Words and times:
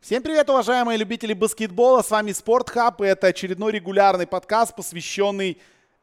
Всем 0.00 0.22
привет, 0.22 0.48
уважаемые 0.48 0.96
любители 0.96 1.34
баскетбола. 1.34 2.00
С 2.00 2.10
вами 2.10 2.32
Спортхаб, 2.32 3.02
и 3.02 3.04
это 3.04 3.26
очередной 3.26 3.70
регулярный 3.72 4.26
подкаст, 4.26 4.74
посвященный 4.74 5.58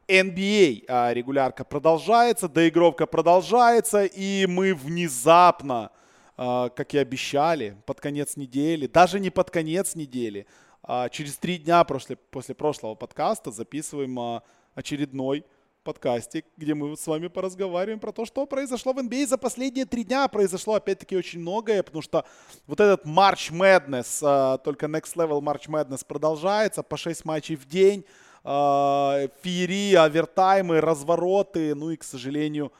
NBA. 0.06 0.84
А 0.86 1.12
регулярка 1.12 1.64
продолжается, 1.64 2.48
доигровка 2.48 3.06
продолжается, 3.06 4.04
и 4.04 4.46
мы 4.46 4.72
внезапно, 4.72 5.90
а, 6.36 6.68
как 6.68 6.94
и 6.94 6.98
обещали, 6.98 7.76
под 7.86 8.00
конец 8.00 8.36
недели, 8.36 8.86
даже 8.86 9.18
не 9.18 9.30
под 9.30 9.50
конец 9.50 9.96
недели, 9.96 10.46
а 10.84 11.08
через 11.08 11.36
три 11.36 11.58
дня 11.58 11.82
после, 11.82 12.14
после 12.14 12.54
прошлого 12.54 12.94
подкаста 12.94 13.50
записываем 13.50 14.16
а, 14.20 14.42
очередной 14.76 15.44
подкасте, 15.88 16.44
где 16.58 16.74
мы 16.74 16.94
с 16.98 17.06
вами 17.06 17.28
поразговариваем 17.28 17.98
про 17.98 18.12
то, 18.12 18.26
что 18.26 18.44
произошло 18.44 18.92
в 18.92 18.98
NBA 18.98 19.26
за 19.26 19.38
последние 19.38 19.86
три 19.86 20.04
дня. 20.04 20.28
Произошло, 20.28 20.74
опять-таки, 20.74 21.16
очень 21.16 21.40
многое, 21.40 21.82
потому 21.82 22.02
что 22.02 22.26
вот 22.66 22.78
этот 22.78 23.06
March 23.06 23.50
Madness, 23.50 24.18
а, 24.22 24.58
только 24.58 24.84
Next 24.84 25.16
Level 25.16 25.40
March 25.40 25.66
Madness 25.66 26.04
продолжается 26.06 26.82
по 26.82 26.98
6 26.98 27.24
матчей 27.24 27.56
в 27.56 27.64
день. 27.66 28.04
А, 28.44 29.28
феерии, 29.42 29.94
овертаймы, 29.94 30.82
развороты, 30.82 31.74
ну 31.74 31.88
и, 31.88 31.96
к 31.96 32.04
сожалению, 32.04 32.70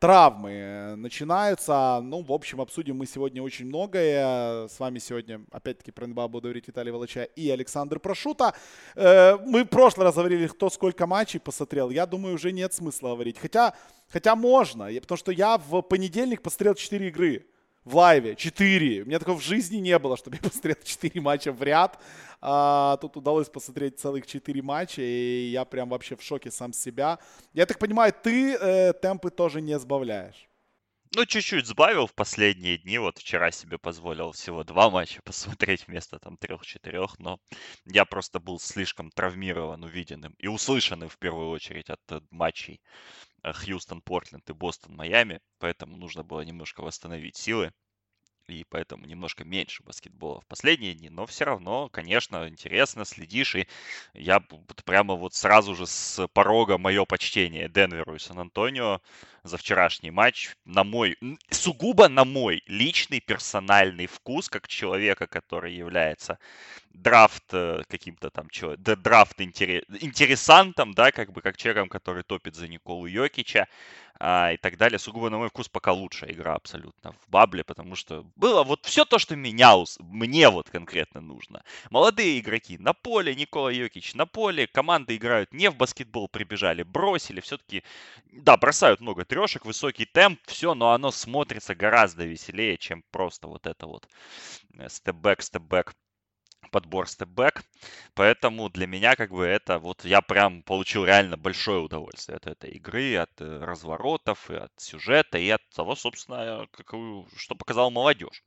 травмы 0.00 0.94
начинаются. 0.96 2.00
Ну, 2.02 2.22
в 2.22 2.32
общем, 2.32 2.60
обсудим 2.60 2.96
мы 2.96 3.06
сегодня 3.06 3.42
очень 3.42 3.66
многое. 3.66 4.66
С 4.66 4.80
вами 4.80 4.98
сегодня, 4.98 5.42
опять-таки, 5.52 5.92
про 5.92 6.06
НБА 6.06 6.26
буду 6.28 6.48
говорить 6.48 6.66
Виталий 6.66 6.90
Волоча 6.90 7.24
и 7.24 7.50
Александр 7.50 8.00
Прошута. 8.00 8.54
Э, 8.96 9.36
мы 9.36 9.64
в 9.64 9.68
прошлый 9.68 10.06
раз 10.06 10.14
говорили, 10.14 10.46
кто 10.46 10.70
сколько 10.70 11.06
матчей 11.06 11.38
посмотрел. 11.38 11.90
Я 11.90 12.06
думаю, 12.06 12.34
уже 12.34 12.50
нет 12.50 12.72
смысла 12.72 13.10
говорить. 13.10 13.38
Хотя, 13.38 13.74
хотя 14.08 14.34
можно, 14.34 14.88
потому 15.00 15.18
что 15.18 15.32
я 15.32 15.58
в 15.58 15.82
понедельник 15.82 16.40
посмотрел 16.40 16.74
4 16.74 17.08
игры 17.08 17.46
в 17.84 17.96
лайве. 17.96 18.36
Четыре. 18.36 19.02
У 19.02 19.06
меня 19.06 19.18
такого 19.18 19.38
в 19.38 19.42
жизни 19.42 19.78
не 19.78 19.98
было, 19.98 20.16
чтобы 20.16 20.36
я 20.36 20.42
посмотрел 20.48 20.76
четыре 20.84 21.20
матча 21.20 21.52
в 21.52 21.62
ряд. 21.62 21.98
А, 22.40 22.96
тут 22.98 23.16
удалось 23.16 23.48
посмотреть 23.48 23.98
целых 23.98 24.26
четыре 24.26 24.62
матча, 24.62 25.02
и 25.02 25.50
я 25.50 25.64
прям 25.64 25.88
вообще 25.88 26.16
в 26.16 26.22
шоке 26.22 26.50
сам 26.50 26.72
себя. 26.72 27.18
Я 27.52 27.66
так 27.66 27.78
понимаю, 27.78 28.12
ты 28.12 28.54
э, 28.54 28.92
темпы 28.94 29.30
тоже 29.30 29.60
не 29.60 29.78
сбавляешь. 29.78 30.46
Ну, 31.16 31.26
чуть-чуть 31.26 31.66
сбавил 31.66 32.06
в 32.06 32.14
последние 32.14 32.78
дни. 32.78 32.96
Вот 32.98 33.18
вчера 33.18 33.50
себе 33.50 33.78
позволил 33.78 34.30
всего 34.30 34.62
два 34.62 34.90
матча 34.90 35.20
посмотреть 35.24 35.86
вместо 35.88 36.18
там 36.18 36.36
трех-четырех, 36.36 37.18
но 37.18 37.38
я 37.84 38.04
просто 38.04 38.38
был 38.38 38.60
слишком 38.60 39.10
травмирован 39.10 39.82
увиденным 39.82 40.34
и 40.38 40.46
услышанным 40.46 41.08
в 41.08 41.18
первую 41.18 41.50
очередь 41.50 41.90
от, 41.90 42.00
от 42.12 42.24
матчей 42.30 42.80
Э, 42.80 43.29
Хьюстон, 43.42 44.02
Портленд 44.02 44.48
и 44.50 44.52
Бостон, 44.52 44.96
Майами, 44.96 45.40
поэтому 45.58 45.96
нужно 45.96 46.22
было 46.22 46.42
немножко 46.42 46.82
восстановить 46.82 47.36
силы 47.36 47.72
и 48.56 48.64
поэтому 48.64 49.06
немножко 49.06 49.44
меньше 49.44 49.82
баскетбола 49.82 50.40
в 50.40 50.46
последние 50.46 50.94
дни, 50.94 51.08
но 51.08 51.26
все 51.26 51.44
равно, 51.44 51.88
конечно, 51.88 52.48
интересно, 52.48 53.04
следишь, 53.04 53.54
и 53.54 53.66
я 54.14 54.40
прямо 54.84 55.14
вот 55.14 55.34
сразу 55.34 55.74
же 55.74 55.86
с 55.86 56.26
порога 56.28 56.78
мое 56.78 57.04
почтение 57.04 57.68
Денверу 57.68 58.14
и 58.14 58.18
Сан-Антонио 58.18 59.00
за 59.42 59.56
вчерашний 59.56 60.10
матч, 60.10 60.50
на 60.64 60.84
мой, 60.84 61.16
сугубо 61.50 62.08
на 62.08 62.24
мой 62.24 62.62
личный 62.66 63.20
персональный 63.20 64.06
вкус, 64.06 64.48
как 64.48 64.68
человека, 64.68 65.26
который 65.26 65.74
является 65.74 66.38
драфт 66.92 67.44
э, 67.52 67.82
каким-то 67.88 68.30
там, 68.30 68.48
драфт 68.76 69.40
интересантом, 69.40 70.92
да, 70.92 71.12
как 71.12 71.32
бы 71.32 71.40
как 71.40 71.56
человеком, 71.56 71.88
который 71.88 72.22
топит 72.22 72.54
за 72.54 72.68
Николу 72.68 73.06
Йокича, 73.06 73.68
а, 74.20 74.52
и 74.52 74.58
так 74.58 74.76
далее. 74.76 74.98
Сугубо, 74.98 75.30
на 75.30 75.38
мой 75.38 75.48
вкус, 75.48 75.68
пока 75.68 75.92
лучшая 75.92 76.32
игра 76.32 76.54
абсолютно 76.54 77.12
в 77.12 77.30
Бабле, 77.30 77.64
потому 77.64 77.96
что 77.96 78.26
было 78.36 78.62
вот 78.62 78.84
все 78.84 79.06
то, 79.06 79.18
что 79.18 79.34
меня, 79.34 79.74
мне 79.98 80.50
вот 80.50 80.68
конкретно 80.68 81.22
нужно. 81.22 81.64
Молодые 81.88 82.38
игроки 82.38 82.76
на 82.76 82.92
поле, 82.92 83.34
Никола 83.34 83.72
Йокич 83.72 84.14
на 84.14 84.26
поле, 84.26 84.66
команды 84.66 85.16
играют 85.16 85.54
не 85.54 85.70
в 85.70 85.76
баскетбол, 85.76 86.28
прибежали, 86.28 86.82
бросили, 86.82 87.40
все-таки, 87.40 87.82
да, 88.30 88.58
бросают 88.58 89.00
много 89.00 89.24
трешек, 89.24 89.64
высокий 89.64 90.04
темп, 90.04 90.38
все, 90.44 90.74
но 90.74 90.92
оно 90.92 91.10
смотрится 91.10 91.74
гораздо 91.74 92.26
веселее, 92.26 92.76
чем 92.76 93.02
просто 93.10 93.48
вот 93.48 93.66
это 93.66 93.86
вот 93.86 94.06
step-back, 94.88 95.40
step-back 95.40 95.94
подбор 96.70 97.08
step-back. 97.08 97.62
Поэтому 98.14 98.68
для 98.68 98.86
меня 98.86 99.16
как 99.16 99.30
бы 99.30 99.44
это 99.44 99.78
вот 99.78 100.04
я 100.04 100.20
прям 100.20 100.62
получил 100.62 101.04
реально 101.04 101.36
большое 101.36 101.80
удовольствие 101.80 102.36
от 102.36 102.46
этой 102.46 102.70
игры, 102.70 103.16
от 103.16 103.30
э, 103.40 103.64
разворотов, 103.64 104.50
и 104.50 104.54
от 104.56 104.72
сюжета, 104.78 105.38
и 105.38 105.48
от 105.50 105.62
того, 105.70 105.96
собственно, 105.96 106.66
какую, 106.72 107.28
что 107.36 107.54
показала 107.54 107.90
молодежь. 107.90 108.42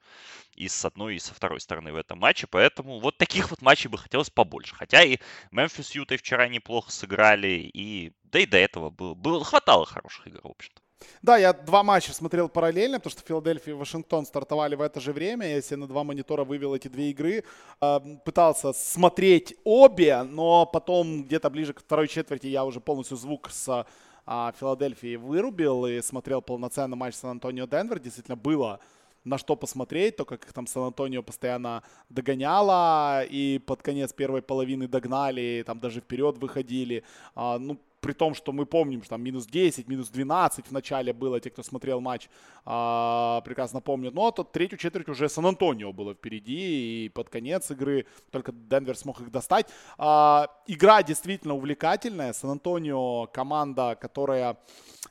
И 0.56 0.68
с 0.68 0.86
одной, 0.86 1.16
и 1.16 1.20
со 1.20 1.34
второй 1.34 1.60
стороны 1.60 1.92
в 1.94 1.96
этом 1.96 2.20
матче. 2.20 2.48
Поэтому 2.48 3.00
вот 3.00 3.18
таких 3.18 3.50
вот 3.52 3.62
матчей 3.62 3.90
бы 3.90 3.98
хотелось 3.98 4.30
побольше. 4.30 4.76
Хотя 4.76 5.04
и 5.04 5.18
Мемфис 5.52 5.96
Ютой 5.96 6.18
вчера 6.18 6.48
неплохо 6.48 6.92
сыграли, 6.92 7.70
и 7.74 8.14
да 8.24 8.40
и 8.40 8.46
до 8.46 8.58
этого 8.58 8.90
было, 8.90 9.14
было 9.14 9.44
хватало 9.44 9.86
хороших 9.86 10.28
игр, 10.28 10.40
в 10.44 10.52
общем-то. 10.52 10.82
Да, 11.22 11.38
я 11.38 11.54
два 11.54 11.84
матча 11.84 12.14
смотрел 12.14 12.50
параллельно, 12.50 13.00
потому 13.00 13.12
что 13.12 13.22
Филадельфия 13.28 13.74
и 13.74 13.78
Вашингтон 13.78 14.26
стартовали 14.26 14.76
в 14.76 14.82
это 14.82 15.00
же 15.00 15.14
время. 15.14 15.48
Я 15.48 15.62
себе 15.62 15.78
на 15.78 15.88
два 15.88 16.04
монитора 16.04 16.44
вывел 16.44 16.76
эти 16.76 16.88
две 16.88 17.12
игры. 17.12 17.44
А, 17.80 18.00
пытался 18.00 18.74
смотреть 18.74 19.56
обе, 19.64 20.24
но 20.24 20.66
потом 20.66 21.24
где-то 21.24 21.50
ближе 21.50 21.74
к 21.74 21.80
второй 21.80 22.08
четверти 22.08 22.48
я 22.48 22.66
уже 22.66 22.80
полностью 22.80 23.18
звук 23.18 23.50
с 23.52 23.86
а, 24.26 24.54
Филадельфии 24.60 25.16
вырубил 25.16 25.86
и 25.86 26.02
смотрел 26.02 26.42
полноценный 26.42 26.98
матч 26.98 27.16
Сан-Антонио-Денвер. 27.16 28.00
Действительно 28.00 28.38
было 28.38 28.80
на 29.24 29.38
что 29.38 29.56
посмотреть, 29.56 30.18
то 30.18 30.26
как 30.26 30.46
их 30.46 30.54
там 30.54 30.68
Сан-Антонио 30.68 31.24
постоянно 31.24 31.84
догоняло, 32.10 33.24
и 33.24 33.60
под 33.60 33.82
конец 33.82 34.14
первой 34.14 34.42
половины 34.42 34.88
догнали, 34.88 35.64
там 35.66 35.80
даже 35.80 36.02
вперед 36.02 36.38
выходили. 36.38 37.04
А, 37.36 37.58
ну, 37.58 37.80
при 38.04 38.14
том, 38.14 38.36
что 38.36 38.52
мы 38.52 38.66
помним, 38.66 39.02
что 39.02 39.12
там 39.12 39.24
минус 39.24 39.46
10, 39.46 39.88
минус 39.88 40.10
12 40.10 40.68
в 40.68 40.72
начале 40.72 41.14
было, 41.14 41.40
те, 41.40 41.50
кто 41.50 41.64
смотрел 41.64 42.02
матч, 42.02 42.30
а, 42.66 43.42
прекрасно 43.46 43.80
помнят. 43.82 44.14
Но 44.14 44.30
то 44.32 44.44
третью 44.44 44.78
четверть 44.78 45.08
уже 45.08 45.30
Сан-Антонио 45.30 45.94
было 45.94 46.14
впереди, 46.14 47.06
и 47.06 47.10
под 47.10 47.30
конец 47.30 47.72
игры 47.72 48.06
только 48.30 48.52
Денвер 48.52 48.98
смог 48.98 49.22
их 49.22 49.32
достать. 49.32 49.68
А, 49.98 50.48
игра 50.68 51.02
действительно 51.02 51.56
увлекательная. 51.56 52.34
Сан-Антонио 52.34 53.28
команда, 53.28 53.98
которая... 54.00 54.58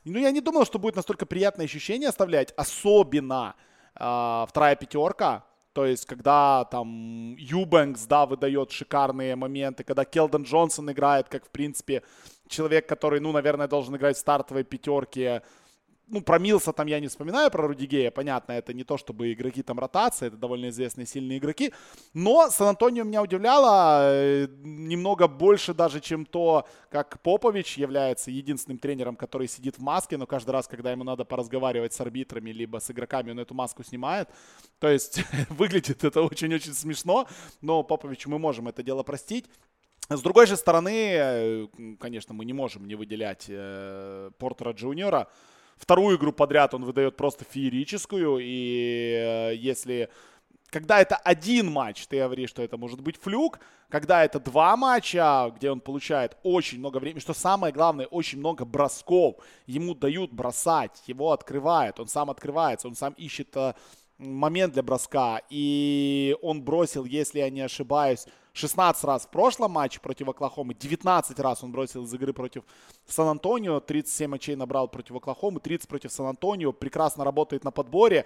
Ну, 0.05 0.19
я 0.19 0.31
не 0.31 0.41
думал, 0.41 0.65
что 0.65 0.77
будет 0.77 0.95
настолько 0.95 1.25
приятное 1.25 1.65
ощущение 1.65 2.09
оставлять, 2.09 2.53
особенно 2.57 3.55
а, 3.95 4.45
вторая 4.47 4.75
пятерка, 4.75 5.43
то 5.73 5.87
есть, 5.87 6.05
когда 6.05 6.65
там 6.65 7.35
Юбэнкс, 7.35 8.05
да, 8.05 8.27
выдает 8.27 8.71
шикарные 8.71 9.35
моменты, 9.35 9.83
когда 9.83 10.05
Келден 10.05 10.43
Джонсон 10.43 10.91
играет, 10.91 11.29
как, 11.29 11.47
в 11.47 11.49
принципе, 11.49 12.03
человек, 12.53 12.87
который, 12.87 13.19
ну, 13.19 13.31
наверное, 13.31 13.67
должен 13.67 13.95
играть 13.95 14.17
в 14.17 14.19
стартовой 14.19 14.63
пятерке. 14.63 15.41
Ну, 16.07 16.21
про 16.21 16.37
Милса 16.37 16.73
там 16.73 16.87
я 16.87 16.99
не 16.99 17.07
вспоминаю, 17.07 17.49
про 17.49 17.65
Рудигея, 17.65 18.11
понятно, 18.11 18.51
это 18.51 18.73
не 18.73 18.83
то, 18.83 18.97
чтобы 18.97 19.31
игроки 19.31 19.63
там 19.63 19.79
ротации, 19.79 20.27
это 20.27 20.35
довольно 20.35 20.67
известные 20.67 21.07
сильные 21.07 21.37
игроки. 21.37 21.73
Но 22.13 22.49
Сан-Антонио 22.49 23.03
меня 23.05 23.23
удивляло 23.23 24.11
э, 24.13 24.47
немного 24.63 25.27
больше 25.27 25.73
даже, 25.73 26.01
чем 26.01 26.25
то, 26.25 26.67
как 26.89 27.21
Попович 27.21 27.77
является 27.77 28.31
единственным 28.31 28.79
тренером, 28.79 29.15
который 29.15 29.47
сидит 29.47 29.77
в 29.77 29.81
маске, 29.81 30.17
но 30.17 30.27
каждый 30.27 30.51
раз, 30.51 30.67
когда 30.67 30.91
ему 30.91 31.05
надо 31.05 31.23
поразговаривать 31.23 31.93
с 31.93 32.01
арбитрами, 32.01 32.51
либо 32.51 32.79
с 32.79 32.91
игроками, 32.91 33.31
он 33.31 33.39
эту 33.39 33.53
маску 33.53 33.83
снимает. 33.83 34.29
То 34.79 34.89
есть 34.89 35.23
выглядит 35.49 36.03
это 36.03 36.21
очень-очень 36.21 36.73
смешно, 36.73 37.27
но 37.61 37.81
Поповичу 37.81 38.29
мы 38.29 38.39
можем 38.39 38.67
это 38.67 38.83
дело 38.83 39.03
простить. 39.03 39.45
С 40.09 40.21
другой 40.21 40.47
же 40.47 40.57
стороны, 40.57 41.13
э, 41.13 41.67
конечно, 41.99 42.33
мы 42.33 42.45
не 42.45 42.53
можем 42.53 42.87
не 42.87 42.95
выделять 42.95 43.45
э, 43.47 44.31
Портера 44.37 44.73
Джуниора. 44.73 45.27
Вторую 45.77 46.17
игру 46.17 46.33
подряд 46.33 46.73
он 46.73 46.83
выдает 46.83 47.15
просто 47.15 47.45
феерическую. 47.45 48.39
И 48.41 49.51
э, 49.51 49.55
если... 49.55 50.09
Когда 50.69 50.99
это 50.99 51.15
один 51.15 51.71
матч, 51.71 52.07
ты 52.07 52.17
говоришь, 52.17 52.49
что 52.49 52.63
это 52.63 52.77
может 52.77 52.99
быть 52.99 53.17
флюк. 53.17 53.59
Когда 53.89 54.25
это 54.25 54.39
два 54.39 54.75
матча, 54.75 55.53
где 55.55 55.69
он 55.69 55.79
получает 55.79 56.35
очень 56.41 56.79
много 56.79 56.97
времени, 56.97 57.19
что 57.19 57.33
самое 57.33 57.71
главное, 57.71 58.07
очень 58.07 58.39
много 58.39 58.65
бросков. 58.65 59.35
Ему 59.67 59.93
дают 59.93 60.31
бросать, 60.31 61.03
его 61.05 61.31
открывают, 61.31 61.99
он 61.99 62.07
сам 62.07 62.31
открывается, 62.31 62.87
он 62.87 62.95
сам 62.95 63.13
ищет 63.13 63.55
момент 64.17 64.73
для 64.73 64.81
броска. 64.81 65.41
И 65.51 66.35
он 66.41 66.63
бросил, 66.63 67.05
если 67.05 67.37
я 67.39 67.51
не 67.51 67.61
ошибаюсь, 67.61 68.25
16 68.53 69.03
раз 69.03 69.25
в 69.25 69.29
прошлом 69.29 69.71
матче 69.71 69.99
против 69.99 70.29
Оклахомы, 70.29 70.75
19 70.75 71.39
раз 71.39 71.63
он 71.63 71.71
бросил 71.71 72.03
из 72.03 72.13
игры 72.13 72.33
против 72.33 72.63
Сан-Антонио, 73.07 73.79
37 73.79 74.35
очей 74.35 74.55
набрал 74.55 74.87
против 74.87 75.15
Оклахомы, 75.15 75.59
30 75.59 75.87
против 75.87 76.11
Сан-Антонио, 76.11 76.71
прекрасно 76.71 77.23
работает 77.23 77.63
на 77.63 77.71
подборе, 77.71 78.25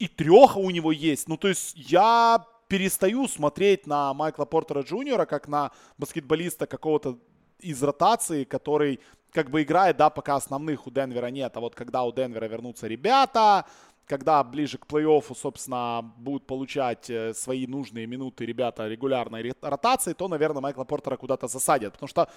и 0.00 0.08
треха 0.08 0.58
у 0.58 0.70
него 0.70 0.90
есть. 0.90 1.28
Ну, 1.28 1.36
то 1.36 1.48
есть 1.48 1.74
я 1.76 2.44
перестаю 2.66 3.28
смотреть 3.28 3.86
на 3.86 4.12
Майкла 4.14 4.44
Портера 4.44 4.82
Джуниора 4.82 5.26
как 5.26 5.46
на 5.46 5.70
баскетболиста 5.96 6.66
какого-то 6.66 7.18
из 7.60 7.82
ротации, 7.82 8.44
который 8.44 9.00
как 9.32 9.50
бы 9.50 9.62
играет, 9.62 9.96
да, 9.96 10.10
пока 10.10 10.36
основных 10.36 10.86
у 10.86 10.90
Денвера 10.90 11.26
нет, 11.26 11.56
а 11.56 11.60
вот 11.60 11.74
когда 11.74 12.04
у 12.04 12.12
Денвера 12.12 12.46
вернутся 12.46 12.86
ребята, 12.86 13.66
когда 14.08 14.42
ближе 14.42 14.78
к 14.78 14.86
плей-оффу, 14.86 15.36
собственно, 15.36 16.12
будут 16.16 16.46
получать 16.46 17.10
э, 17.10 17.34
свои 17.34 17.66
нужные 17.66 18.06
минуты 18.06 18.46
ребята 18.46 18.88
регулярной 18.88 19.52
ротации, 19.60 20.14
то, 20.14 20.28
наверное, 20.28 20.62
Майкла 20.62 20.84
Портера 20.84 21.16
куда-то 21.16 21.46
засадят. 21.48 21.92
Потому 21.92 22.08
что 22.08 22.28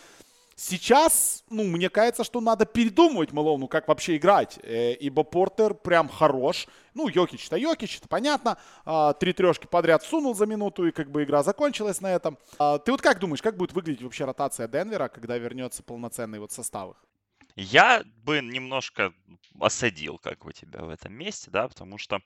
Сейчас, 0.57 1.43
ну, 1.49 1.63
мне 1.63 1.89
кажется, 1.89 2.23
что 2.23 2.41
надо 2.41 2.65
передумывать 2.65 3.31
Малону, 3.31 3.67
как 3.67 3.87
вообще 3.87 4.17
играть. 4.17 4.59
Э, 4.61 4.93
ибо 4.93 5.23
Портер 5.23 5.73
прям 5.73 6.07
хорош. 6.07 6.67
Ну, 6.93 7.07
Йокич-то 7.07 7.55
Йокич, 7.55 7.97
это 7.97 8.07
понятно. 8.07 8.57
А, 8.85 9.13
три 9.13 9.33
трешки 9.33 9.65
подряд 9.65 10.03
сунул 10.03 10.35
за 10.35 10.45
минуту, 10.45 10.85
и 10.85 10.91
как 10.91 11.09
бы 11.09 11.23
игра 11.23 11.41
закончилась 11.41 12.01
на 12.01 12.13
этом. 12.13 12.37
А, 12.59 12.77
ты 12.77 12.91
вот 12.91 13.01
как 13.01 13.19
думаешь, 13.19 13.41
как 13.41 13.57
будет 13.57 13.73
выглядеть 13.73 14.03
вообще 14.03 14.25
ротация 14.25 14.67
Денвера, 14.67 15.07
когда 15.07 15.37
вернется 15.37 15.83
полноценный 15.83 16.37
вот 16.37 16.51
состав 16.51 16.91
их? 16.91 17.10
Я 17.55 18.03
бы 18.23 18.41
немножко 18.41 19.13
осадил, 19.59 20.17
как 20.17 20.43
бы 20.45 20.53
тебя 20.53 20.81
в 20.81 20.89
этом 20.89 21.13
месте, 21.13 21.51
да, 21.51 21.67
потому 21.67 21.97
что 21.97 22.21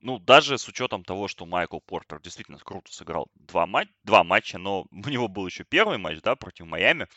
ну, 0.00 0.18
даже 0.18 0.58
с 0.58 0.68
учетом 0.68 1.04
того, 1.04 1.26
что 1.26 1.46
Майкл 1.46 1.80
Портер 1.80 2.20
действительно 2.20 2.58
круто 2.58 2.92
сыграл 2.92 3.28
два, 3.34 3.66
матч, 3.66 3.88
два 4.04 4.24
матча, 4.24 4.58
но 4.58 4.86
у 4.90 5.08
него 5.08 5.28
был 5.28 5.46
еще 5.46 5.64
первый 5.64 5.98
матч, 5.98 6.20
да, 6.22 6.36
против 6.36 6.66
Майами, 6.66 7.08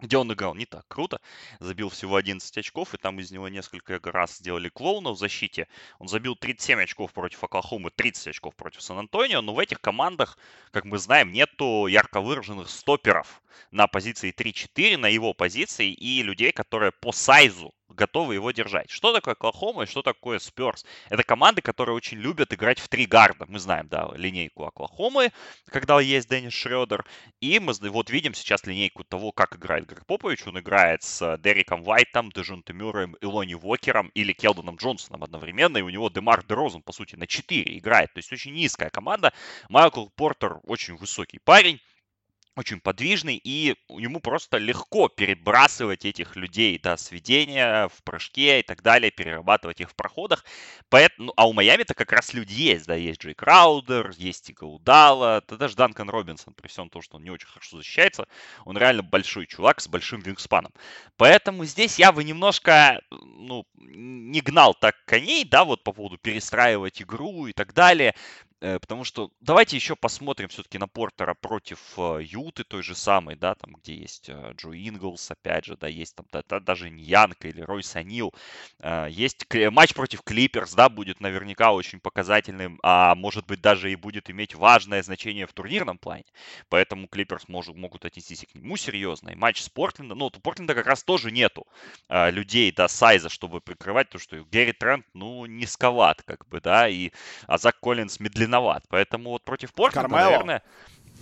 где 0.00 0.18
он 0.18 0.32
играл 0.32 0.54
не 0.54 0.66
так 0.66 0.86
круто, 0.88 1.20
забил 1.58 1.88
всего 1.88 2.16
11 2.16 2.58
очков, 2.58 2.94
и 2.94 2.98
там 2.98 3.18
из 3.18 3.30
него 3.30 3.48
несколько 3.48 3.98
раз 4.12 4.36
сделали 4.36 4.68
клоуна 4.68 5.12
в 5.12 5.18
защите. 5.18 5.68
Он 5.98 6.08
забил 6.08 6.36
37 6.36 6.82
очков 6.82 7.12
против 7.12 7.42
Оклахомы, 7.42 7.90
30 7.90 8.28
очков 8.28 8.54
против 8.56 8.82
Сан-Антонио, 8.82 9.40
но 9.40 9.54
в 9.54 9.58
этих 9.58 9.80
командах, 9.80 10.38
как 10.70 10.84
мы 10.84 10.98
знаем, 10.98 11.32
нету 11.32 11.86
ярко 11.86 12.20
выраженных 12.20 12.68
стоперов 12.68 13.42
на 13.70 13.86
позиции 13.86 14.32
3-4, 14.32 14.98
на 14.98 15.06
его 15.06 15.32
позиции, 15.32 15.92
и 15.92 16.22
людей, 16.22 16.52
которые 16.52 16.92
по 16.92 17.12
сайзу 17.12 17.72
готовы 17.96 18.34
его 18.34 18.52
держать. 18.52 18.90
Что 18.90 19.12
такое 19.12 19.34
Оклахома 19.34 19.82
и 19.82 19.86
что 19.86 20.02
такое 20.02 20.38
Сперс? 20.38 20.84
Это 21.08 21.24
команды, 21.24 21.62
которые 21.62 21.96
очень 21.96 22.18
любят 22.18 22.52
играть 22.52 22.78
в 22.78 22.88
три 22.88 23.06
гарда. 23.06 23.46
Мы 23.48 23.58
знаем, 23.58 23.88
да, 23.88 24.08
линейку 24.14 24.64
Оклахомы, 24.64 25.32
когда 25.68 26.00
есть 26.00 26.28
Деннис 26.28 26.52
Шредер. 26.52 27.04
И 27.40 27.58
мы 27.58 27.72
вот 27.90 28.10
видим 28.10 28.34
сейчас 28.34 28.64
линейку 28.66 29.02
того, 29.02 29.32
как 29.32 29.56
играет 29.56 29.86
Грег 29.86 30.06
Попович. 30.06 30.46
Он 30.46 30.60
играет 30.60 31.02
с 31.02 31.38
Дериком 31.38 31.82
Вайтом, 31.82 32.30
Дежонте 32.30 32.72
Мюрреем, 32.72 33.16
Илони 33.20 33.54
Уокером 33.54 34.10
или 34.14 34.32
Келдоном 34.32 34.76
Джонсоном 34.76 35.24
одновременно. 35.24 35.78
И 35.78 35.82
у 35.82 35.88
него 35.88 36.08
Демар 36.10 36.44
Дерозен, 36.44 36.82
по 36.82 36.92
сути, 36.92 37.16
на 37.16 37.26
4 37.26 37.78
играет. 37.78 38.12
То 38.12 38.18
есть 38.18 38.32
очень 38.32 38.52
низкая 38.52 38.90
команда. 38.90 39.32
Майкл 39.68 40.06
Портер 40.14 40.60
очень 40.64 40.96
высокий 40.96 41.38
парень 41.38 41.80
очень 42.56 42.80
подвижный, 42.80 43.36
и 43.36 43.76
ему 43.88 44.20
просто 44.20 44.56
легко 44.56 45.08
перебрасывать 45.08 46.04
этих 46.04 46.36
людей 46.36 46.78
до 46.78 46.96
сведения 46.96 47.88
в 47.88 48.02
прыжке 48.02 48.60
и 48.60 48.62
так 48.62 48.82
далее, 48.82 49.10
перерабатывать 49.10 49.80
их 49.80 49.90
в 49.90 49.94
проходах. 49.94 50.44
Поэтому, 50.88 51.26
ну, 51.26 51.32
а 51.36 51.48
у 51.48 51.52
Майами-то 51.52 51.94
как 51.94 52.12
раз 52.12 52.32
люди 52.32 52.54
есть, 52.54 52.86
да, 52.86 52.94
есть 52.94 53.20
Джей 53.20 53.34
Краудер, 53.34 54.10
есть 54.16 54.48
Ига 54.50 54.64
Удала, 54.64 55.42
да 55.46 55.56
даже 55.56 55.76
Данкан 55.76 56.08
Робинсон, 56.08 56.54
при 56.54 56.68
всем 56.68 56.88
том, 56.88 57.02
что 57.02 57.16
он 57.16 57.24
не 57.24 57.30
очень 57.30 57.48
хорошо 57.48 57.76
защищается, 57.76 58.26
он 58.64 58.78
реально 58.78 59.02
большой 59.02 59.46
чувак 59.46 59.80
с 59.80 59.88
большим 59.88 60.20
вингспаном. 60.20 60.72
Поэтому 61.16 61.64
здесь 61.66 61.98
я 61.98 62.10
бы 62.12 62.24
немножко, 62.24 63.00
ну, 63.10 63.64
не 63.74 64.40
гнал 64.40 64.74
так 64.74 64.94
коней, 65.04 65.44
да, 65.44 65.64
вот 65.64 65.84
по 65.84 65.92
поводу 65.92 66.16
перестраивать 66.18 67.02
игру 67.02 67.46
и 67.46 67.52
так 67.52 67.74
далее. 67.74 68.14
Э, 68.62 68.78
потому 68.78 69.04
что 69.04 69.30
давайте 69.40 69.76
еще 69.76 69.96
посмотрим 69.96 70.48
все-таки 70.48 70.78
на 70.78 70.88
Портера 70.88 71.34
против 71.34 71.78
э, 71.98 72.20
Юты 72.22 72.64
той 72.64 72.82
же 72.82 72.94
самой, 72.94 73.36
да, 73.36 73.54
там, 73.54 73.74
где 73.74 73.94
есть 73.94 74.30
э, 74.30 74.54
Джо 74.56 74.70
Инглс, 74.70 75.30
опять 75.30 75.66
же, 75.66 75.76
да, 75.76 75.88
есть 75.88 76.14
там 76.16 76.26
да, 76.32 76.42
да, 76.48 76.60
даже 76.60 76.88
Ньянка 76.88 77.48
или 77.48 77.60
Рой 77.60 77.82
Санил. 77.82 78.32
Есть 79.08 79.46
матч 79.72 79.94
против 79.94 80.22
Клиперс, 80.22 80.74
да, 80.74 80.88
будет 80.88 81.20
наверняка 81.20 81.72
очень 81.72 82.00
показательным, 82.00 82.78
а 82.82 83.14
может 83.14 83.46
быть 83.46 83.60
даже 83.60 83.92
и 83.92 83.96
будет 83.96 84.30
иметь 84.30 84.54
важное 84.54 85.02
значение 85.02 85.46
в 85.46 85.52
турнирном 85.52 85.98
плане. 85.98 86.24
Поэтому 86.68 87.08
Клиперс 87.08 87.48
может, 87.48 87.76
могут 87.76 88.04
отнестись 88.04 88.46
к 88.50 88.54
нему 88.54 88.76
серьезно. 88.76 89.30
И 89.30 89.34
матч 89.34 89.60
с 89.60 89.68
Портлендом, 89.68 90.18
ну, 90.18 90.24
вот 90.26 90.36
у 90.36 90.40
Портленда 90.40 90.74
как 90.74 90.86
раз 90.86 91.02
тоже 91.04 91.30
нету 91.30 91.66
людей, 92.08 92.72
да, 92.72 92.88
сайза, 92.88 93.28
чтобы 93.28 93.60
прикрывать, 93.60 94.08
то, 94.10 94.18
что 94.18 94.42
Гэри 94.44 94.72
Трент, 94.72 95.06
ну, 95.14 95.46
низковат, 95.46 96.22
как 96.22 96.46
бы, 96.48 96.60
да, 96.60 96.88
и 96.88 97.10
А 97.46 97.54
Зак 97.54 97.78
Коллинс 97.80 98.20
медленно 98.20 98.45
виноват. 98.46 98.84
Поэтому 98.88 99.30
вот 99.30 99.44
против 99.44 99.72
Портленда, 99.72 100.08
наверное... 100.08 100.62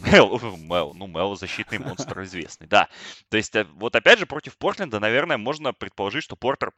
Мело, 0.01 0.41
Мело, 0.59 0.93
ну, 0.95 1.07
Мело 1.07 1.37
защитный 1.37 1.79
монстр 1.79 2.23
известный, 2.23 2.67
да. 2.67 2.89
То 3.29 3.37
есть, 3.37 3.55
э, 3.55 3.65
вот 3.75 3.95
опять 3.97 4.19
же, 4.19 4.27
против 4.27 4.57
Портленда, 4.59 5.01
наверное, 5.01 5.39
можно 5.39 5.73
предположить, 5.73 6.25
что 6.25 6.37
Портер 6.37 6.73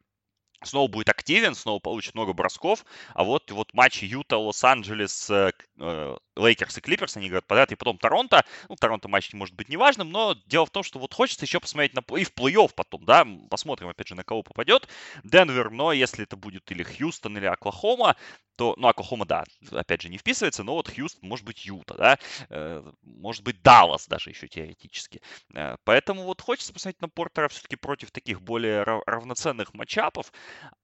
снова 0.63 0.89
будет 0.89 1.09
активен, 1.09 1.55
снова 1.55 1.79
получит 1.79 2.15
много 2.15 2.33
бросков, 2.33 2.85
а 3.15 3.25
вот, 3.25 3.51
вот 3.51 3.73
матчи 3.75 4.05
Юта, 4.05 4.37
Лос-Анджелес, 4.37 5.31
э, 5.31 5.53
э, 5.79 6.17
Лейкерс 6.37 6.79
и 6.79 6.81
Клиперс, 6.81 7.17
они 7.17 7.29
говорят 7.29 7.47
подряд, 7.47 7.73
и 7.73 7.77
потом 7.77 7.99
Торонто. 7.99 8.45
Ну, 8.69 8.77
Торонто 8.77 9.09
матч 9.09 9.33
не 9.33 9.39
может 9.39 9.55
быть 9.55 9.69
неважным, 9.69 10.11
но 10.11 10.35
дело 10.47 10.67
в 10.67 10.71
том, 10.71 10.83
что 10.83 10.99
вот 10.99 11.15
хочется 11.15 11.45
еще 11.45 11.61
посмотреть 11.61 11.95
на, 11.95 12.01
и 12.17 12.25
в 12.25 12.33
плей-офф 12.33 12.71
потом, 12.75 13.05
да, 13.05 13.27
посмотрим, 13.51 13.89
опять 13.89 14.09
же, 14.09 14.15
на 14.15 14.25
кого 14.25 14.43
попадет 14.43 14.89
Денвер, 15.25 15.71
но 15.71 15.93
если 15.93 16.25
это 16.25 16.37
будет 16.37 16.71
или 16.71 16.83
Хьюстон, 16.83 17.39
или 17.39 17.47
Оклахома, 17.47 18.17
то, 18.57 18.75
ну, 18.79 18.89
Оклахома, 18.89 19.27
да, 19.27 19.45
опять 19.71 20.03
же, 20.03 20.09
не 20.09 20.19
вписывается, 20.19 20.63
но 20.63 20.75
вот 20.75 20.89
Хьюстон, 20.89 21.29
может 21.29 21.45
быть, 21.45 21.65
Юта, 21.67 21.95
да, 21.95 22.19
э, 22.49 22.83
может 23.03 23.43
быть, 23.43 23.63
Даллас 23.63 24.07
даже 24.07 24.31
еще 24.31 24.49
теоретически. 24.49 25.21
Э, 25.55 25.77
поэтому 25.85 26.23
вот 26.23 26.41
хочется 26.41 26.73
посмотреть 26.73 27.03
на 27.03 27.09
Портера 27.09 27.49
все-таки 27.49 27.77
против 27.77 28.11
таких 28.11 28.41
более 28.41 28.83
равноценных 28.83 29.75
матчапов, 29.75 30.33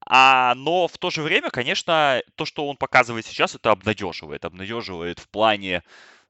а, 0.06 0.54
но 0.54 0.88
в 0.88 0.98
то 0.98 1.10
же 1.10 1.22
время, 1.22 1.50
конечно, 1.50 2.22
то, 2.36 2.44
что 2.44 2.68
он 2.68 2.76
показывает 2.76 3.24
сейчас, 3.26 3.54
это 3.54 3.70
обнадеживает, 3.70 4.44
обнадеживает 4.44 5.18
в 5.18 5.28
плане 5.28 5.41
плане 5.42 5.82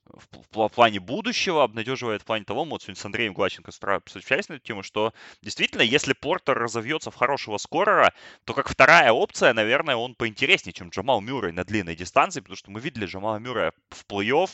в, 0.06 0.68
в 0.68 0.68
плане 0.68 1.00
будущего, 1.00 1.62
обнадеживает 1.62 2.22
в 2.22 2.24
плане 2.24 2.44
того, 2.44 2.64
мы 2.64 2.72
вот 2.72 2.82
сегодня 2.82 3.00
с 3.00 3.04
Андреем 3.04 3.32
Глаченко 3.32 3.70
встречались 3.70 4.48
на 4.48 4.54
эту 4.54 4.64
тему, 4.64 4.82
что 4.82 5.12
действительно, 5.42 5.82
если 5.82 6.12
Портер 6.12 6.58
разовьется 6.58 7.10
в 7.10 7.14
хорошего 7.14 7.56
скорера, 7.58 8.12
то 8.44 8.54
как 8.54 8.68
вторая 8.68 9.12
опция, 9.12 9.52
наверное, 9.52 9.96
он 9.96 10.14
поинтереснее, 10.14 10.72
чем 10.72 10.90
Джамал 10.90 11.20
Мюррей 11.20 11.52
на 11.52 11.64
длинной 11.64 11.96
дистанции, 11.96 12.40
потому 12.40 12.56
что 12.56 12.70
мы 12.70 12.80
видели 12.80 13.06
Джамала 13.06 13.38
Мюррея 13.38 13.72
в 13.90 14.04
плей-офф. 14.06 14.50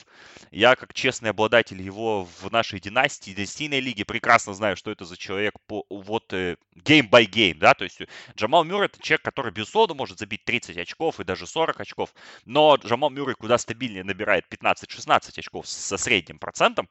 Я, 0.51 0.77
как 0.77 0.95
честный 0.95 1.31
обладатель 1.31 1.81
его 1.81 2.25
в 2.25 2.51
нашей 2.53 2.81
династии, 2.81 3.33
династийной 3.33 3.81
лиге, 3.81 4.05
прекрасно 4.05 4.55
знаю, 4.55 4.77
что 4.77 4.91
это 4.91 5.05
за 5.05 5.17
человек 5.17 5.55
по 5.67 5.87
вот 5.89 6.33
э, 6.33 6.57
game 6.77 7.09
by 7.09 7.27
game, 7.27 7.59
да, 7.59 7.75
то 7.75 7.85
есть 7.85 8.01
Джамал 8.37 8.65
Мюррей 8.65 8.87
это 8.87 9.03
человек, 9.03 9.23
который, 9.23 9.53
безусловно, 9.53 9.95
может 9.95 10.19
забить 10.19 10.45
30 10.45 10.77
очков 10.77 11.21
и 11.21 11.25
даже 11.25 11.47
40 11.47 11.81
очков, 11.81 12.15
но 12.45 12.77
Джамал 12.77 13.11
Мюррей 13.11 13.35
куда 13.35 13.59
стабильнее 13.59 14.05
набирает 14.05 14.45
15-16 14.51 15.38
очков 15.39 15.69
со 15.69 15.97
средним 15.97 16.39
процентом, 16.39 16.89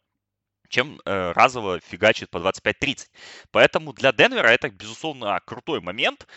чем 0.70 1.00
э, 1.06 1.32
разово 1.32 1.80
фигачит 1.80 2.30
по 2.30 2.38
25-30. 2.38 3.08
Поэтому 3.52 3.94
для 3.94 4.12
Денвера 4.12 4.48
это, 4.48 4.70
безусловно, 4.70 5.40
крутой 5.46 5.82
момент. 5.82 6.28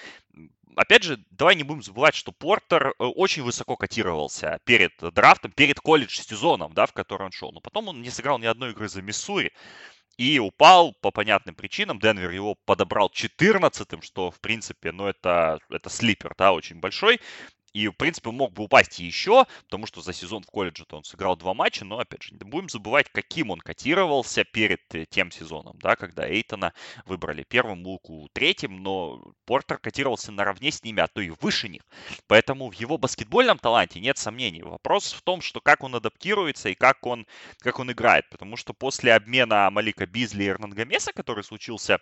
Опять 0.76 1.02
же, 1.02 1.18
давай 1.30 1.56
не 1.56 1.64
будем 1.64 1.82
забывать, 1.82 2.14
что 2.14 2.32
Портер 2.32 2.88
э, 2.88 2.92
очень 2.98 3.42
высоко 3.42 3.76
котировался 3.76 4.60
перед 4.64 4.92
драфтом, 4.98 5.52
перед 5.52 5.80
колледж-сезоном, 5.80 6.72
да, 6.74 6.86
в 6.86 6.92
который 6.92 7.24
он 7.24 7.32
шел. 7.32 7.52
Но 7.52 7.60
потом 7.60 7.88
он 7.88 8.02
не 8.02 8.10
сыграл 8.10 8.38
ни 8.38 8.46
одной 8.46 8.70
игры 8.70 8.88
за 8.88 9.02
Миссури 9.02 9.52
и 10.16 10.38
упал 10.38 10.94
по 11.00 11.10
понятным 11.10 11.54
причинам. 11.54 11.98
Денвер 11.98 12.30
его 12.30 12.54
подобрал 12.66 13.10
14-м, 13.10 14.02
что, 14.02 14.30
в 14.30 14.40
принципе, 14.40 14.92
ну, 14.92 15.06
это, 15.06 15.58
это 15.70 15.88
слипер, 15.90 16.34
да, 16.36 16.52
очень 16.52 16.78
большой. 16.78 17.20
И, 17.72 17.86
в 17.88 17.92
принципе, 17.92 18.30
мог 18.30 18.52
бы 18.52 18.64
упасть 18.64 18.98
еще, 18.98 19.46
потому 19.64 19.86
что 19.86 20.00
за 20.00 20.12
сезон 20.12 20.42
в 20.42 20.46
колледже 20.46 20.84
он 20.90 21.04
сыграл 21.04 21.36
два 21.36 21.54
матча, 21.54 21.84
но, 21.84 21.98
опять 21.98 22.22
же, 22.22 22.34
не 22.34 22.38
будем 22.38 22.68
забывать, 22.68 23.08
каким 23.12 23.50
он 23.50 23.60
котировался 23.60 24.44
перед 24.44 24.82
э, 24.94 25.06
тем 25.08 25.30
сезоном, 25.30 25.78
да, 25.80 25.94
когда 25.94 26.28
Эйтона 26.28 26.72
выбрали 27.04 27.44
первым, 27.44 27.86
Луку 27.86 28.28
третьим, 28.32 28.82
но 28.82 29.22
Портер 29.44 29.78
котировался 29.78 30.32
наравне 30.32 30.72
с 30.72 30.82
ними, 30.82 31.00
а 31.00 31.06
то 31.06 31.20
и 31.20 31.30
выше 31.40 31.68
них. 31.68 31.82
Поэтому 32.26 32.70
в 32.70 32.74
его 32.74 32.98
баскетбольном 32.98 33.58
таланте 33.58 34.00
нет 34.00 34.18
сомнений. 34.18 34.62
Вопрос 34.62 35.12
в 35.12 35.22
том, 35.22 35.40
что 35.40 35.60
как 35.60 35.84
он 35.84 35.94
адаптируется 35.94 36.70
и 36.70 36.74
как 36.74 37.06
он, 37.06 37.26
как 37.58 37.78
он 37.78 37.92
играет, 37.92 38.28
потому 38.30 38.56
что 38.56 38.72
после 38.72 39.14
обмена 39.14 39.70
Малика 39.70 40.06
Бизли 40.06 40.44
и 40.44 40.48
Эрнангамеса, 40.48 41.12
который 41.12 41.44
случился 41.44 42.00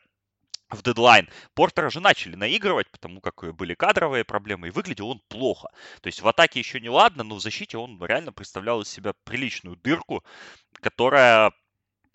в 0.70 0.82
дедлайн 0.82 1.28
Портера 1.54 1.90
же 1.90 2.00
начали 2.00 2.36
наигрывать, 2.36 2.90
потому 2.90 3.20
как 3.20 3.54
были 3.54 3.74
кадровые 3.74 4.24
проблемы, 4.24 4.68
и 4.68 4.70
выглядел 4.70 5.08
он 5.10 5.20
плохо. 5.28 5.68
То 6.00 6.08
есть 6.08 6.20
в 6.20 6.28
атаке 6.28 6.58
еще 6.58 6.80
не 6.80 6.90
ладно, 6.90 7.24
но 7.24 7.36
в 7.36 7.40
защите 7.40 7.78
он 7.78 8.02
реально 8.04 8.32
представлял 8.32 8.80
из 8.80 8.88
себя 8.88 9.12
приличную 9.24 9.76
дырку, 9.76 10.24
которая 10.80 11.52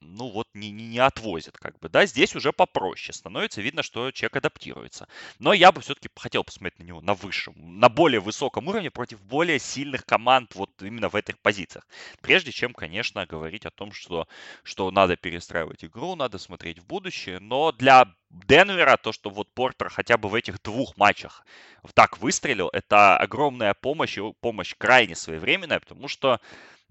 ну 0.03 0.29
вот 0.29 0.47
не, 0.53 0.71
не, 0.71 0.87
не 0.87 0.99
отвозит 0.99 1.57
как 1.57 1.79
бы, 1.79 1.89
да, 1.89 2.05
здесь 2.05 2.35
уже 2.35 2.51
попроще, 2.51 3.13
становится 3.13 3.61
видно, 3.61 3.83
что 3.83 4.11
человек 4.11 4.37
адаптируется. 4.37 5.07
Но 5.39 5.53
я 5.53 5.71
бы 5.71 5.81
все-таки 5.81 6.09
хотел 6.15 6.43
посмотреть 6.43 6.79
на 6.79 6.83
него 6.83 7.01
на 7.01 7.13
высшем, 7.13 7.53
на 7.79 7.89
более 7.89 8.19
высоком 8.19 8.67
уровне 8.67 8.91
против 8.91 9.21
более 9.21 9.59
сильных 9.59 10.05
команд 10.05 10.55
вот 10.55 10.69
именно 10.81 11.09
в 11.09 11.15
этих 11.15 11.39
позициях. 11.39 11.87
Прежде 12.21 12.51
чем, 12.51 12.73
конечно, 12.73 13.25
говорить 13.25 13.65
о 13.65 13.71
том, 13.71 13.91
что, 13.91 14.27
что 14.63 14.91
надо 14.91 15.15
перестраивать 15.15 15.83
игру, 15.85 16.15
надо 16.15 16.37
смотреть 16.37 16.79
в 16.79 16.85
будущее, 16.85 17.39
но 17.39 17.71
для 17.71 18.07
Денвера, 18.33 18.97
то, 18.97 19.11
что 19.11 19.29
вот 19.29 19.53
Портер 19.53 19.89
хотя 19.89 20.17
бы 20.17 20.27
в 20.27 20.33
этих 20.33 20.59
двух 20.63 20.97
матчах 20.97 21.45
так 21.93 22.17
выстрелил, 22.17 22.67
это 22.73 23.15
огромная 23.15 23.75
помощь, 23.75 24.17
помощь 24.41 24.73
крайне 24.75 25.15
своевременная, 25.15 25.79
потому 25.79 26.07
что 26.07 26.41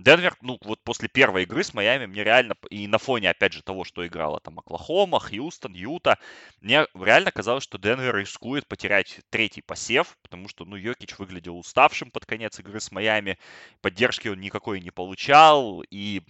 Денвер, 0.03 0.37
ну, 0.41 0.59
вот 0.63 0.83
после 0.83 1.09
первой 1.09 1.45
игры 1.45 1.63
с 1.63 1.75
Майами 1.75 2.07
мне 2.07 2.25
реально, 2.25 2.55
и 2.71 2.87
на 2.87 2.99
фоне, 2.99 3.31
опять 3.31 3.53
же, 3.53 3.63
того, 3.63 3.85
что 3.85 4.07
играла 4.07 4.41
там 4.41 4.59
Оклахома, 4.59 5.21
Хьюстон, 5.21 5.75
Юта, 5.75 6.19
мне 6.61 6.87
реально 6.95 7.31
казалось, 7.31 7.65
что 7.65 7.79
Денвер 7.79 8.17
рискует 8.17 8.67
потерять 8.67 9.21
третий 9.31 9.63
посев, 9.63 10.19
потому 10.23 10.49
что, 10.49 10.65
ну, 10.65 10.77
Йокич 10.77 11.19
выглядел 11.19 11.59
уставшим 11.59 12.11
под 12.11 12.27
конец 12.27 12.59
игры 12.59 12.81
с 12.81 12.91
Майами, 12.91 13.39
поддержки 13.81 14.29
он 14.29 14.41
никакой 14.41 14.81
не 14.81 14.91
получал, 14.91 15.83
и 15.91 16.23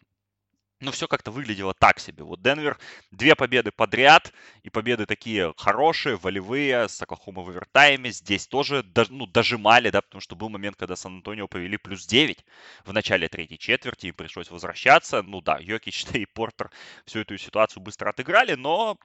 ну, 0.83 0.91
все 0.91 1.07
как-то 1.07 1.31
выглядело 1.31 1.75
так 1.75 2.01
себе. 2.01 2.25
Вот 2.25 2.43
Денвер 2.43 2.79
две 3.11 3.35
победы 3.35 3.71
подряд, 3.71 4.33
и 4.63 4.71
победы 4.71 5.07
такие 5.07 5.55
хорошие, 5.57 6.17
волевые, 6.17 6.89
с 6.89 7.01
Оклахома 7.01 7.43
в 7.43 7.49
овертайме. 7.49 8.11
Здесь 8.11 8.47
тоже 8.47 8.85
ну, 9.09 9.27
дожимали, 9.27 9.91
да, 9.91 10.03
потому 10.03 10.21
что 10.21 10.35
был 10.35 10.49
момент, 10.49 10.77
когда 10.77 10.97
Сан-Антонио 10.97 11.47
повели 11.47 11.77
плюс 11.77 12.05
9 12.07 12.45
в 12.85 12.93
начале 12.93 13.29
третьей 13.29 13.59
четверти, 13.59 14.09
и 14.09 14.13
пришлось 14.13 14.51
возвращаться. 14.51 15.23
Ну 15.23 15.41
да, 15.41 15.59
Йокич 15.59 16.07
и 16.13 16.27
Портер 16.27 16.71
всю 17.05 17.21
эту 17.21 17.39
ситуацию 17.39 17.83
быстро 17.83 18.11
отыграли, 18.11 18.55
но 18.55 18.99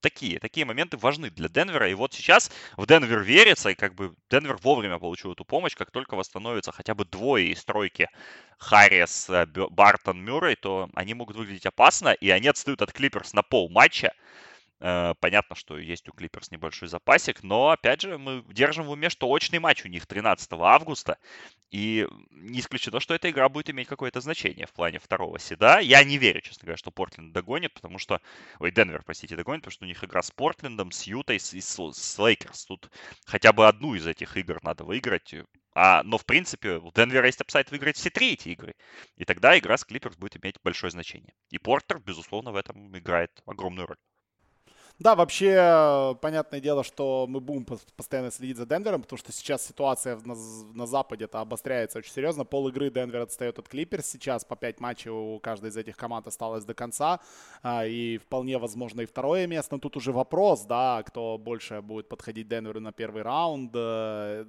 такие, 0.00 0.38
такие 0.38 0.66
моменты 0.66 0.96
важны 0.96 1.30
для 1.30 1.48
Денвера. 1.48 1.88
И 1.88 1.94
вот 1.94 2.12
сейчас 2.14 2.50
в 2.76 2.86
Денвер 2.86 3.20
верится, 3.20 3.70
и 3.70 3.74
как 3.74 3.94
бы 3.94 4.14
Денвер 4.30 4.56
вовремя 4.62 4.98
получил 4.98 5.32
эту 5.32 5.44
помощь, 5.44 5.74
как 5.76 5.90
только 5.90 6.14
восстановится 6.16 6.72
хотя 6.72 6.94
бы 6.94 7.04
двое 7.04 7.48
из 7.52 7.64
тройки 7.64 8.08
Харрис, 8.58 9.28
э, 9.30 9.46
Бартон, 9.46 10.22
Мюррей, 10.22 10.56
то 10.56 10.88
они 10.94 11.14
могут 11.14 11.36
выглядеть 11.36 11.66
опасно, 11.66 12.10
и 12.10 12.30
они 12.30 12.48
отстают 12.48 12.82
от 12.82 12.92
Клиперс 12.92 13.32
на 13.32 13.42
пол 13.42 13.70
матча. 13.70 14.12
Э, 14.80 15.14
понятно, 15.20 15.54
что 15.54 15.78
есть 15.78 16.08
у 16.08 16.12
Клиперс 16.12 16.50
небольшой 16.50 16.88
запасик, 16.88 17.42
но, 17.42 17.68
опять 17.70 18.00
же, 18.00 18.16
мы 18.16 18.42
держим 18.48 18.86
в 18.86 18.90
уме, 18.90 19.10
что 19.10 19.28
очный 19.28 19.58
матч 19.58 19.84
у 19.84 19.88
них 19.88 20.06
13 20.06 20.50
августа, 20.52 21.18
и 21.70 22.08
не 22.30 22.60
исключено, 22.60 22.98
что 22.98 23.14
эта 23.14 23.30
игра 23.30 23.48
будет 23.50 23.68
иметь 23.70 23.88
какое-то 23.88 24.20
значение 24.20 24.66
в 24.66 24.72
плане 24.72 24.98
второго 24.98 25.38
seed 25.38 25.66
а. 25.66 25.80
Я 25.80 26.02
не 26.02 26.16
верю, 26.16 26.40
честно 26.40 26.62
говоря, 26.66 26.78
что 26.78 26.90
Портленд 26.90 27.32
догонит, 27.32 27.74
потому 27.74 27.98
что... 27.98 28.20
Ой, 28.58 28.72
Денвер, 28.72 29.02
простите, 29.04 29.36
догонит, 29.36 29.62
потому 29.62 29.72
что 29.72 29.84
у 29.84 29.88
них 29.88 30.02
игра 30.02 30.22
с 30.22 30.30
Портлендом, 30.30 30.92
с 30.92 31.02
Ютой 31.04 31.36
и 31.36 31.38
с, 31.38 31.52
с 31.52 32.18
Лейкерс. 32.18 32.64
Тут 32.64 32.90
хотя 33.26 33.52
бы 33.52 33.68
одну 33.68 33.94
из 33.94 34.06
этих 34.06 34.36
игр 34.36 34.58
надо 34.62 34.84
выиграть. 34.84 35.34
А, 35.74 36.02
но, 36.04 36.18
в 36.18 36.24
принципе, 36.24 36.78
у 36.78 36.90
Денвера 36.90 37.26
есть 37.26 37.40
upside 37.40 37.70
выиграть 37.70 37.96
все 37.96 38.10
три 38.10 38.32
эти 38.32 38.48
игры. 38.48 38.74
И 39.16 39.24
тогда 39.24 39.56
игра 39.58 39.76
с 39.76 39.84
Клиперс 39.84 40.16
будет 40.16 40.42
иметь 40.42 40.56
большое 40.64 40.90
значение. 40.90 41.34
И 41.50 41.58
Портер, 41.58 42.00
безусловно, 42.00 42.50
в 42.50 42.56
этом 42.56 42.96
играет 42.96 43.30
огромную 43.46 43.86
роль. 43.86 43.96
Да, 45.00 45.14
вообще, 45.14 46.14
понятное 46.20 46.60
дело, 46.60 46.84
что 46.84 47.24
мы 47.26 47.40
будем 47.40 47.64
постоянно 47.96 48.30
следить 48.30 48.58
за 48.58 48.66
Денвером, 48.66 49.00
потому 49.00 49.16
что 49.16 49.32
сейчас 49.32 49.66
ситуация 49.66 50.20
на, 50.26 50.34
на 50.74 50.86
Западе 50.86 51.24
это 51.24 51.40
обостряется 51.40 52.00
очень 52.00 52.12
серьезно. 52.12 52.44
Пол 52.44 52.68
игры 52.68 52.90
Денвер 52.90 53.20
отстает 53.20 53.58
от 53.58 53.66
Клиперс. 53.66 54.04
Сейчас 54.04 54.44
по 54.44 54.56
5 54.56 54.78
матчей 54.80 55.10
у 55.10 55.38
каждой 55.38 55.70
из 55.70 55.78
этих 55.78 55.96
команд 55.96 56.26
осталось 56.26 56.66
до 56.66 56.74
конца. 56.74 57.20
А, 57.62 57.86
и 57.86 58.18
вполне 58.18 58.58
возможно 58.58 59.00
и 59.00 59.06
второе 59.06 59.46
место. 59.46 59.76
Но 59.76 59.78
тут 59.78 59.96
уже 59.96 60.12
вопрос, 60.12 60.66
да, 60.66 61.02
кто 61.06 61.38
больше 61.38 61.80
будет 61.80 62.10
подходить 62.10 62.48
Денверу 62.48 62.80
на 62.80 62.92
первый 62.92 63.22
раунд 63.22 63.72
э, 63.74 64.44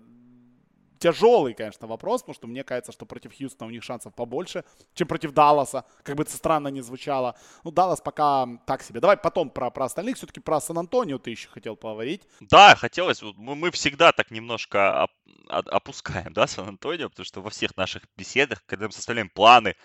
тяжелый, 1.01 1.53
конечно, 1.53 1.87
вопрос, 1.87 2.21
потому 2.21 2.35
что 2.35 2.47
мне 2.47 2.63
кажется, 2.63 2.91
что 2.91 3.05
против 3.05 3.35
Хьюстона 3.35 3.67
у 3.67 3.71
них 3.71 3.83
шансов 3.83 4.13
побольше, 4.13 4.63
чем 4.93 5.07
против 5.07 5.31
Далласа, 5.31 5.83
как 6.03 6.15
бы 6.15 6.23
это 6.23 6.31
странно 6.31 6.67
не 6.67 6.81
звучало. 6.81 7.35
Ну, 7.63 7.71
Даллас 7.71 7.99
пока 8.01 8.47
так 8.67 8.83
себе. 8.83 8.99
Давай 8.99 9.17
потом 9.17 9.49
про, 9.49 9.71
про 9.71 9.85
остальных, 9.85 10.17
все-таки 10.17 10.39
про 10.39 10.61
Сан-Антонио 10.61 11.17
ты 11.17 11.31
еще 11.31 11.49
хотел 11.49 11.75
поговорить. 11.75 12.21
Да, 12.39 12.75
хотелось. 12.75 13.21
Мы, 13.21 13.55
мы 13.55 13.71
всегда 13.71 14.11
так 14.11 14.29
немножко 14.29 15.03
оп- 15.03 15.67
опускаем, 15.67 16.33
да, 16.33 16.45
Сан-Антонио, 16.45 17.09
потому 17.09 17.25
что 17.25 17.41
во 17.41 17.49
всех 17.49 17.75
наших 17.77 18.03
беседах, 18.15 18.63
когда 18.67 18.85
мы 18.85 18.91
составляем 18.91 19.29
планы, 19.29 19.75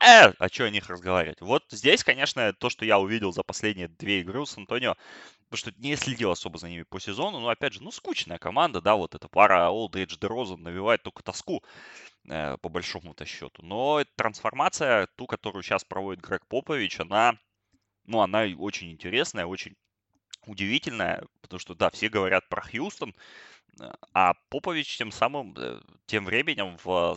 э, 0.00 0.32
а 0.38 0.48
что 0.48 0.64
о 0.64 0.70
них 0.70 0.88
разговаривать? 0.88 1.42
Вот 1.42 1.64
здесь, 1.70 2.02
конечно, 2.02 2.52
то, 2.54 2.70
что 2.70 2.86
я 2.86 2.98
увидел 2.98 3.32
за 3.32 3.42
последние 3.42 3.88
две 3.88 4.20
игры 4.20 4.40
у 4.40 4.46
Сан-Антонио, 4.46 4.96
потому 5.52 5.70
что 5.70 5.82
не 5.82 5.96
следил 5.96 6.30
особо 6.30 6.56
за 6.56 6.70
ними 6.70 6.82
по 6.82 6.98
сезону, 6.98 7.38
но 7.38 7.50
опять 7.50 7.74
же, 7.74 7.82
ну, 7.82 7.90
скучная 7.90 8.38
команда, 8.38 8.80
да, 8.80 8.96
вот 8.96 9.14
эта 9.14 9.28
пара 9.28 9.68
Олдридж 9.68 10.16
Дерозан 10.18 10.62
навевает 10.62 11.02
только 11.02 11.22
тоску 11.22 11.62
э, 12.26 12.56
по 12.56 12.70
большому-то 12.70 13.26
счету. 13.26 13.62
Но 13.62 14.02
трансформация, 14.16 15.08
ту, 15.14 15.26
которую 15.26 15.62
сейчас 15.62 15.84
проводит 15.84 16.24
Грег 16.24 16.46
Попович, 16.46 17.00
она, 17.00 17.34
ну, 18.06 18.22
она 18.22 18.46
очень 18.56 18.92
интересная, 18.92 19.44
очень 19.44 19.76
удивительная, 20.46 21.24
потому 21.40 21.60
что, 21.60 21.74
да, 21.74 21.90
все 21.90 22.08
говорят 22.08 22.48
про 22.48 22.62
Хьюстон, 22.62 23.14
а 24.12 24.34
Попович 24.50 24.98
тем 24.98 25.10
самым, 25.10 25.54
э, 25.56 25.80
тем 26.06 26.26
временем 26.26 26.76
в, 26.84 27.16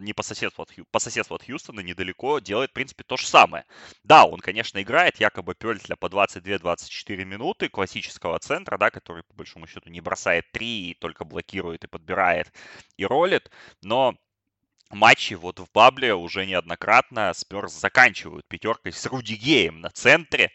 не 0.00 0.12
по 0.12 0.22
соседству, 0.22 0.62
от, 0.62 0.72
по 0.90 0.98
соседству 0.98 1.36
от 1.36 1.44
Хьюстона 1.44 1.80
недалеко 1.80 2.40
делает, 2.40 2.70
в 2.70 2.74
принципе, 2.74 3.04
то 3.04 3.16
же 3.16 3.26
самое. 3.26 3.64
Да, 4.02 4.24
он, 4.24 4.40
конечно, 4.40 4.82
играет 4.82 5.20
якобы 5.20 5.54
Пельтля 5.54 5.94
по 5.96 6.06
22-24 6.06 7.24
минуты 7.24 7.68
классического 7.68 8.38
центра, 8.40 8.76
да, 8.76 8.90
который, 8.90 9.22
по 9.22 9.34
большому 9.34 9.66
счету, 9.66 9.88
не 9.88 10.00
бросает 10.00 10.50
3, 10.52 10.96
только 11.00 11.24
блокирует 11.24 11.84
и 11.84 11.88
подбирает 11.88 12.52
и 12.96 13.06
ролит, 13.06 13.50
но 13.80 14.16
матчи 14.90 15.34
вот 15.34 15.60
в 15.60 15.70
Бабле 15.72 16.14
уже 16.14 16.44
неоднократно 16.44 17.32
Сперс 17.34 17.72
заканчивают 17.72 18.48
пятеркой 18.48 18.92
с 18.92 19.06
Руди 19.06 19.34
Геем 19.34 19.80
на 19.80 19.90
центре, 19.90 20.50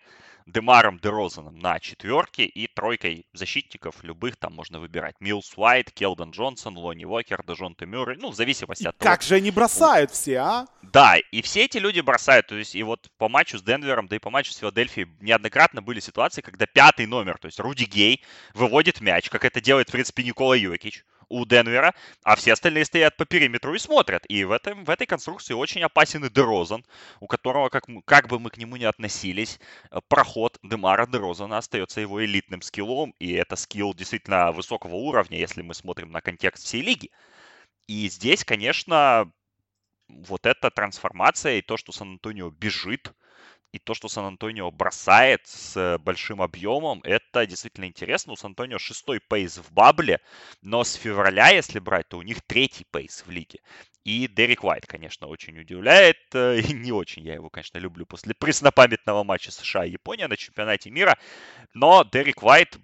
Демаром 0.51 0.99
Дерозаном 0.99 1.59
на 1.59 1.79
четверке 1.79 2.45
и 2.45 2.67
тройкой 2.67 3.25
защитников 3.33 4.03
любых 4.03 4.37
там 4.37 4.53
можно 4.53 4.79
выбирать. 4.79 5.15
Милс 5.19 5.53
Уайт, 5.55 5.91
Келден 5.91 6.31
Джонсон, 6.31 6.77
Лони 6.77 7.05
Уокер, 7.05 7.43
Дежон 7.45 7.75
Мюррей, 7.79 8.17
ну, 8.19 8.29
в 8.31 8.35
зависимости 8.35 8.87
от 8.87 8.97
того. 8.97 9.11
Как 9.11 9.21
же 9.21 9.35
они 9.35 9.51
бросают 9.51 10.11
все, 10.11 10.37
а? 10.37 10.67
Да, 10.81 11.17
и 11.17 11.41
все 11.41 11.65
эти 11.65 11.77
люди 11.77 11.99
бросают. 11.99 12.47
То 12.47 12.55
есть 12.55 12.75
и 12.75 12.83
вот 12.83 13.09
по 13.17 13.29
матчу 13.29 13.57
с 13.57 13.61
Денвером, 13.61 14.07
да 14.07 14.15
и 14.15 14.19
по 14.19 14.29
матчу 14.29 14.51
с 14.51 14.57
Филадельфией 14.57 15.07
неоднократно 15.21 15.81
были 15.81 15.99
ситуации, 15.99 16.41
когда 16.41 16.65
пятый 16.65 17.05
номер, 17.05 17.37
то 17.37 17.45
есть 17.45 17.59
Руди 17.59 17.85
Гей, 17.85 18.23
выводит 18.53 19.01
мяч, 19.01 19.29
как 19.29 19.45
это 19.45 19.61
делает, 19.61 19.89
в 19.89 19.91
принципе, 19.91 20.23
Никола 20.23 20.55
Йокич 20.55 21.03
у 21.29 21.45
Денвера, 21.45 21.93
а 22.23 22.35
все 22.35 22.53
остальные 22.53 22.85
стоят 22.85 23.17
по 23.17 23.25
периметру 23.25 23.73
и 23.75 23.79
смотрят. 23.79 24.25
И 24.27 24.43
в, 24.43 24.51
этом, 24.51 24.83
в 24.83 24.89
этой 24.89 25.07
конструкции 25.07 25.53
очень 25.53 25.81
опасен 25.83 26.25
и 26.25 26.29
Дерозан, 26.29 26.83
у 27.19 27.27
которого, 27.27 27.69
как, 27.69 27.85
как 28.05 28.27
бы 28.27 28.39
мы 28.39 28.49
к 28.49 28.57
нему 28.57 28.75
ни 28.75 28.83
относились, 28.85 29.59
э, 29.91 29.99
проход 30.07 30.57
Демара 30.63 31.05
Дерозана 31.07 31.57
остается 31.57 32.01
его 32.01 32.23
элитным 32.23 32.61
скиллом, 32.61 33.13
и 33.19 33.33
это 33.33 33.55
скилл 33.55 33.93
действительно 33.93 34.51
высокого 34.51 34.95
уровня, 34.95 35.39
если 35.39 35.61
мы 35.61 35.73
смотрим 35.73 36.11
на 36.11 36.21
контекст 36.21 36.65
всей 36.65 36.81
лиги. 36.81 37.11
И 37.87 38.09
здесь, 38.09 38.43
конечно, 38.43 39.31
вот 40.09 40.45
эта 40.45 40.69
трансформация 40.71 41.57
и 41.57 41.61
то, 41.61 41.77
что 41.77 41.91
Сан-Антонио 41.91 42.49
бежит, 42.51 43.13
и 43.71 43.79
то, 43.79 43.93
что 43.93 44.09
Сан-Антонио 44.09 44.71
бросает 44.71 45.41
с 45.45 45.97
большим 45.99 46.41
объемом, 46.41 47.01
это 47.03 47.45
действительно 47.45 47.85
интересно. 47.85 48.33
У 48.33 48.35
Сан-Антонио 48.35 48.79
шестой 48.79 49.19
пейс 49.19 49.57
в 49.57 49.71
бабле, 49.71 50.19
но 50.61 50.83
с 50.83 50.93
февраля, 50.93 51.49
если 51.49 51.79
брать, 51.79 52.07
то 52.09 52.17
у 52.17 52.21
них 52.23 52.41
третий 52.47 52.85
пейс 52.91 53.23
в 53.25 53.29
лиге. 53.29 53.59
И 54.09 54.27
Дерек 54.27 54.63
Уайт, 54.63 54.87
конечно, 54.87 55.27
очень 55.27 55.59
удивляет. 55.59 56.17
Э, 56.33 56.59
и 56.67 56.73
не 56.73 56.91
очень 56.91 57.21
я 57.21 57.35
его, 57.35 57.51
конечно, 57.51 57.77
люблю 57.77 58.07
после 58.07 58.33
преснопамятного 58.33 59.23
матча 59.23 59.51
США 59.51 59.85
и 59.85 59.91
Япония 59.91 60.27
на 60.27 60.35
чемпионате 60.35 60.89
мира. 60.89 61.15
Но 61.75 62.03
Дерек 62.03 62.41
Уайт 62.41 62.75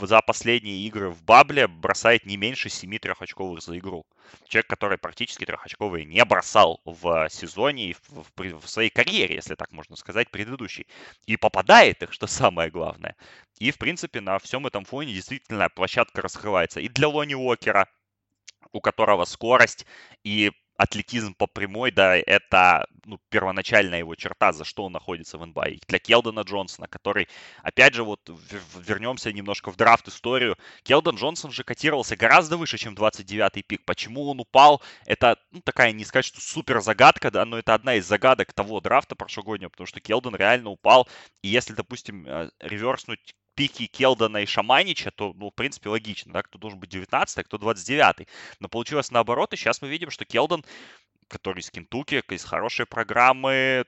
за 0.00 0.20
последние 0.22 0.86
игры 0.86 1.10
в 1.10 1.24
Бабле 1.24 1.66
бросает 1.66 2.24
не 2.24 2.36
меньше 2.36 2.68
7 2.68 2.98
трехочковых 2.98 3.60
за 3.62 3.76
игру. 3.78 4.06
Человек, 4.46 4.68
который 4.68 4.96
практически 4.96 5.44
трехочковые 5.44 6.04
не 6.04 6.24
бросал 6.24 6.80
в 6.84 7.28
сезоне 7.30 7.90
и 7.90 7.94
в, 7.94 8.26
в, 8.36 8.60
в 8.60 8.68
своей 8.68 8.90
карьере, 8.90 9.34
если 9.34 9.56
так 9.56 9.72
можно 9.72 9.96
сказать, 9.96 10.30
предыдущей. 10.30 10.86
И 11.26 11.36
попадает 11.36 12.04
их, 12.04 12.12
что 12.12 12.26
самое 12.28 12.70
главное. 12.70 13.16
И, 13.58 13.72
в 13.72 13.78
принципе, 13.78 14.20
на 14.20 14.38
всем 14.38 14.68
этом 14.68 14.84
фоне 14.84 15.14
действительно 15.14 15.68
площадка 15.68 16.22
раскрывается 16.22 16.78
и 16.78 16.88
для 16.88 17.08
Лони 17.08 17.34
Уокера, 17.34 17.88
у 18.72 18.80
которого 18.80 19.24
скорость 19.24 19.84
и 20.22 20.52
атлетизм 20.80 21.34
по 21.34 21.46
прямой, 21.46 21.90
да, 21.90 22.16
это 22.16 22.86
ну, 23.04 23.18
первоначальная 23.28 23.98
его 23.98 24.14
черта, 24.14 24.52
за 24.52 24.64
что 24.64 24.84
он 24.84 24.92
находится 24.92 25.36
в 25.36 25.44
НБА. 25.44 25.66
Для 25.86 25.98
Келдона 25.98 26.40
Джонсона, 26.40 26.88
который, 26.88 27.28
опять 27.62 27.92
же, 27.92 28.02
вот 28.02 28.20
вернемся 28.74 29.30
немножко 29.30 29.70
в 29.70 29.76
драфт 29.76 30.08
историю, 30.08 30.56
Келдон 30.82 31.16
Джонсон 31.16 31.50
же 31.50 31.64
котировался 31.64 32.16
гораздо 32.16 32.56
выше, 32.56 32.78
чем 32.78 32.94
29-й 32.94 33.62
пик. 33.62 33.84
Почему 33.84 34.30
он 34.30 34.40
упал? 34.40 34.80
Это 35.04 35.38
ну, 35.50 35.60
такая, 35.60 35.92
не 35.92 36.04
сказать, 36.06 36.24
что 36.24 36.40
супер 36.40 36.80
загадка, 36.80 37.30
да, 37.30 37.44
но 37.44 37.58
это 37.58 37.74
одна 37.74 37.96
из 37.96 38.06
загадок 38.06 38.54
того 38.54 38.80
драфта 38.80 39.14
прошлогоднего, 39.14 39.68
потому 39.68 39.86
что 39.86 40.00
Келдон 40.00 40.34
реально 40.34 40.70
упал. 40.70 41.06
И 41.42 41.48
если, 41.48 41.74
допустим, 41.74 42.26
э, 42.26 42.50
реверснуть 42.60 43.34
пики 43.54 43.86
Келдона 43.86 44.38
и 44.38 44.46
Шаманича, 44.46 45.10
то, 45.10 45.32
ну, 45.34 45.50
в 45.50 45.54
принципе, 45.54 45.88
логично, 45.88 46.32
да, 46.32 46.42
кто 46.42 46.58
должен 46.58 46.78
быть 46.78 46.90
19 46.90 47.38
а 47.38 47.44
кто 47.44 47.58
29 47.58 48.26
Но 48.60 48.68
получилось 48.68 49.10
наоборот, 49.10 49.52
и 49.52 49.56
сейчас 49.56 49.82
мы 49.82 49.88
видим, 49.88 50.10
что 50.10 50.24
Келдон, 50.24 50.64
который 51.28 51.60
из 51.60 51.70
Кентуки, 51.70 52.22
из 52.30 52.44
хорошей 52.44 52.86
программы, 52.86 53.84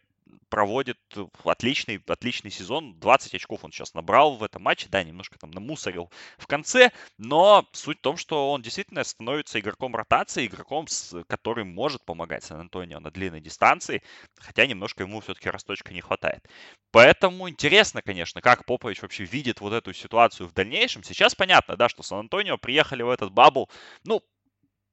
проводит 0.49 0.99
отличный, 1.45 2.03
отличный 2.07 2.51
сезон. 2.51 2.99
20 2.99 3.35
очков 3.35 3.65
он 3.65 3.73
сейчас 3.73 3.95
набрал 3.95 4.37
в 4.37 4.43
этом 4.43 4.63
матче. 4.63 4.89
Да, 4.91 5.03
немножко 5.03 5.39
там 5.39 5.51
намусорил 5.51 6.11
в 6.39 6.47
конце. 6.47 6.91
Но 7.19 7.67
суть 7.73 7.99
в 7.99 8.03
том, 8.03 8.17
что 8.17 8.53
он 8.53 8.63
действительно 8.63 9.05
становится 9.05 9.59
игроком 9.61 9.97
ротации, 9.97 10.47
игроком, 10.47 10.87
который 11.29 11.65
может 11.65 12.05
помогать 12.05 12.45
Сан-Антонио 12.45 13.01
на 13.01 13.11
длинной 13.11 13.41
дистанции. 13.41 14.03
Хотя 14.39 14.67
немножко 14.67 15.03
ему 15.05 15.21
все-таки 15.21 15.49
росточка 15.51 15.93
не 15.95 16.01
хватает. 16.01 16.47
Поэтому 16.91 17.49
интересно, 17.49 18.03
конечно, 18.03 18.43
как 18.43 18.67
Попович 18.67 19.01
вообще 19.01 19.25
видит 19.25 19.61
вот 19.61 19.73
эту 19.73 19.95
ситуацию 19.95 20.47
в 20.49 20.53
дальнейшем. 20.53 21.03
Сейчас 21.03 21.35
понятно, 21.35 21.77
да, 21.77 21.89
что 21.89 22.03
Сан-Антонио 22.03 22.59
приехали 22.59 23.03
в 23.03 23.09
этот 23.09 23.33
бабл, 23.33 23.71
ну, 24.05 24.23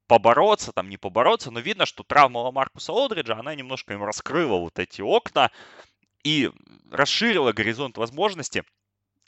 побороться, 0.10 0.72
там 0.72 0.90
не 0.90 0.98
побороться, 0.98 1.52
но 1.52 1.60
видно, 1.60 1.86
что 1.86 2.04
травма 2.04 2.52
Маркуса 2.52 2.92
Олдриджа, 2.92 3.38
она 3.40 3.54
немножко 3.54 3.94
им 3.94 4.04
раскрыла 4.04 4.58
вот 4.58 4.80
эти 4.80 5.02
окна 5.02 5.52
и 6.24 6.50
расширила 6.92 7.54
горизонт 7.54 7.96
возможностей, 7.98 8.64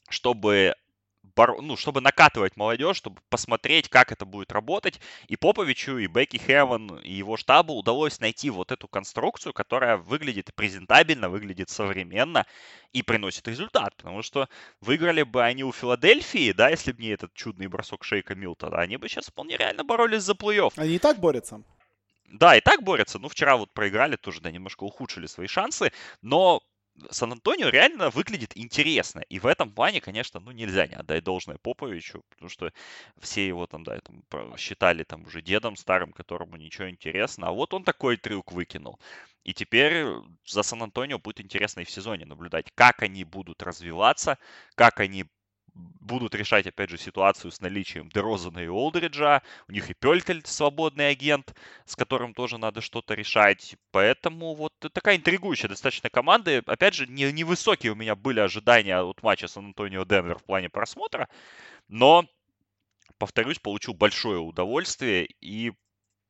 чтобы 0.09 0.73
ну, 1.35 1.77
чтобы 1.77 2.01
накатывать 2.01 2.57
молодежь, 2.57 2.97
чтобы 2.97 3.21
посмотреть, 3.29 3.89
как 3.89 4.11
это 4.11 4.25
будет 4.25 4.51
работать. 4.51 5.00
И 5.27 5.35
Поповичу, 5.35 5.97
и 5.97 6.07
Бекки 6.07 6.38
Хеван, 6.38 6.97
и 7.00 7.11
его 7.11 7.38
штабу 7.38 7.73
удалось 7.73 8.19
найти 8.19 8.50
вот 8.50 8.71
эту 8.71 8.88
конструкцию, 8.88 9.53
которая 9.53 9.97
выглядит 9.97 10.53
презентабельно, 10.55 11.29
выглядит 11.29 11.69
современно 11.69 12.45
и 12.93 13.01
приносит 13.01 13.47
результат. 13.47 13.95
Потому 13.95 14.21
что 14.21 14.50
выиграли 14.81 15.23
бы 15.23 15.43
они 15.43 15.63
у 15.63 15.71
Филадельфии, 15.71 16.51
да, 16.51 16.69
если 16.69 16.91
бы 16.91 17.01
не 17.01 17.09
этот 17.09 17.33
чудный 17.33 17.67
бросок 17.67 18.03
Шейка 18.03 18.35
Милтона, 18.35 18.79
они 18.79 18.97
бы 18.97 19.07
сейчас 19.07 19.27
вполне 19.27 19.57
реально 19.57 19.83
боролись 19.83 20.23
за 20.23 20.33
плей-офф. 20.33 20.73
Они 20.75 20.95
и 20.95 21.00
так 21.00 21.19
борются. 21.19 21.63
Да, 22.31 22.55
и 22.55 22.61
так 22.61 22.81
борются. 22.81 23.19
Ну, 23.19 23.27
вчера 23.27 23.57
вот 23.57 23.73
проиграли, 23.73 24.15
тоже, 24.15 24.39
да, 24.41 24.51
немножко 24.51 24.83
ухудшили 24.83 25.25
свои 25.25 25.47
шансы. 25.47 25.91
Но 26.21 26.61
Сан-Антонио 27.10 27.69
реально 27.69 28.10
выглядит 28.10 28.55
интересно. 28.55 29.21
И 29.29 29.39
в 29.39 29.45
этом 29.45 29.71
плане, 29.74 30.01
конечно, 30.01 30.39
ну 30.39 30.51
нельзя 30.51 30.88
не 30.88 30.95
отдать 30.95 31.24
должное 31.24 31.57
Поповичу, 31.57 32.24
потому 32.29 32.50
что 32.50 32.71
все 33.19 33.48
его 33.48 33.65
там, 33.67 33.83
да, 33.83 34.00
там, 34.01 34.57
считали 34.57 35.03
там 35.03 35.25
уже 35.25 35.41
дедом 35.41 35.75
старым, 35.75 36.12
которому 36.12 36.57
ничего 36.57 36.89
интересно. 36.89 37.48
А 37.48 37.51
вот 37.51 37.74
он 37.74 37.83
такой 37.83 38.17
трюк 38.17 38.51
выкинул. 38.51 39.00
И 39.43 39.53
теперь 39.53 40.05
за 40.45 40.63
Сан-Антонио 40.63 41.17
будет 41.19 41.41
интересно 41.41 41.81
и 41.81 41.86
в 41.86 41.91
сезоне 41.91 42.25
наблюдать, 42.25 42.71
как 42.75 43.01
они 43.01 43.24
будут 43.24 43.63
развиваться, 43.63 44.38
как 44.75 45.00
они 45.00 45.25
будут 45.73 46.35
решать, 46.35 46.67
опять 46.67 46.89
же, 46.89 46.97
ситуацию 46.97 47.51
с 47.51 47.61
наличием 47.61 48.09
Дерозана 48.09 48.59
и 48.59 48.67
Олдриджа. 48.67 49.41
У 49.67 49.71
них 49.71 49.89
и 49.89 49.93
Пелькель 49.93 50.41
свободный 50.45 51.09
агент, 51.09 51.55
с 51.85 51.95
которым 51.95 52.33
тоже 52.33 52.57
надо 52.57 52.81
что-то 52.81 53.13
решать. 53.13 53.75
Поэтому 53.91 54.53
вот 54.55 54.73
такая 54.79 55.17
интригующая 55.17 55.69
достаточно 55.69 56.09
команда. 56.09 56.61
Опять 56.65 56.95
же, 56.95 57.07
не, 57.07 57.31
невысокие 57.31 57.91
у 57.91 57.95
меня 57.95 58.15
были 58.15 58.39
ожидания 58.39 58.99
от 58.99 59.23
матча 59.23 59.47
Сан-Антонио-Денвер 59.47 60.39
в 60.39 60.43
плане 60.43 60.69
просмотра. 60.69 61.29
Но, 61.87 62.25
повторюсь, 63.17 63.59
получил 63.59 63.93
большое 63.93 64.39
удовольствие 64.39 65.27
и 65.39 65.73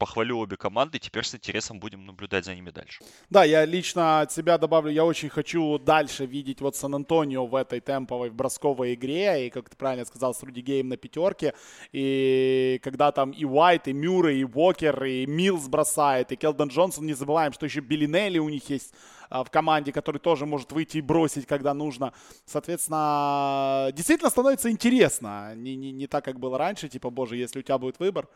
похвалю 0.02 0.40
обе 0.40 0.58
команды. 0.58 0.98
Теперь 0.98 1.24
с 1.24 1.36
интересом 1.36 1.80
будем 1.80 2.08
наблюдать 2.08 2.46
за 2.46 2.56
ними 2.56 2.72
дальше. 2.72 3.04
Да, 3.30 3.44
я 3.44 3.66
лично 3.66 4.22
от 4.22 4.32
себя 4.32 4.58
добавлю, 4.58 4.92
я 4.92 5.06
очень 5.06 5.30
хочу 5.30 5.78
дальше 5.78 6.26
видеть 6.26 6.60
вот 6.60 6.76
Сан-Антонио 6.76 7.46
в 7.46 7.54
этой 7.54 7.82
темповой 7.82 8.32
бросковой 8.32 8.96
игре. 8.96 9.46
И, 9.46 9.50
как 9.52 9.70
ты 9.70 9.78
правильно 9.78 10.06
сказал, 10.06 10.34
с 10.34 10.42
Руди 10.42 10.62
Гейм 10.62 10.90
на 10.90 10.98
пятерке. 10.98 11.54
И 11.92 12.80
когда 12.84 13.12
там 13.12 13.30
и 13.30 13.46
Уайт, 13.46 13.88
и 13.88 13.94
Мюррей, 13.94 14.40
и 14.40 14.44
Уокер, 14.44 15.04
и 15.04 15.28
Милс 15.28 15.68
бросает, 15.68 16.32
и 16.32 16.36
Келдон 16.36 16.70
Джонсон, 16.70 17.06
не 17.06 17.14
забываем, 17.14 17.54
что 17.54 17.68
еще 17.68 17.82
Беллинелли 17.82 18.40
у 18.40 18.50
них 18.50 18.68
есть 18.72 18.96
а, 19.32 19.44
в 19.44 19.52
команде, 19.52 19.92
который 19.92 20.18
тоже 20.18 20.46
может 20.46 20.72
выйти 20.72 20.98
и 20.98 21.02
бросить, 21.02 21.46
когда 21.46 21.74
нужно. 21.74 22.12
Соответственно, 22.46 23.90
действительно 23.94 24.30
становится 24.30 24.70
интересно. 24.72 25.54
Не, 25.56 25.76
не, 25.76 25.92
не 25.92 26.08
так, 26.08 26.26
как 26.26 26.40
было 26.40 26.58
раньше, 26.58 26.90
типа, 26.90 27.10
боже, 27.12 27.38
если 27.38 27.60
у 27.60 27.62
тебя 27.62 27.78
будет 27.78 28.00
выбор, 28.00 28.28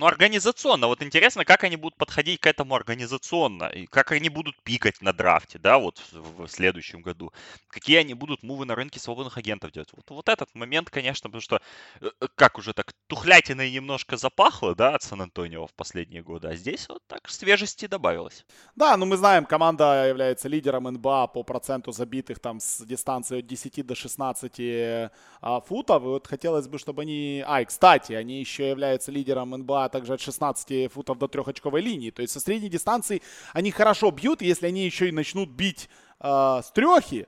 ну, 0.00 0.06
организационно. 0.06 0.86
Вот 0.86 1.02
интересно, 1.02 1.44
как 1.44 1.62
они 1.62 1.76
будут 1.76 1.98
подходить 1.98 2.40
к 2.40 2.46
этому 2.46 2.74
организационно. 2.74 3.64
И 3.64 3.84
как 3.84 4.12
они 4.12 4.30
будут 4.30 4.56
пикать 4.62 5.02
на 5.02 5.12
драфте, 5.12 5.58
да, 5.58 5.78
вот 5.78 5.98
в, 6.12 6.46
в 6.46 6.48
следующем 6.48 7.02
году. 7.02 7.32
Какие 7.68 7.98
они 7.98 8.14
будут 8.14 8.42
мувы 8.42 8.64
на 8.64 8.74
рынке 8.74 8.98
свободных 8.98 9.36
агентов 9.36 9.72
делать. 9.72 9.90
Вот, 9.92 10.08
вот 10.08 10.28
этот 10.30 10.54
момент, 10.54 10.88
конечно, 10.88 11.28
потому 11.28 11.42
что, 11.42 11.60
э, 12.00 12.10
э, 12.18 12.26
как 12.34 12.56
уже 12.56 12.72
так, 12.72 12.94
тухлятиной 13.08 13.70
немножко 13.70 14.16
запахло, 14.16 14.74
да, 14.74 14.94
от 14.94 15.02
Сан-Антонио 15.02 15.66
в 15.66 15.72
последние 15.74 16.22
годы. 16.22 16.48
А 16.48 16.56
здесь 16.56 16.88
вот 16.88 17.02
так 17.06 17.28
свежести 17.28 17.86
добавилось. 17.86 18.46
Да, 18.76 18.96
ну 18.96 19.04
мы 19.04 19.18
знаем, 19.18 19.44
команда 19.44 20.08
является 20.08 20.48
лидером 20.48 20.84
НБА 20.84 21.26
по 21.26 21.42
проценту 21.42 21.92
забитых 21.92 22.38
там 22.38 22.58
с 22.58 22.86
дистанции 22.86 23.40
от 23.40 23.46
10 23.46 23.86
до 23.86 23.94
16 23.94 25.10
а, 25.42 25.60
футов. 25.60 26.02
И 26.02 26.06
вот 26.06 26.26
хотелось 26.26 26.68
бы, 26.68 26.78
чтобы 26.78 27.02
они... 27.02 27.44
А, 27.46 27.60
и, 27.60 27.66
кстати, 27.66 28.14
они 28.14 28.40
еще 28.40 28.70
являются 28.70 29.12
лидером 29.12 29.50
НБА 29.50 29.89
также 29.90 30.14
от 30.14 30.20
16 30.20 30.90
футов 30.92 31.18
до 31.18 31.28
трехочковой 31.28 31.82
линии. 31.82 32.10
То 32.10 32.22
есть 32.22 32.32
со 32.32 32.40
средней 32.40 32.68
дистанции 32.68 33.22
они 33.52 33.70
хорошо 33.70 34.10
бьют, 34.10 34.42
если 34.42 34.66
они 34.66 34.84
еще 34.84 35.08
и 35.08 35.12
начнут 35.12 35.50
бить 35.50 35.88
э, 36.20 36.60
с 36.62 36.70
трехи 36.72 37.26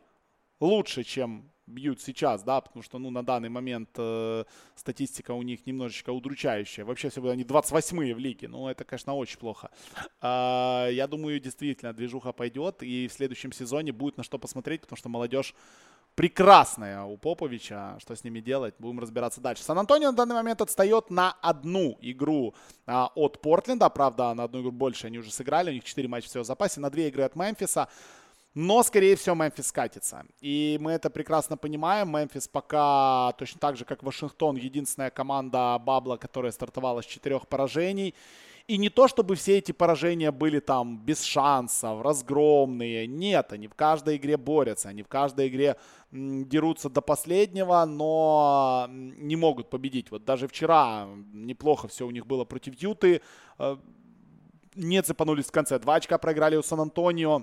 лучше, 0.60 1.02
чем 1.02 1.52
бьют 1.66 2.00
сейчас, 2.00 2.42
да, 2.42 2.60
потому 2.60 2.82
что, 2.82 2.98
ну, 2.98 3.10
на 3.10 3.24
данный 3.24 3.48
момент 3.48 3.90
э, 3.96 4.44
статистика 4.74 5.32
у 5.32 5.42
них 5.42 5.66
немножечко 5.66 6.10
удручающая. 6.10 6.84
Вообще, 6.84 7.08
всего 7.08 7.30
они 7.30 7.44
28-е 7.44 8.14
в 8.14 8.18
лиге, 8.18 8.48
ну, 8.48 8.68
это, 8.68 8.84
конечно, 8.84 9.14
очень 9.14 9.38
плохо. 9.38 9.70
Э, 10.20 10.88
я 10.92 11.06
думаю, 11.06 11.40
действительно, 11.40 11.92
движуха 11.92 12.32
пойдет, 12.32 12.82
и 12.82 13.08
в 13.08 13.12
следующем 13.12 13.52
сезоне 13.52 13.92
будет 13.92 14.16
на 14.16 14.22
что 14.22 14.38
посмотреть, 14.38 14.82
потому 14.82 14.96
что 14.96 15.08
молодежь 15.08 15.54
прекрасная 16.14 17.02
у 17.04 17.16
Поповича. 17.16 17.96
Что 18.00 18.14
с 18.14 18.24
ними 18.24 18.40
делать, 18.40 18.74
будем 18.78 19.00
разбираться 19.00 19.40
дальше. 19.40 19.62
Сан-Антонио 19.62 20.10
на 20.10 20.16
данный 20.16 20.34
момент 20.34 20.60
отстает 20.60 21.10
на 21.10 21.32
одну 21.40 21.98
игру 22.00 22.54
а, 22.86 23.10
от 23.14 23.40
Портленда. 23.40 23.88
Правда, 23.88 24.34
на 24.34 24.44
одну 24.44 24.60
игру 24.60 24.72
больше 24.72 25.06
они 25.06 25.18
уже 25.18 25.30
сыграли. 25.30 25.70
У 25.70 25.74
них 25.74 25.84
4 25.84 26.08
матча 26.08 26.28
всего 26.28 26.44
в 26.44 26.46
запасе. 26.46 26.80
На 26.80 26.90
2 26.90 27.02
игры 27.02 27.22
от 27.22 27.36
Мемфиса. 27.36 27.88
Но, 28.54 28.82
скорее 28.82 29.16
всего, 29.16 29.34
Мемфис 29.34 29.72
катится. 29.72 30.26
И 30.40 30.76
мы 30.80 30.92
это 30.92 31.08
прекрасно 31.08 31.56
понимаем. 31.56 32.10
Мемфис 32.14 32.48
пока, 32.48 33.32
точно 33.38 33.60
так 33.60 33.76
же, 33.76 33.86
как 33.86 34.02
Вашингтон, 34.02 34.56
единственная 34.56 35.10
команда 35.10 35.78
Бабла, 35.78 36.18
которая 36.18 36.52
стартовала 36.52 37.02
с 37.02 37.06
четырех 37.06 37.48
поражений. 37.48 38.14
И 38.72 38.78
не 38.78 38.88
то, 38.88 39.06
чтобы 39.06 39.34
все 39.34 39.58
эти 39.58 39.72
поражения 39.72 40.30
были 40.30 40.58
там 40.58 40.96
без 40.96 41.24
шансов, 41.24 42.00
разгромные. 42.00 43.06
Нет, 43.06 43.52
они 43.52 43.68
в 43.68 43.74
каждой 43.74 44.16
игре 44.16 44.38
борются, 44.38 44.88
они 44.88 45.02
в 45.02 45.08
каждой 45.08 45.48
игре 45.48 45.76
дерутся 46.10 46.88
до 46.88 47.02
последнего, 47.02 47.84
но 47.84 48.86
не 48.88 49.36
могут 49.36 49.68
победить. 49.68 50.10
Вот 50.10 50.24
даже 50.24 50.48
вчера 50.48 51.06
неплохо 51.34 51.86
все 51.86 52.06
у 52.06 52.10
них 52.10 52.26
было 52.26 52.46
против 52.46 52.82
Юты. 52.82 53.20
Э, 53.58 53.76
не 54.74 55.02
цепанулись 55.02 55.48
в 55.48 55.52
конце. 55.52 55.78
Два 55.78 55.96
очка 55.96 56.16
проиграли 56.16 56.56
у 56.56 56.62
Сан-Антонио. 56.62 57.42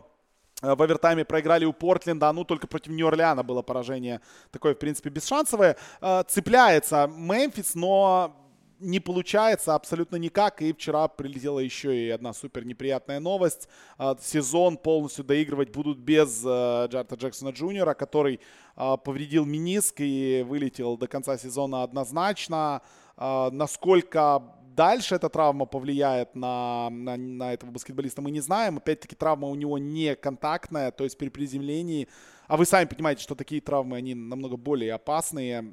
Э, 0.64 0.74
в 0.74 0.82
овертайме 0.82 1.26
проиграли 1.26 1.66
у 1.66 1.74
Портленда, 1.74 2.32
ну 2.34 2.44
только 2.44 2.66
против 2.66 2.92
Нью-Орлеана 2.92 3.44
было 3.44 3.62
поражение 3.62 4.20
такое, 4.50 4.74
в 4.74 4.80
принципе, 4.80 5.12
бесшансовое. 5.12 5.78
Э, 6.02 6.24
цепляется 6.28 7.08
Мемфис, 7.08 7.76
но 7.76 8.36
не 8.80 9.00
получается 9.00 9.76
абсолютно 9.76 10.16
никак. 10.16 10.62
И 10.62 10.74
вчера 10.74 11.08
прилетела 11.08 11.60
еще 11.60 11.96
и 11.96 12.10
одна 12.10 12.34
супер 12.34 12.66
неприятная 12.66 13.20
новость. 13.20 13.68
А, 13.98 14.16
сезон 14.22 14.78
полностью 14.78 15.24
доигрывать 15.26 15.72
будут 15.72 16.00
без 16.00 16.44
э, 16.46 16.88
Джарта 16.90 17.16
Джексона 17.16 17.50
Джуниора, 17.50 17.94
который 17.94 18.40
а, 18.76 18.98
повредил 18.98 19.46
миниск 19.46 19.96
и 20.00 20.46
вылетел 20.48 20.98
до 20.98 21.08
конца 21.08 21.38
сезона 21.38 21.84
однозначно. 21.84 22.82
А, 23.18 23.50
насколько 23.52 24.42
дальше 24.76 25.16
эта 25.16 25.30
травма 25.30 25.66
повлияет 25.66 26.36
на, 26.36 26.90
на, 26.90 27.18
на 27.18 27.54
этого 27.54 27.72
баскетболиста, 27.72 28.22
мы 28.22 28.32
не 28.32 28.40
знаем. 28.40 28.78
Опять-таки, 28.78 29.16
травма 29.16 29.48
у 29.50 29.56
него 29.56 29.78
не 29.78 30.16
контактная, 30.16 30.92
то 30.92 31.04
есть 31.04 31.18
при 31.18 31.30
приземлении 31.30 32.08
а 32.50 32.58
вы 32.58 32.66
сами 32.66 32.86
понимаете, 32.86 33.22
что 33.22 33.36
такие 33.36 33.62
травмы, 33.62 33.96
они 33.96 34.16
намного 34.16 34.58
более 34.58 34.94
опасные. 34.96 35.64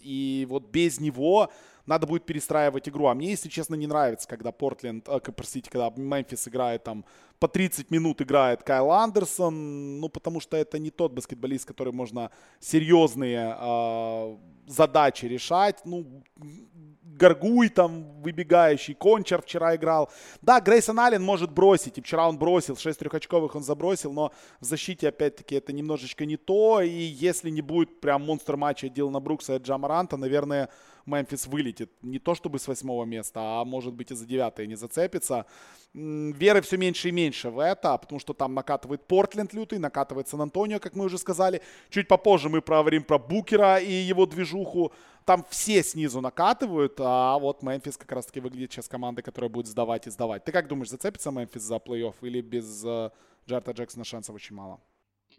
И 0.00 0.46
вот 0.48 0.70
без 0.70 0.98
него 0.98 1.52
надо 1.86 2.06
будет 2.06 2.24
перестраивать 2.24 2.88
игру. 2.88 3.06
А 3.06 3.14
мне, 3.14 3.30
если 3.30 3.48
честно, 3.48 3.74
не 3.74 3.86
нравится, 3.86 4.28
когда 4.28 4.52
Портленд, 4.52 5.08
э, 5.08 5.20
простите, 5.20 5.70
когда 5.70 5.92
Мемфис 5.96 6.48
играет 6.48 6.84
там 6.84 7.04
по 7.38 7.48
30 7.48 7.90
минут 7.90 8.22
играет 8.22 8.62
Кайл 8.62 8.90
Андерсон, 8.90 10.00
ну, 10.00 10.08
потому 10.08 10.40
что 10.40 10.56
это 10.56 10.78
не 10.78 10.90
тот 10.90 11.12
баскетболист, 11.12 11.66
который 11.66 11.92
можно 11.92 12.30
серьезные 12.60 13.56
э, 13.58 14.36
задачи 14.66 15.26
решать. 15.26 15.84
Ну, 15.84 16.22
Гаргуй 17.02 17.68
там 17.68 18.20
выбегающий, 18.22 18.94
Кончар 18.94 19.42
вчера 19.42 19.76
играл. 19.76 20.10
Да, 20.42 20.60
Грейсон 20.60 20.98
Аллен 20.98 21.22
может 21.22 21.52
бросить, 21.52 21.98
и 21.98 22.00
вчера 22.00 22.28
он 22.28 22.38
бросил, 22.38 22.76
6 22.76 22.98
трехочковых 22.98 23.54
он 23.54 23.62
забросил, 23.62 24.12
но 24.12 24.32
в 24.60 24.64
защите, 24.64 25.08
опять-таки, 25.08 25.54
это 25.54 25.72
немножечко 25.72 26.26
не 26.26 26.36
то, 26.36 26.80
и 26.80 26.88
если 26.88 27.50
не 27.50 27.62
будет 27.62 28.00
прям 28.00 28.22
монстр 28.24 28.56
матча 28.56 28.88
Дилана 28.88 29.20
Брукса 29.20 29.56
и 29.56 29.58
Джамаранта, 29.58 30.16
наверное, 30.16 30.70
Мемфис 31.06 31.46
вылетит. 31.46 31.90
Не 32.02 32.18
то 32.18 32.34
чтобы 32.34 32.58
с 32.58 32.68
восьмого 32.68 33.04
места, 33.04 33.40
а 33.40 33.64
может 33.64 33.94
быть 33.94 34.10
и 34.10 34.14
за 34.14 34.26
девятое 34.26 34.66
не 34.66 34.74
зацепится. 34.74 35.46
Веры 35.92 36.60
все 36.60 36.76
меньше 36.76 37.08
и 37.08 37.12
меньше 37.12 37.50
в 37.50 37.58
это, 37.58 37.96
потому 37.98 38.18
что 38.18 38.32
там 38.32 38.54
накатывает 38.54 39.06
Портленд 39.06 39.52
лютый, 39.52 39.78
накатывает 39.78 40.28
Сан-Антонио, 40.28 40.80
как 40.80 40.94
мы 40.96 41.04
уже 41.04 41.18
сказали. 41.18 41.62
Чуть 41.90 42.08
попозже 42.08 42.48
мы 42.48 42.60
поговорим 42.60 43.04
про 43.04 43.18
Букера 43.18 43.78
и 43.78 43.92
его 43.92 44.26
движуху. 44.26 44.92
Там 45.24 45.44
все 45.48 45.82
снизу 45.82 46.20
накатывают, 46.20 46.94
а 46.98 47.38
вот 47.38 47.62
Мемфис 47.62 47.96
как 47.96 48.12
раз-таки 48.12 48.40
выглядит 48.40 48.72
сейчас 48.72 48.88
командой, 48.88 49.22
которая 49.22 49.48
будет 49.48 49.66
сдавать 49.66 50.06
и 50.06 50.10
сдавать. 50.10 50.44
Ты 50.44 50.52
как 50.52 50.68
думаешь, 50.68 50.90
зацепится 50.90 51.30
Мемфис 51.30 51.62
за 51.62 51.76
плей-офф 51.76 52.14
или 52.22 52.40
без 52.40 52.84
э, 52.84 53.10
Джарта 53.48 53.72
Джексона 53.72 54.04
шансов 54.04 54.34
очень 54.34 54.56
мало? 54.56 54.80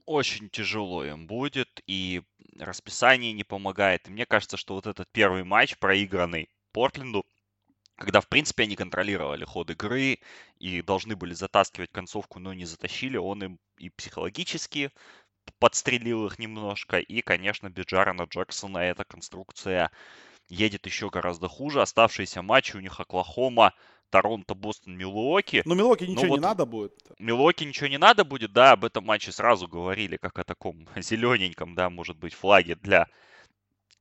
Очень 0.05 0.49
тяжело 0.49 1.03
им 1.03 1.25
будет, 1.25 1.81
и 1.87 2.21
расписание 2.59 3.33
не 3.33 3.43
помогает. 3.43 4.07
И 4.07 4.11
мне 4.11 4.25
кажется, 4.25 4.57
что 4.57 4.75
вот 4.75 4.85
этот 4.85 5.09
первый 5.11 5.43
матч, 5.43 5.77
проигранный 5.77 6.49
Портленду, 6.71 7.25
когда, 7.95 8.21
в 8.21 8.27
принципе, 8.27 8.63
они 8.63 8.75
контролировали 8.75 9.45
ход 9.45 9.69
игры 9.71 10.19
и 10.59 10.81
должны 10.81 11.15
были 11.15 11.33
затаскивать 11.33 11.91
концовку, 11.91 12.39
но 12.39 12.53
не 12.53 12.65
затащили, 12.65 13.17
он 13.17 13.43
им 13.43 13.59
и 13.77 13.89
психологически 13.89 14.91
подстрелил 15.59 16.27
их 16.27 16.39
немножко. 16.39 16.99
И, 16.99 17.21
конечно, 17.21 17.69
без 17.69 17.85
Джарена 17.85 18.23
Джексона 18.23 18.79
эта 18.79 19.05
конструкция 19.05 19.91
едет 20.49 20.85
еще 20.85 21.09
гораздо 21.09 21.47
хуже. 21.47 21.81
Оставшиеся 21.81 22.41
матчи 22.41 22.75
у 22.75 22.79
них 22.79 22.99
Оклахома, 22.99 23.73
Торонто, 24.15 24.55
Бостон, 24.55 24.95
Милуоки. 24.97 25.61
Но 25.65 25.75
Милуоки 25.75 26.05
ничего 26.05 26.21
Но 26.21 26.27
не 26.27 26.29
вот 26.29 26.41
надо 26.41 26.65
будет. 26.65 26.93
Милуоки 27.19 27.65
ничего 27.65 27.87
не 27.87 27.97
надо 27.97 28.23
будет, 28.23 28.53
да, 28.53 28.71
об 28.71 28.85
этом 28.85 29.03
матче 29.03 29.33
сразу 29.33 29.67
говорили, 29.67 30.15
как 30.15 30.39
о 30.39 30.45
таком 30.45 30.87
зелененьком, 30.95 31.75
да, 31.75 31.89
может 31.89 32.15
быть, 32.15 32.33
флаге 32.33 32.75
для 32.75 33.07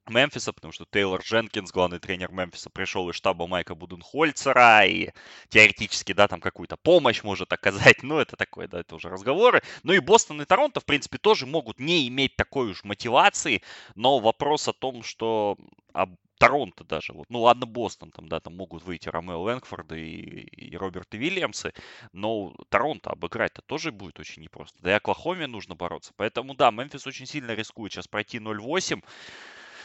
Мемфиса, 0.09 0.53
потому 0.53 0.71
что 0.71 0.87
Тейлор 0.89 1.21
Дженкинс, 1.21 1.73
главный 1.73 1.99
тренер 1.99 2.31
Мемфиса, 2.31 2.71
пришел 2.71 3.11
из 3.11 3.17
штаба 3.17 3.49
Майка 3.49 3.75
Буденхольцера 3.75 4.87
и 4.87 5.11
теоретически, 5.49 6.13
да, 6.13 6.29
там 6.29 6.41
какую-то 6.41 6.77
помощь 6.77 7.25
может 7.25 7.53
оказать, 7.53 7.97
ну, 8.05 8.19
это 8.19 8.37
такое, 8.37 8.69
да, 8.69 8.79
это 8.79 8.95
уже 8.95 9.09
разговоры. 9.09 9.65
Ну 9.83 9.95
и 9.95 9.99
Бостон 9.99 10.41
и 10.41 10.45
Торонто, 10.45 10.79
в 10.79 10.85
принципе, 10.85 11.19
тоже 11.19 11.45
могут 11.47 11.81
не 11.81 12.07
иметь 12.07 12.37
такой 12.37 12.71
уж 12.71 12.85
мотивации, 12.85 13.63
но 13.97 14.21
вопрос 14.21 14.69
о 14.69 14.73
том, 14.73 15.03
что 15.03 15.57
об 15.93 16.15
Торонто 16.47 16.85
даже, 16.85 17.13
вот, 17.13 17.27
ну 17.31 17.41
ладно, 17.41 17.67
Бостон, 17.67 18.11
там, 18.11 18.29
да, 18.29 18.41
там 18.41 18.57
могут 18.57 18.83
выйти 18.85 19.09
Ромео 19.09 19.41
Лэнгфорда 19.43 19.97
и, 19.97 20.11
и 20.11 20.77
Роберт 20.77 21.15
Вильямсы, 21.15 21.73
но 22.13 22.55
Торонто 22.69 23.11
обыграть-то 23.11 23.63
тоже 23.63 23.93
будет 23.93 24.21
очень 24.21 24.43
непросто. 24.43 24.79
Да 24.83 24.91
и 24.91 24.95
Оклахоме 24.95 25.47
нужно 25.47 25.75
бороться. 25.75 26.13
Поэтому, 26.17 26.55
да, 26.55 26.71
Мемфис 26.71 27.07
очень 27.07 27.27
сильно 27.27 27.53
рискует 27.53 27.93
сейчас 27.93 28.09
пройти 28.09 28.39
0-8 28.39 29.03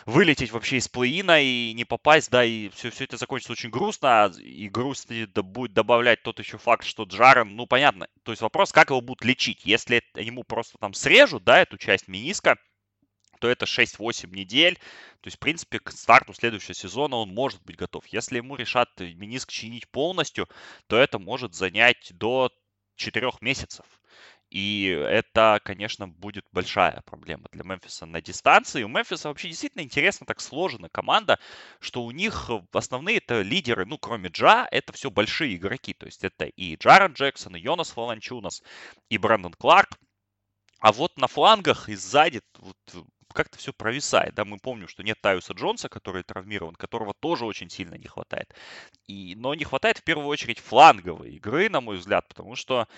вылететь 0.05 0.51
вообще 0.51 0.77
из 0.77 0.87
плей-ина 0.87 1.41
и 1.41 1.73
не 1.73 1.85
попасть, 1.85 2.31
да, 2.31 2.43
и 2.43 2.69
все, 2.69 2.89
все 2.89 3.03
это 3.03 3.17
закончится 3.17 3.53
очень 3.53 3.69
грустно, 3.69 4.31
и 4.39 4.69
грустно 4.69 5.27
будет 5.43 5.73
добавлять 5.73 6.23
тот 6.23 6.39
еще 6.39 6.57
факт, 6.57 6.85
что 6.85 7.03
Джарен, 7.03 7.55
ну, 7.55 7.67
понятно, 7.67 8.07
то 8.23 8.31
есть 8.31 8.41
вопрос, 8.41 8.71
как 8.71 8.89
его 8.89 9.01
будут 9.01 9.23
лечить, 9.23 9.65
если 9.65 10.01
ему 10.15 10.43
просто 10.43 10.77
там 10.77 10.93
срежут, 10.93 11.43
да, 11.43 11.59
эту 11.61 11.77
часть 11.77 12.07
миниска, 12.07 12.57
то 13.39 13.47
это 13.47 13.65
6-8 13.65 14.29
недель. 14.29 14.75
То 15.21 15.27
есть, 15.27 15.37
в 15.37 15.39
принципе, 15.39 15.79
к 15.79 15.91
старту 15.91 16.33
следующего 16.33 16.73
сезона 16.73 17.15
он 17.15 17.29
может 17.33 17.61
быть 17.63 17.77
готов. 17.77 18.05
Если 18.07 18.37
ему 18.37 18.55
решат 18.55 18.89
миниск 18.99 19.51
чинить 19.51 19.87
полностью, 19.89 20.47
то 20.87 20.97
это 20.97 21.19
может 21.19 21.55
занять 21.55 22.11
до 22.13 22.51
4 22.95 23.31
месяцев. 23.41 23.85
И 24.49 24.87
это, 24.87 25.59
конечно, 25.63 26.07
будет 26.07 26.43
большая 26.51 27.01
проблема 27.05 27.47
для 27.51 27.63
Мемфиса 27.63 28.07
на 28.07 28.19
дистанции. 28.19 28.81
У 28.81 28.87
Мемфиса 28.87 29.27
вообще 29.27 29.49
действительно 29.49 29.83
интересно 29.83 30.25
так 30.25 30.41
сложена 30.41 30.89
команда, 30.89 31.39
что 31.79 32.03
у 32.03 32.09
них 32.09 32.49
основные 32.71 33.17
это 33.17 33.41
лидеры, 33.41 33.85
ну, 33.85 33.99
кроме 33.99 34.29
Джа, 34.29 34.67
это 34.71 34.91
все 34.93 35.11
большие 35.11 35.55
игроки. 35.55 35.93
То 35.93 36.07
есть 36.07 36.23
это 36.23 36.45
и 36.45 36.75
Джарен 36.75 37.13
Джексон, 37.13 37.55
и 37.55 37.59
Йонас 37.59 37.95
Воланчунас, 37.95 38.63
и 39.09 39.19
Брэндон 39.19 39.53
Кларк. 39.53 39.99
А 40.79 40.93
вот 40.93 41.15
на 41.17 41.27
флангах 41.27 41.87
и 41.87 41.95
сзади 41.95 42.41
вот, 42.57 42.77
как-то 43.39 43.57
все 43.57 43.71
провисает. 43.71 44.35
Да, 44.35 44.43
мы 44.43 44.57
помним, 44.57 44.89
что 44.89 45.01
нет 45.01 45.17
Таюса 45.21 45.53
Джонса, 45.53 45.87
который 45.87 46.23
травмирован, 46.23 46.75
которого 46.75 47.13
тоже 47.13 47.45
очень 47.45 47.69
сильно 47.69 47.95
не 47.95 48.07
хватает. 48.07 48.53
И, 49.07 49.33
но 49.37 49.53
не 49.53 49.63
хватает 49.63 49.97
в 49.99 50.03
первую 50.03 50.27
очередь 50.27 50.59
фланговой 50.59 51.35
игры, 51.35 51.69
на 51.69 51.79
мой 51.79 51.95
взгляд, 51.95 52.27
потому 52.27 52.57
что 52.57 52.89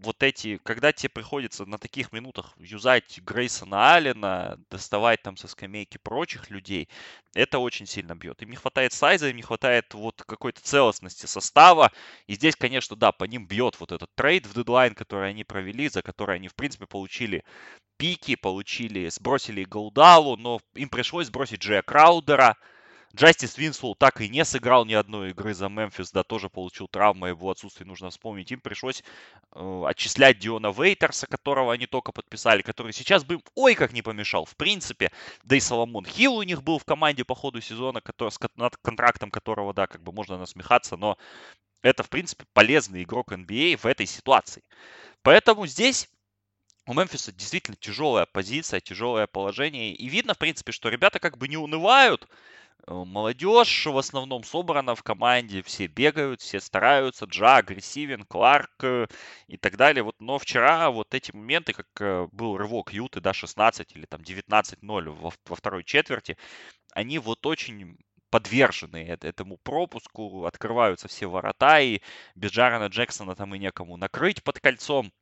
вот 0.00 0.22
эти, 0.22 0.58
когда 0.58 0.92
тебе 0.92 1.08
приходится 1.08 1.66
на 1.66 1.78
таких 1.78 2.12
минутах 2.12 2.54
юзать 2.58 3.18
Грейсона 3.20 3.94
Аллена, 3.94 4.58
доставать 4.70 5.22
там 5.22 5.36
со 5.36 5.48
скамейки 5.48 5.98
прочих 5.98 6.50
людей, 6.50 6.88
это 7.34 7.58
очень 7.58 7.86
сильно 7.86 8.14
бьет. 8.14 8.40
Им 8.42 8.50
не 8.50 8.56
хватает 8.56 8.92
сайза, 8.92 9.28
им 9.28 9.36
не 9.36 9.42
хватает 9.42 9.92
вот 9.94 10.22
какой-то 10.24 10.60
целостности 10.62 11.26
состава. 11.26 11.92
И 12.26 12.34
здесь, 12.34 12.54
конечно, 12.54 12.96
да, 12.96 13.12
по 13.12 13.24
ним 13.24 13.46
бьет 13.46 13.78
вот 13.80 13.92
этот 13.92 14.14
трейд 14.14 14.46
в 14.46 14.54
дедлайн, 14.54 14.94
который 14.94 15.30
они 15.30 15.44
провели, 15.44 15.88
за 15.88 16.02
который 16.02 16.36
они, 16.36 16.48
в 16.48 16.54
принципе, 16.54 16.86
получили 16.86 17.44
пики, 17.96 18.36
получили, 18.36 19.08
сбросили 19.08 19.64
Игудалу, 19.64 20.36
но 20.36 20.60
им 20.74 20.88
пришлось 20.88 21.26
сбросить 21.26 21.60
Джея 21.60 21.82
Краудера, 21.82 22.56
Джастис 23.16 23.56
Винслоу 23.56 23.94
так 23.94 24.20
и 24.20 24.28
не 24.28 24.44
сыграл 24.44 24.84
ни 24.84 24.92
одной 24.92 25.30
игры 25.30 25.54
за 25.54 25.68
Мемфис, 25.68 26.12
да, 26.12 26.22
тоже 26.22 26.50
получил 26.50 26.88
травму, 26.88 27.26
его 27.26 27.50
отсутствие 27.50 27.86
нужно 27.86 28.10
вспомнить. 28.10 28.50
Им 28.52 28.60
пришлось 28.60 29.02
э, 29.54 29.82
отчислять 29.86 30.38
Диона 30.38 30.70
Вейтерса, 30.70 31.26
которого 31.26 31.72
они 31.72 31.86
только 31.86 32.12
подписали, 32.12 32.62
который 32.62 32.92
сейчас 32.92 33.24
бы, 33.24 33.40
ой, 33.54 33.74
как 33.74 33.92
не 33.92 34.02
помешал, 34.02 34.44
в 34.44 34.56
принципе. 34.56 35.10
Да 35.42 35.56
и 35.56 35.60
Соломон 35.60 36.04
Хилл 36.04 36.36
у 36.36 36.42
них 36.42 36.62
был 36.62 36.78
в 36.78 36.84
команде 36.84 37.24
по 37.24 37.34
ходу 37.34 37.60
сезона, 37.60 38.00
который, 38.00 38.30
с 38.30 38.38
над 38.56 38.76
контрактом 38.76 39.30
которого, 39.30 39.72
да, 39.72 39.86
как 39.86 40.02
бы 40.02 40.12
можно 40.12 40.36
насмехаться, 40.36 40.96
но 40.96 41.16
это, 41.82 42.02
в 42.02 42.10
принципе, 42.10 42.44
полезный 42.52 43.04
игрок 43.04 43.32
NBA 43.32 43.74
а 43.74 43.78
в 43.78 43.86
этой 43.86 44.06
ситуации. 44.06 44.62
Поэтому 45.22 45.66
здесь 45.66 46.08
у 46.86 46.94
Мемфиса 46.94 47.32
действительно 47.32 47.76
тяжелая 47.76 48.26
позиция, 48.26 48.80
тяжелое 48.80 49.26
положение. 49.26 49.94
И 49.94 50.08
видно, 50.08 50.34
в 50.34 50.38
принципе, 50.38 50.72
что 50.72 50.88
ребята 50.88 51.18
как 51.20 51.36
бы 51.38 51.46
не 51.46 51.56
унывают, 51.56 52.26
молодежь 52.88 53.86
в 53.86 53.96
основном 53.98 54.44
собрана 54.44 54.94
в 54.94 55.02
команде, 55.02 55.62
все 55.62 55.86
бегают, 55.86 56.40
все 56.40 56.60
стараются, 56.60 57.26
Джа, 57.26 57.58
агрессивен, 57.58 58.24
Кларк 58.24 58.72
э, 58.82 59.06
и 59.46 59.56
так 59.56 59.76
далее. 59.76 60.02
Вот, 60.02 60.16
но 60.18 60.38
вчера 60.38 60.90
вот 60.90 61.14
эти 61.14 61.32
моменты, 61.32 61.72
как 61.72 61.86
э, 62.00 62.28
был 62.32 62.56
рывок 62.56 62.92
Юты, 62.92 63.20
да, 63.20 63.32
16 63.32 63.94
или 63.96 64.06
там 64.06 64.22
19-0 64.22 65.10
во, 65.10 65.32
во 65.46 65.56
второй 65.56 65.84
четверти, 65.84 66.36
они 66.92 67.18
вот 67.18 67.44
очень 67.46 67.98
подвержены 68.30 69.16
этому 69.22 69.58
пропуску, 69.58 70.44
открываются 70.44 71.08
все 71.08 71.26
ворота, 71.26 71.80
и 71.80 72.00
без 72.34 72.50
Джарена 72.50 72.86
Джексона 72.86 73.34
там 73.34 73.54
и 73.54 73.58
некому 73.58 73.96
накрыть 73.96 74.42
под 74.42 74.60
кольцом. 74.60 75.12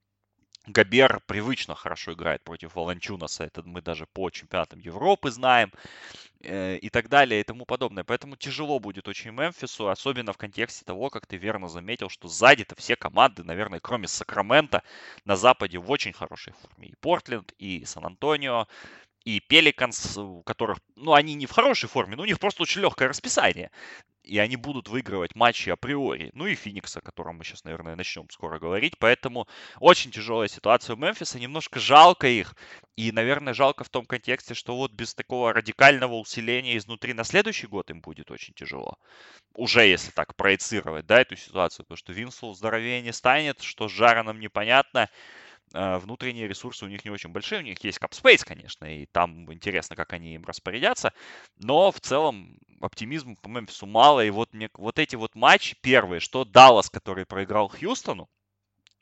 Габер 0.66 1.20
привычно 1.26 1.76
хорошо 1.76 2.12
играет 2.14 2.42
против 2.42 2.74
Волончунаса, 2.74 3.44
это 3.44 3.62
мы 3.62 3.81
даже 3.83 4.07
по 4.07 4.31
чемпионатам 4.31 4.81
Европы 4.81 5.31
знаем, 5.31 5.72
э, 6.42 6.76
и 6.79 6.88
так 6.90 7.09
далее, 7.09 7.40
и 7.40 7.44
тому 7.44 7.64
подобное. 7.64 8.02
Поэтому 8.02 8.37
тяжело 8.37 8.81
будет 8.81 9.07
очень 9.07 9.31
Мемфису, 9.31 9.88
особенно 9.88 10.33
в 10.33 10.38
контексте 10.38 10.85
того, 10.85 11.09
как 11.09 11.26
ты 11.26 11.37
верно 11.37 11.68
заметил, 11.68 12.09
что 12.09 12.29
сзади-то 12.29 12.74
все 12.74 12.96
команды, 12.96 13.44
наверное, 13.44 13.79
кроме 13.81 14.09
Сакрамента, 14.09 14.83
на 15.24 15.37
Западе 15.37 15.79
в 15.79 15.88
очень 15.90 16.12
хорошей 16.12 16.52
форме. 16.55 16.88
И 16.88 16.94
Портленд, 16.96 17.52
и 17.59 17.85
Сан-Антонио, 17.85 18.66
и 19.24 19.40
Пеликанс, 19.40 20.16
у 20.16 20.42
которых, 20.42 20.79
ну, 20.96 21.12
они 21.12 21.35
не 21.35 21.46
в 21.46 21.52
хорошей 21.52 21.88
форме, 21.88 22.16
но 22.16 22.22
у 22.22 22.26
них 22.26 22.40
просто 22.40 22.62
очень 22.62 22.81
легкое 22.81 23.09
расписание 23.09 23.70
и 24.27 24.39
они 24.39 24.57
будут 24.57 24.89
выигрывать 24.89 25.37
матчи 25.37 25.71
априори. 25.71 26.31
Ну 26.35 26.47
и 26.47 26.57
Феникса, 26.57 26.99
о 26.99 27.03
котором 27.03 27.37
мы 27.37 27.45
сейчас, 27.45 27.65
наверное, 27.65 27.95
начнем 27.95 28.29
скоро 28.31 28.59
говорить. 28.59 28.99
Поэтому 28.99 29.47
очень 29.79 30.11
тяжелая 30.11 30.49
ситуация 30.49 30.97
у 30.97 30.99
Мемфиса. 30.99 31.39
Немножко 31.39 31.79
жалко 31.79 32.27
их. 32.27 32.55
И, 32.97 33.12
наверное, 33.12 33.55
жалко 33.55 33.85
в 33.85 33.89
том 33.89 34.05
контексте, 34.05 34.55
что 34.55 34.77
вот 34.77 34.93
без 34.93 35.15
такого 35.15 35.53
радикального 35.53 36.15
усиления 36.15 36.77
изнутри 36.77 37.15
на 37.15 37.25
следующий 37.25 37.69
год 37.69 37.91
им 37.91 38.01
будет 38.01 38.31
очень 38.31 38.53
тяжело. 38.55 38.99
Уже 39.55 39.87
если 39.87 40.11
так 40.11 40.35
проецировать, 40.35 41.07
да, 41.07 41.21
эту 41.21 41.37
ситуацию. 41.37 41.85
Потому 41.85 41.97
что 41.97 42.12
Винсул 42.12 42.55
здоровее 42.55 43.03
не 43.03 43.12
станет, 43.12 43.62
что 43.62 43.89
с 43.89 43.93
Жараном 43.93 44.41
непонятно. 44.41 45.09
А, 45.77 45.99
внутренние 45.99 46.49
ресурсы 46.49 46.85
у 46.87 46.89
них 46.89 47.05
не 47.05 47.11
очень 47.11 47.31
большие, 47.31 47.61
у 47.61 47.65
них 47.65 47.85
есть 47.85 47.99
капспейс, 47.99 48.45
конечно, 48.45 48.87
и 48.87 49.05
там 49.07 49.53
интересно, 49.53 49.95
как 49.95 50.15
они 50.15 50.35
им 50.35 50.45
распорядятся, 50.45 51.12
но 51.59 51.93
в 51.93 52.01
целом 52.01 52.59
оптимизма 52.81 53.37
по 53.37 53.49
Мемфису 53.49 53.87
мало, 53.87 54.25
и 54.25 54.31
вот, 54.31 54.55
мне, 54.55 54.71
вот 54.75 54.99
эти 54.99 55.17
вот 55.17 55.35
матчи 55.35 55.77
первые, 55.83 56.21
что 56.21 56.47
Даллас, 56.47 56.89
который 56.89 57.27
проиграл 57.27 57.69
Хьюстону, 57.69 58.29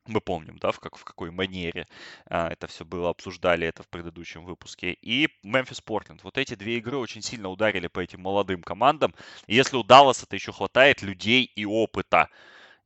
мы 0.06 0.20
помним, 0.20 0.58
да, 0.58 0.72
в, 0.72 0.80
как, 0.80 0.96
в 0.96 1.04
какой 1.04 1.30
манере 1.30 1.86
а, 2.26 2.48
это 2.50 2.66
все 2.66 2.84
было, 2.84 3.08
обсуждали 3.10 3.66
это 3.66 3.82
в 3.84 3.88
предыдущем 3.88 4.44
выпуске. 4.44 4.92
И 5.00 5.28
Мемфис 5.42 5.80
Портленд. 5.80 6.22
Вот 6.24 6.36
эти 6.36 6.54
две 6.56 6.76
игры 6.76 6.98
очень 6.98 7.22
сильно 7.22 7.48
ударили 7.48 7.86
по 7.86 8.00
этим 8.00 8.20
молодым 8.20 8.62
командам. 8.62 9.14
Если 9.46 9.76
у 9.76 9.82
Далласа-то 9.82 10.36
еще 10.36 10.52
хватает 10.52 11.00
людей 11.00 11.44
и 11.44 11.64
опыта, 11.64 12.28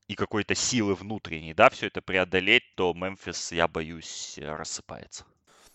и 0.09 0.15
какой-то 0.15 0.55
силы 0.55 0.95
внутренней, 0.95 1.55
да, 1.55 1.71
все 1.71 1.87
это 1.87 2.01
преодолеть, 2.01 2.75
то 2.75 2.95
Мемфис, 2.95 3.53
я 3.53 3.69
боюсь, 3.69 4.39
рассыпается. 4.43 5.25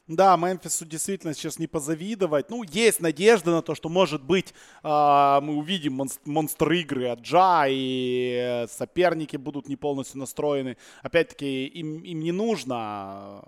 Да, 0.07 0.35
Мемфису 0.35 0.85
действительно 0.85 1.33
сейчас 1.33 1.59
не 1.59 1.67
позавидовать. 1.67 2.49
Ну, 2.49 2.63
есть 2.63 2.99
надежда 2.99 3.51
на 3.51 3.61
то, 3.61 3.73
что, 3.73 3.87
может 3.87 4.21
быть, 4.21 4.53
э, 4.83 5.39
мы 5.41 5.55
увидим 5.55 6.01
монстр 6.25 6.71
игры 6.73 7.07
от 7.07 7.21
Джа, 7.21 7.65
и 7.69 8.65
соперники 8.69 9.37
будут 9.37 9.69
не 9.69 9.77
полностью 9.77 10.19
настроены. 10.19 10.75
Опять-таки, 11.03 11.67
им, 11.67 12.03
им 12.03 12.19
не 12.19 12.33
нужно 12.33 13.45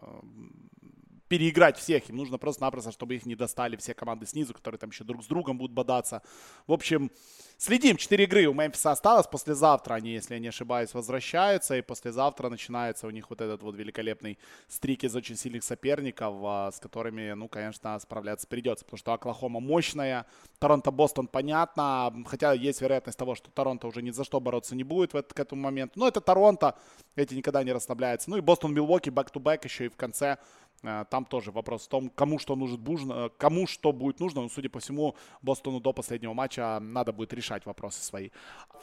переиграть 1.27 1.77
всех. 1.77 2.09
Им 2.09 2.17
нужно 2.17 2.37
просто-напросто, 2.37 2.91
чтобы 2.91 3.15
их 3.15 3.25
не 3.25 3.35
достали 3.35 3.75
все 3.77 3.93
команды 3.93 4.25
снизу, 4.25 4.53
которые 4.53 4.79
там 4.79 4.89
еще 4.89 5.03
друг 5.03 5.23
с 5.23 5.27
другом 5.27 5.57
будут 5.57 5.73
бодаться. 5.73 6.21
В 6.67 6.73
общем, 6.73 7.11
следим. 7.57 7.97
Четыре 7.97 8.25
игры 8.25 8.45
у 8.45 8.53
Мемфиса 8.53 8.91
осталось. 8.91 9.27
Послезавтра 9.27 9.95
они, 9.95 10.11
если 10.11 10.35
я 10.35 10.39
не 10.39 10.49
ошибаюсь, 10.49 10.93
возвращаются. 10.93 11.75
И 11.75 11.81
послезавтра 11.81 12.49
начинается 12.49 13.07
у 13.07 13.09
них 13.09 13.29
вот 13.29 13.41
этот 13.41 13.63
вот 13.63 13.75
великолепный 13.75 14.37
streak 14.67 15.03
из 15.03 15.15
очень 15.15 15.35
сильных 15.35 15.63
соперников, 15.63 16.35
а, 16.43 16.71
с 16.71 16.79
которыми, 16.79 17.33
ну, 17.33 17.47
конечно, 17.47 17.97
справляться 17.99 18.47
придется. 18.47 18.85
Потому 18.85 18.97
что 18.97 19.13
Оклахома 19.13 19.59
мощная. 19.59 20.25
Торонто-Бостон 20.59 21.27
понятно. 21.27 22.13
Хотя 22.27 22.53
есть 22.53 22.81
вероятность 22.81 23.17
того, 23.17 23.35
что 23.35 23.49
Торонто 23.49 23.87
уже 23.87 24.01
ни 24.01 24.11
за 24.11 24.23
что 24.23 24.39
бороться 24.39 24.75
не 24.75 24.83
будет 24.83 25.13
в 25.13 25.17
этот, 25.17 25.33
к 25.33 25.39
этому 25.39 25.61
моменту. 25.61 25.99
Но 25.99 26.07
это 26.07 26.21
Торонто. 26.21 26.77
Эти 27.15 27.33
никогда 27.33 27.63
не 27.63 27.71
расслабляются. 27.71 28.29
Ну 28.29 28.37
и 28.37 28.41
Бостон-Милвоки 28.41 29.09
back-to-back 29.09 29.63
еще 29.63 29.85
и 29.85 29.89
в 29.89 29.95
конце 29.95 30.37
там 30.81 31.25
тоже 31.25 31.51
вопрос 31.51 31.85
в 31.85 31.89
том, 31.89 32.09
кому 32.09 32.39
что 32.39 32.55
нужно, 32.55 33.13
э, 33.13 33.29
кому 33.37 33.67
что 33.67 33.91
будет 33.91 34.19
нужно. 34.19 34.41
Но, 34.41 34.49
судя 34.49 34.69
по 34.69 34.79
всему, 34.79 35.15
Бостону 35.41 35.79
до 35.79 35.93
последнего 35.93 36.33
матча 36.33 36.79
надо 36.79 37.11
будет 37.11 37.33
решать 37.33 37.65
вопросы 37.65 38.03
свои. 38.03 38.29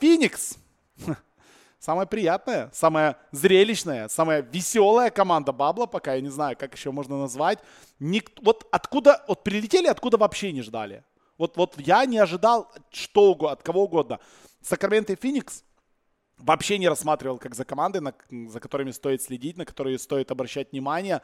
Феникс! 0.01 0.59
Самая 1.79 2.07
приятная, 2.07 2.71
самая 2.73 3.17
зрелищная, 3.33 4.07
самая 4.07 4.43
веселая 4.43 5.11
команда 5.11 5.51
Бабла, 5.51 5.87
пока 5.87 6.15
я 6.15 6.21
не 6.21 6.29
знаю, 6.29 6.57
как 6.57 6.77
еще 6.77 6.93
можно 6.93 7.19
назвать. 7.19 7.59
Ник... 7.99 8.31
Вот 8.41 8.69
откуда, 8.71 9.25
вот 9.27 9.43
прилетели, 9.43 9.89
откуда 9.89 10.17
вообще 10.17 10.53
не 10.53 10.63
ждали. 10.63 11.03
Вот, 11.39 11.57
вот 11.57 11.75
я 11.81 12.05
не 12.07 12.19
ожидал 12.19 12.71
что 12.93 13.33
угодно, 13.33 13.55
от 13.55 13.65
кого 13.65 13.83
угодно. 13.83 14.21
Сакраменто 14.61 15.13
и 15.13 15.17
Феникс 15.17 15.65
вообще 16.39 16.79
не 16.79 16.89
рассматривал 16.89 17.39
как 17.39 17.57
за 17.57 17.65
команды, 17.65 18.01
на, 18.01 18.15
за 18.31 18.61
которыми 18.61 18.93
стоит 18.93 19.21
следить, 19.21 19.57
на 19.57 19.65
которые 19.65 19.99
стоит 19.99 20.31
обращать 20.31 20.71
внимание 20.71 21.21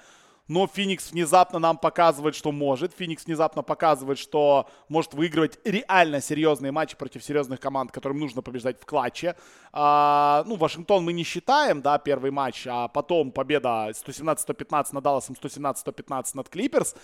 но 0.49 0.67
Феникс 0.67 1.13
внезапно 1.13 1.59
нам 1.59 1.77
показывает, 1.77 2.35
что 2.35 2.53
может. 2.53 2.95
Феникс 2.95 3.27
внезапно 3.27 3.63
показывает, 3.63 4.19
что 4.19 4.69
может 4.89 5.15
выигрывать 5.15 5.59
реально 5.65 6.21
серьезные 6.21 6.73
матчи 6.73 6.97
против 6.97 7.23
серьезных 7.23 7.61
команд, 7.61 7.93
которым 7.93 8.19
нужно 8.19 8.43
побеждать 8.43 8.81
в 8.81 8.87
clutch 8.87 9.24
е. 9.24 9.37
А, 9.73 10.43
ну, 10.47 10.57
Вашингтон 10.57 11.05
мы 11.05 11.13
не 11.13 11.23
считаем, 11.23 11.83
да, 11.83 11.99
первый 11.99 12.31
матч, 12.31 12.67
а 12.67 12.89
потом 12.89 13.31
победа 13.31 13.91
117-115 13.91 14.87
над 14.93 15.05
Далласом, 15.05 15.37
117-115 15.41 16.31
над 16.35 16.49
Клиперс. 16.49 16.95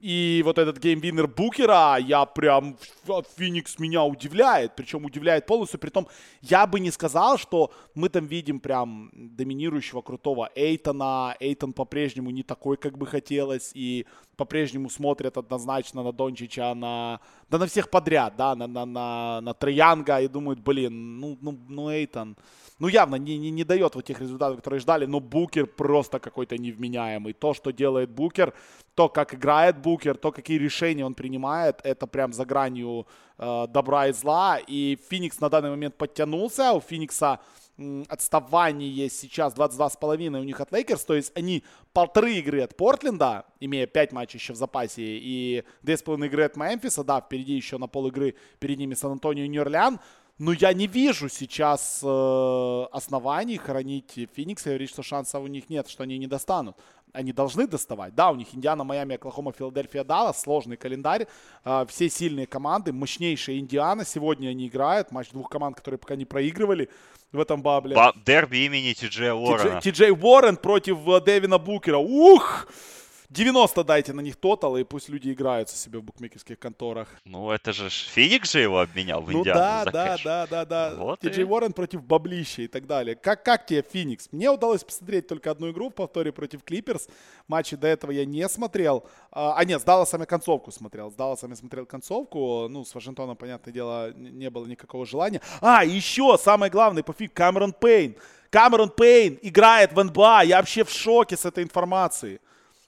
И 0.00 0.40
вот 0.46 0.58
этот 0.58 0.78
game 0.78 0.97
winner 0.97 1.26
Букера, 1.26 1.98
я 1.98 2.24
прям, 2.24 2.78
Феникс 3.36 3.78
меня 3.78 4.02
удивляет, 4.02 4.74
причем 4.74 5.04
удивляет 5.04 5.44
полностью, 5.44 5.78
при 5.78 5.90
том 5.90 6.08
я 6.40 6.66
бы 6.66 6.80
не 6.80 6.90
сказал, 6.90 7.36
что 7.36 7.70
мы 7.94 8.08
там 8.08 8.26
видим 8.26 8.60
прям 8.60 9.10
доминирующего 9.12 10.00
крутого 10.00 10.50
Эйтона, 10.54 11.36
Эйтон 11.38 11.74
по-прежнему 11.74 12.30
не 12.30 12.42
такой, 12.42 12.78
как 12.78 12.96
бы 12.96 13.06
хотелось, 13.06 13.72
и 13.74 14.06
по-прежнему 14.36 14.88
смотрят 14.88 15.36
однозначно 15.36 16.02
на 16.02 16.12
Дончича, 16.12 16.74
на, 16.74 17.20
да 17.50 17.58
на 17.58 17.66
всех 17.66 17.90
подряд, 17.90 18.36
да, 18.38 18.54
на, 18.54 18.66
на, 18.66 18.86
на, 18.86 19.40
на 19.42 19.52
Трэя 19.52 19.86
Янга 19.86 20.20
и 20.22 20.28
думают, 20.28 20.60
блин, 20.60 21.20
ну, 21.20 21.36
ну, 21.42 21.58
ну 21.68 21.90
Эйтон, 21.90 22.36
ну 22.80 22.88
явно 22.88 23.16
не, 23.16 23.38
не, 23.38 23.50
не 23.50 23.64
дает 23.64 23.94
вот 23.94 24.04
тех 24.04 24.20
результатов, 24.20 24.56
которые 24.56 24.80
ждали, 24.80 25.06
но 25.06 25.20
Букер 25.20 25.66
просто 25.66 26.18
какой-то 26.18 26.58
невменяемый. 26.58 27.32
То, 27.32 27.54
что 27.54 27.70
делает 27.70 28.10
Букер, 28.10 28.52
то, 28.94 29.08
как 29.08 29.34
играет 29.34 29.78
Букер, 29.78 30.16
то, 30.16 30.32
какие 30.32 30.58
решения 30.58 31.04
он 31.04 31.14
принимает, 31.14 31.80
это 31.84 32.06
прям 32.06 32.32
за 32.32 32.44
гранью 32.44 33.06
э, 33.38 33.66
добра 33.68 34.08
и 34.08 34.12
зла. 34.12 34.58
И 34.66 34.98
Феникс 35.08 35.40
на 35.40 35.48
данный 35.48 35.70
момент 35.70 35.96
подтянулся, 35.96 36.72
у 36.72 36.80
Феникса 36.80 37.38
отставание 38.08 39.08
сейчас 39.08 39.54
22,5 39.54 40.38
у 40.38 40.44
них 40.44 40.60
от 40.60 40.72
Лейкерс, 40.72 41.04
то 41.04 41.14
есть 41.14 41.32
они 41.34 41.64
полторы 41.92 42.34
игры 42.34 42.60
от 42.60 42.76
Портленда, 42.76 43.46
имея 43.58 43.86
5 43.86 44.12
матчей 44.12 44.38
еще 44.38 44.52
в 44.52 44.56
запасе, 44.56 45.02
и 45.02 45.64
2,5 45.82 46.26
игры 46.26 46.44
от 46.44 46.56
Мемфиса, 46.56 47.04
да, 47.04 47.20
впереди 47.20 47.54
еще 47.54 47.78
на 47.78 47.86
пол 47.86 48.08
игры 48.08 48.34
перед 48.58 48.78
ними 48.78 48.94
Сан-Антонио 48.94 49.44
и 49.44 49.48
Нью-Орлеан, 49.48 49.98
но 50.40 50.52
я 50.52 50.72
не 50.72 50.86
вижу 50.86 51.28
сейчас 51.28 52.00
э, 52.02 52.86
оснований 52.92 53.58
хранить 53.58 54.28
Феникс 54.34 54.66
и 54.66 54.70
говорить, 54.70 54.88
что 54.88 55.02
шансов 55.02 55.42
у 55.42 55.46
них 55.46 55.68
нет, 55.68 55.86
что 55.86 56.02
они 56.02 56.16
не 56.16 56.26
достанут. 56.26 56.76
Они 57.12 57.32
должны 57.32 57.66
доставать. 57.66 58.14
Да, 58.14 58.30
у 58.30 58.36
них 58.36 58.48
Индиана, 58.54 58.82
Майами, 58.82 59.16
Оклахома, 59.16 59.52
Филадельфия, 59.52 60.02
Даллас. 60.02 60.40
Сложный 60.40 60.78
календарь. 60.78 61.26
Э, 61.66 61.84
все 61.88 62.08
сильные 62.08 62.46
команды. 62.46 62.90
Мощнейшая 62.90 63.58
Индиана. 63.58 64.06
Сегодня 64.06 64.48
они 64.48 64.68
играют. 64.68 65.12
Матч 65.12 65.28
двух 65.28 65.50
команд, 65.50 65.76
которые 65.76 65.98
пока 65.98 66.16
не 66.16 66.24
проигрывали 66.24 66.88
в 67.32 67.38
этом 67.38 67.60
бабле. 67.60 67.94
Ба- 67.94 68.14
дерби 68.24 68.64
имени 68.64 68.94
Ти 68.94 69.08
Джей 69.08 69.32
Уоррена. 69.32 69.82
Ти 69.82 69.90
Джей 69.90 70.10
Уоррен 70.10 70.56
против 70.56 71.06
э, 71.06 71.20
Дэвина 71.20 71.58
Букера. 71.58 71.98
Ух! 71.98 72.66
90 73.30 73.84
дайте 73.84 74.12
на 74.12 74.22
них 74.22 74.34
тотал, 74.34 74.76
и 74.76 74.82
пусть 74.82 75.08
люди 75.08 75.32
играются 75.32 75.76
себе 75.76 76.00
в 76.00 76.02
букмекерских 76.02 76.58
конторах. 76.58 77.08
Ну, 77.24 77.52
это 77.52 77.72
же 77.72 77.88
Феникс 77.88 78.50
же 78.50 78.58
его 78.58 78.80
обменял 78.80 79.22
в 79.22 79.30
ну, 79.30 79.38
Индиану. 79.38 79.60
да, 79.60 79.84
да, 79.84 80.16
да, 80.24 80.46
да, 80.46 80.64
да. 80.64 80.94
Вот 80.96 81.20
Ти 81.20 81.28
Джей 81.28 81.44
и... 81.44 81.46
Уоррен 81.46 81.72
против 81.72 82.02
Баблища 82.02 82.62
и 82.62 82.66
так 82.66 82.88
далее. 82.88 83.14
Как, 83.14 83.44
как 83.44 83.66
тебе 83.66 83.82
Феникс? 83.88 84.28
Мне 84.32 84.50
удалось 84.50 84.82
посмотреть 84.82 85.28
только 85.28 85.48
одну 85.52 85.70
игру 85.70 85.90
в 85.90 85.94
повторе 85.94 86.32
против 86.32 86.64
Клиперс. 86.64 87.08
Матчи 87.46 87.76
до 87.76 87.86
этого 87.86 88.10
я 88.10 88.24
не 88.24 88.48
смотрел. 88.48 89.06
А, 89.30 89.54
а 89.56 89.64
нет, 89.64 89.80
с 89.80 89.84
Далласами 89.84 90.24
концовку 90.24 90.72
смотрел. 90.72 91.12
С 91.12 91.14
Далласами 91.14 91.54
смотрел 91.54 91.86
концовку. 91.86 92.66
Ну, 92.68 92.84
с 92.84 92.92
Вашингтоном, 92.92 93.36
понятное 93.36 93.72
дело, 93.72 94.12
не 94.12 94.50
было 94.50 94.66
никакого 94.66 95.06
желания. 95.06 95.40
А, 95.60 95.84
еще 95.84 96.36
самое 96.36 96.72
главное 96.72 97.04
по 97.04 97.12
фиг, 97.12 97.32
Камерон 97.32 97.74
Пейн. 97.74 98.16
Камерон 98.50 98.90
Пейн 98.90 99.38
играет 99.40 99.92
в 99.92 100.02
НБА. 100.02 100.42
Я 100.46 100.56
вообще 100.56 100.82
в 100.82 100.90
шоке 100.90 101.36
с 101.36 101.44
этой 101.44 101.62
информацией. 101.62 102.40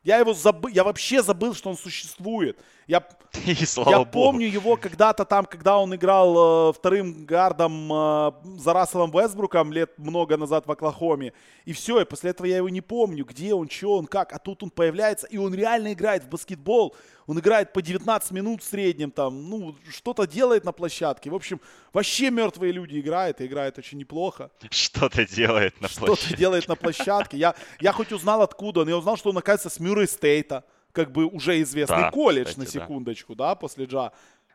Я 0.03 0.19
его 0.19 0.35
забыл, 0.35 0.71
я 0.71 0.85
вообще 0.85 1.23
забыл, 1.23 1.55
что 1.55 1.71
он 1.71 1.77
существует. 1.77 2.59
Я, 2.87 3.07
И, 3.47 3.53
я 3.53 3.99
Богу. 3.99 4.11
помню 4.11 4.47
его 4.47 4.77
когда-то 4.77 5.25
там, 5.25 5.47
когда 5.47 5.79
он 5.79 5.95
играл 5.95 6.71
э, 6.71 6.73
вторым 6.75 7.25
гардом 7.25 7.90
э, 7.92 8.33
за 8.59 8.73
Расселом 8.73 9.11
Вестбруком 9.11 9.73
лет 9.73 9.99
много 9.99 10.37
назад 10.37 10.66
в 10.66 10.71
Оклахоме. 10.71 11.33
И 11.64 11.73
все, 11.73 12.01
и 12.01 12.05
после 12.05 12.31
этого 12.31 12.47
я 12.47 12.59
его 12.59 12.68
не 12.68 12.81
помню, 12.81 13.25
где 13.25 13.55
он, 13.55 13.71
что 13.71 13.97
он, 13.99 14.07
как. 14.07 14.33
А 14.33 14.38
тут 14.38 14.62
он 14.62 14.71
появляется, 14.71 15.27
и 15.29 15.38
он 15.38 15.55
реально 15.55 15.92
играет 15.92 16.25
в 16.25 16.29
баскетбол. 16.29 16.95
Он 17.27 17.38
играет 17.38 17.73
по 17.73 17.81
19 17.81 18.33
минут 18.33 18.62
в 18.62 18.66
среднем 18.66 19.11
там, 19.11 19.49
ну, 19.49 19.77
что-то 19.88 20.27
делает 20.27 20.64
на 20.64 20.73
площадке. 20.73 21.31
В 21.31 21.35
общем, 21.35 21.61
вообще 21.92 22.31
мертвые 22.31 22.73
люди 22.73 23.01
играют, 23.01 23.40
и 23.40 23.47
играет 23.47 23.79
очень 23.79 23.99
неплохо. 23.99 24.51
Что-то 24.71 25.25
делает 25.25 25.81
на 25.81 25.88
площадке. 25.88 26.16
Что-то 26.16 26.37
делает 26.37 26.68
на 26.68 26.77
площадке. 26.77 27.37
Я, 27.38 27.55
я 27.81 27.92
хоть 27.92 28.12
узнал, 28.12 28.42
откуда 28.42 28.81
он. 28.81 28.88
Я 28.88 28.99
узнал, 28.99 29.16
что 29.16 29.31
он, 29.31 29.38
оказывается, 29.38 29.71
с 29.71 29.81
Мюррей 29.81 30.09
Стейта 30.09 30.64
как 30.92 31.12
бы 31.12 31.26
уже 31.26 31.61
известный 31.62 32.02
да, 32.02 32.11
колледж, 32.11 32.48
кстати, 32.48 32.59
на 32.61 32.66
секундочку, 32.66 33.35
да. 33.35 33.48
да, 33.48 33.55
после 33.55 33.87
Джа. 33.87 34.12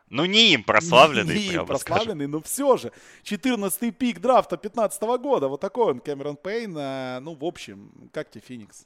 Ну, 0.09 0.23
не 0.25 0.53
им 0.53 0.63
прославленный, 0.63 1.35
Не 1.35 1.53
им 1.53 1.65
прославленный, 1.65 2.27
но 2.27 2.41
все 2.41 2.77
же. 2.77 2.93
14-й 3.23 3.91
пик 3.91 4.19
драфта 4.19 4.55
15 4.55 5.01
года. 5.19 5.49
Вот 5.49 5.59
такой 5.59 5.91
он, 5.91 5.99
Кэмерон 5.99 6.37
Пейн. 6.37 6.77
Э, 6.77 7.19
ну, 7.19 7.35
в 7.35 7.43
общем, 7.43 8.09
как 8.13 8.29
тебе 8.29 8.41
Феникс? 8.47 8.85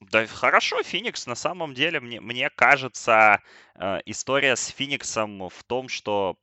Да, 0.00 0.26
хорошо, 0.26 0.82
Феникс, 0.82 1.26
на 1.26 1.34
самом 1.34 1.74
деле, 1.74 2.00
мне, 2.00 2.20
мне 2.20 2.50
кажется, 2.50 3.40
э, 3.74 3.98
история 4.06 4.56
с 4.56 4.66
Фениксом 4.66 5.48
в 5.48 5.64
том, 5.64 5.88
что 5.88 6.36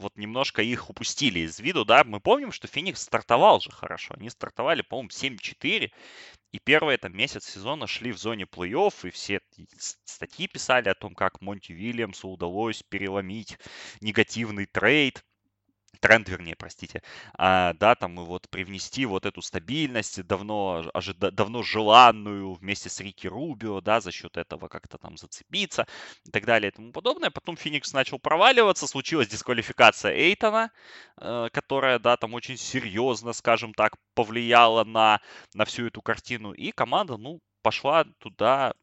вот 0.00 0.16
немножко 0.16 0.62
их 0.62 0.90
упустили 0.90 1.40
из 1.40 1.60
виду, 1.60 1.84
да, 1.84 2.02
мы 2.04 2.20
помним, 2.20 2.52
что 2.52 2.66
Феникс 2.66 3.02
стартовал 3.02 3.60
же 3.60 3.70
хорошо, 3.70 4.14
они 4.18 4.30
стартовали, 4.30 4.82
по-моему, 4.82 5.10
7-4, 5.10 5.90
и 6.52 6.58
первый 6.58 6.96
там 6.96 7.16
месяц 7.16 7.48
сезона 7.48 7.86
шли 7.86 8.12
в 8.12 8.18
зоне 8.18 8.44
плей-офф, 8.44 9.08
и 9.08 9.10
все 9.10 9.40
статьи 10.04 10.48
писали 10.48 10.88
о 10.88 10.94
том, 10.94 11.14
как 11.14 11.40
Монти 11.40 11.72
Вильямсу 11.72 12.28
удалось 12.28 12.82
переломить 12.82 13.58
негативный 14.00 14.66
трейд, 14.66 15.24
тренд, 15.98 16.28
вернее, 16.28 16.56
простите, 16.56 17.02
а, 17.36 17.74
да, 17.74 17.94
там 17.94 18.16
вот 18.24 18.48
привнести 18.48 19.06
вот 19.06 19.26
эту 19.26 19.42
стабильность, 19.42 20.22
давно, 20.26 20.84
ожида, 20.94 21.30
давно 21.30 21.62
желанную 21.62 22.54
вместе 22.54 22.88
с 22.88 23.00
Рики 23.00 23.26
Рубио, 23.26 23.80
да, 23.80 24.00
за 24.00 24.12
счет 24.12 24.36
этого 24.36 24.68
как-то 24.68 24.98
там 24.98 25.16
зацепиться 25.16 25.86
и 26.24 26.30
так 26.30 26.44
далее 26.46 26.70
и 26.70 26.74
тому 26.74 26.92
подобное. 26.92 27.30
Потом 27.30 27.56
Феникс 27.56 27.92
начал 27.92 28.18
проваливаться, 28.18 28.86
случилась 28.86 29.28
дисквалификация 29.28 30.12
Эйтона, 30.12 30.70
э, 31.20 31.48
которая, 31.52 31.98
да, 31.98 32.16
там 32.16 32.34
очень 32.34 32.56
серьезно, 32.56 33.32
скажем 33.32 33.74
так, 33.74 33.96
повлияла 34.14 34.84
на, 34.84 35.20
на 35.54 35.64
всю 35.64 35.86
эту 35.86 36.02
картину, 36.02 36.52
и 36.52 36.70
команда, 36.70 37.16
ну, 37.16 37.40
пошла 37.62 38.04
туда 38.18 38.74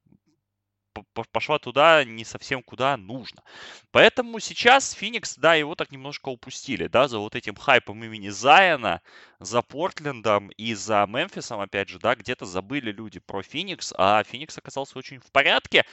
пошла 1.31 1.59
туда 1.59 2.03
не 2.03 2.25
совсем 2.25 2.63
куда 2.63 2.97
нужно. 2.97 3.43
Поэтому 3.91 4.39
сейчас 4.39 4.91
Феникс, 4.93 5.37
да, 5.37 5.55
его 5.55 5.75
так 5.75 5.91
немножко 5.91 6.29
упустили, 6.29 6.87
да, 6.87 7.07
за 7.07 7.19
вот 7.19 7.35
этим 7.35 7.55
хайпом 7.55 8.03
имени 8.03 8.29
Зайона, 8.29 9.01
за 9.39 9.61
Портлендом 9.61 10.49
и 10.49 10.73
за 10.73 11.05
Мемфисом, 11.07 11.59
опять 11.59 11.89
же, 11.89 11.99
да, 11.99 12.15
где-то 12.15 12.45
забыли 12.45 12.91
люди 12.91 13.19
про 13.19 13.41
Феникс, 13.41 13.93
а 13.97 14.23
Феникс 14.23 14.57
оказался 14.57 14.97
очень 14.97 15.19
в 15.19 15.31
порядке. 15.31 15.85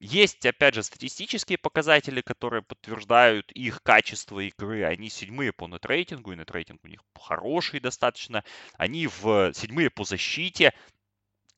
Есть, 0.00 0.46
опять 0.46 0.74
же, 0.74 0.84
статистические 0.84 1.58
показатели, 1.58 2.20
которые 2.20 2.62
подтверждают 2.62 3.50
их 3.50 3.82
качество 3.82 4.38
игры. 4.38 4.84
Они 4.84 5.10
седьмые 5.10 5.52
по 5.52 5.66
нетрейтингу, 5.66 6.32
и 6.32 6.36
нетрейтинг 6.36 6.84
у 6.84 6.88
них 6.88 7.00
хороший 7.18 7.80
достаточно. 7.80 8.44
Они 8.76 9.08
в 9.08 9.52
седьмые 9.54 9.90
по 9.90 10.04
защите, 10.04 10.72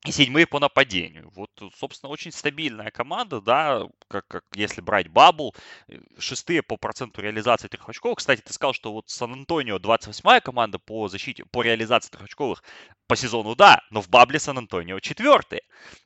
и 0.06 0.12
седьмые 0.12 0.46
по 0.46 0.58
нападению. 0.60 1.30
Вот, 1.34 1.50
собственно, 1.76 2.10
очень 2.10 2.32
стабильная 2.32 2.90
команда, 2.90 3.42
да, 3.42 3.82
как, 4.08 4.26
как 4.28 4.44
если 4.54 4.80
брать 4.80 5.08
Бабл, 5.08 5.54
э, 5.88 5.98
шестые 6.18 6.62
по 6.62 6.78
проценту 6.78 7.20
реализации 7.20 7.68
трехочковых. 7.68 8.16
Кстати, 8.18 8.40
ты 8.40 8.50
сказал, 8.54 8.72
что 8.72 8.94
вот 8.94 9.10
Сан-Антонио 9.10 9.76
28-я 9.76 10.40
команда 10.40 10.78
по 10.78 11.08
защите, 11.08 11.44
по 11.44 11.60
реализации 11.60 12.10
трехочковых 12.10 12.62
по 13.08 13.16
сезону, 13.16 13.54
да, 13.54 13.82
но 13.90 14.00
в 14.00 14.08
Бабле 14.08 14.38
Сан-Антонио 14.38 15.00
четвертые. 15.00 15.62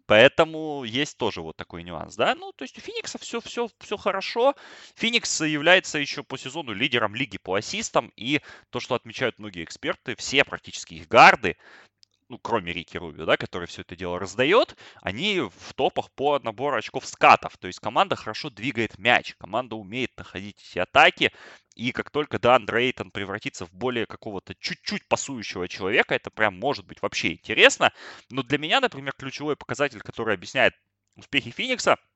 Поэтому 0.07 0.83
есть 0.83 1.17
тоже 1.17 1.41
вот 1.41 1.57
такой 1.57 1.85
нюанс, 1.85 2.17
да. 2.17 2.35
Ну, 2.35 2.53
то 2.53 2.65
есть 2.65 2.77
у 2.79 2.81
Феникса 2.81 3.19
все, 3.19 3.41
все, 3.41 3.69
все 3.79 3.97
хорошо. 3.97 4.55
Феникс 4.97 5.41
является 5.43 5.99
еще 5.99 6.25
по 6.25 6.37
сезону 6.37 6.73
лидером 6.73 7.15
лиги 7.15 7.39
по 7.39 7.55
ассистам. 7.55 8.11
И 8.17 8.41
то, 8.71 8.81
что 8.81 8.97
отмечают 8.97 9.39
многие 9.39 9.63
эксперты, 9.63 10.17
все 10.17 10.45
практически 10.45 10.95
их 10.95 11.07
гарды 11.07 11.57
ну, 12.29 12.39
кроме 12.39 12.73
Рики 12.73 12.97
Рубио, 12.97 13.27
да, 13.27 13.37
который 13.37 13.67
все 13.67 13.83
это 13.83 13.97
дело 13.97 14.19
раздает, 14.19 14.77
они 15.03 15.41
в 15.41 15.75
топах 15.75 16.11
по 16.13 16.39
набору 16.39 16.77
очков 16.77 17.07
скатов. 17.07 17.57
То 17.59 17.67
есть 17.67 17.81
команда 17.81 18.17
хорошо 18.17 18.51
двигает 18.51 18.99
мяч, 18.99 19.35
команда 19.37 19.77
умеет 19.77 20.17
находить 20.17 20.57
эти 20.71 20.79
атаки, 20.79 21.33
и 21.75 21.93
как 21.93 22.11
только 22.11 22.39
Дан 22.39 22.67
Дрейтон 22.67 23.11
превратится 23.11 23.67
в 23.67 23.73
более 23.73 24.07
какого-то 24.07 24.55
чуть-чуть 24.55 25.07
пасующего 25.09 25.69
человека, 25.69 26.15
это 26.15 26.31
прям 26.31 26.59
может 26.59 26.87
быть 26.87 27.03
вообще 27.03 27.33
интересно. 27.33 27.93
Но 28.31 28.43
для 28.43 28.59
меня, 28.59 28.81
например, 28.81 29.13
ключевой 29.13 29.57
показатель, 29.57 30.01
который 30.01 30.35
объясняет 30.35 30.75
успехи 31.17 31.51
Феникса– 31.51 31.97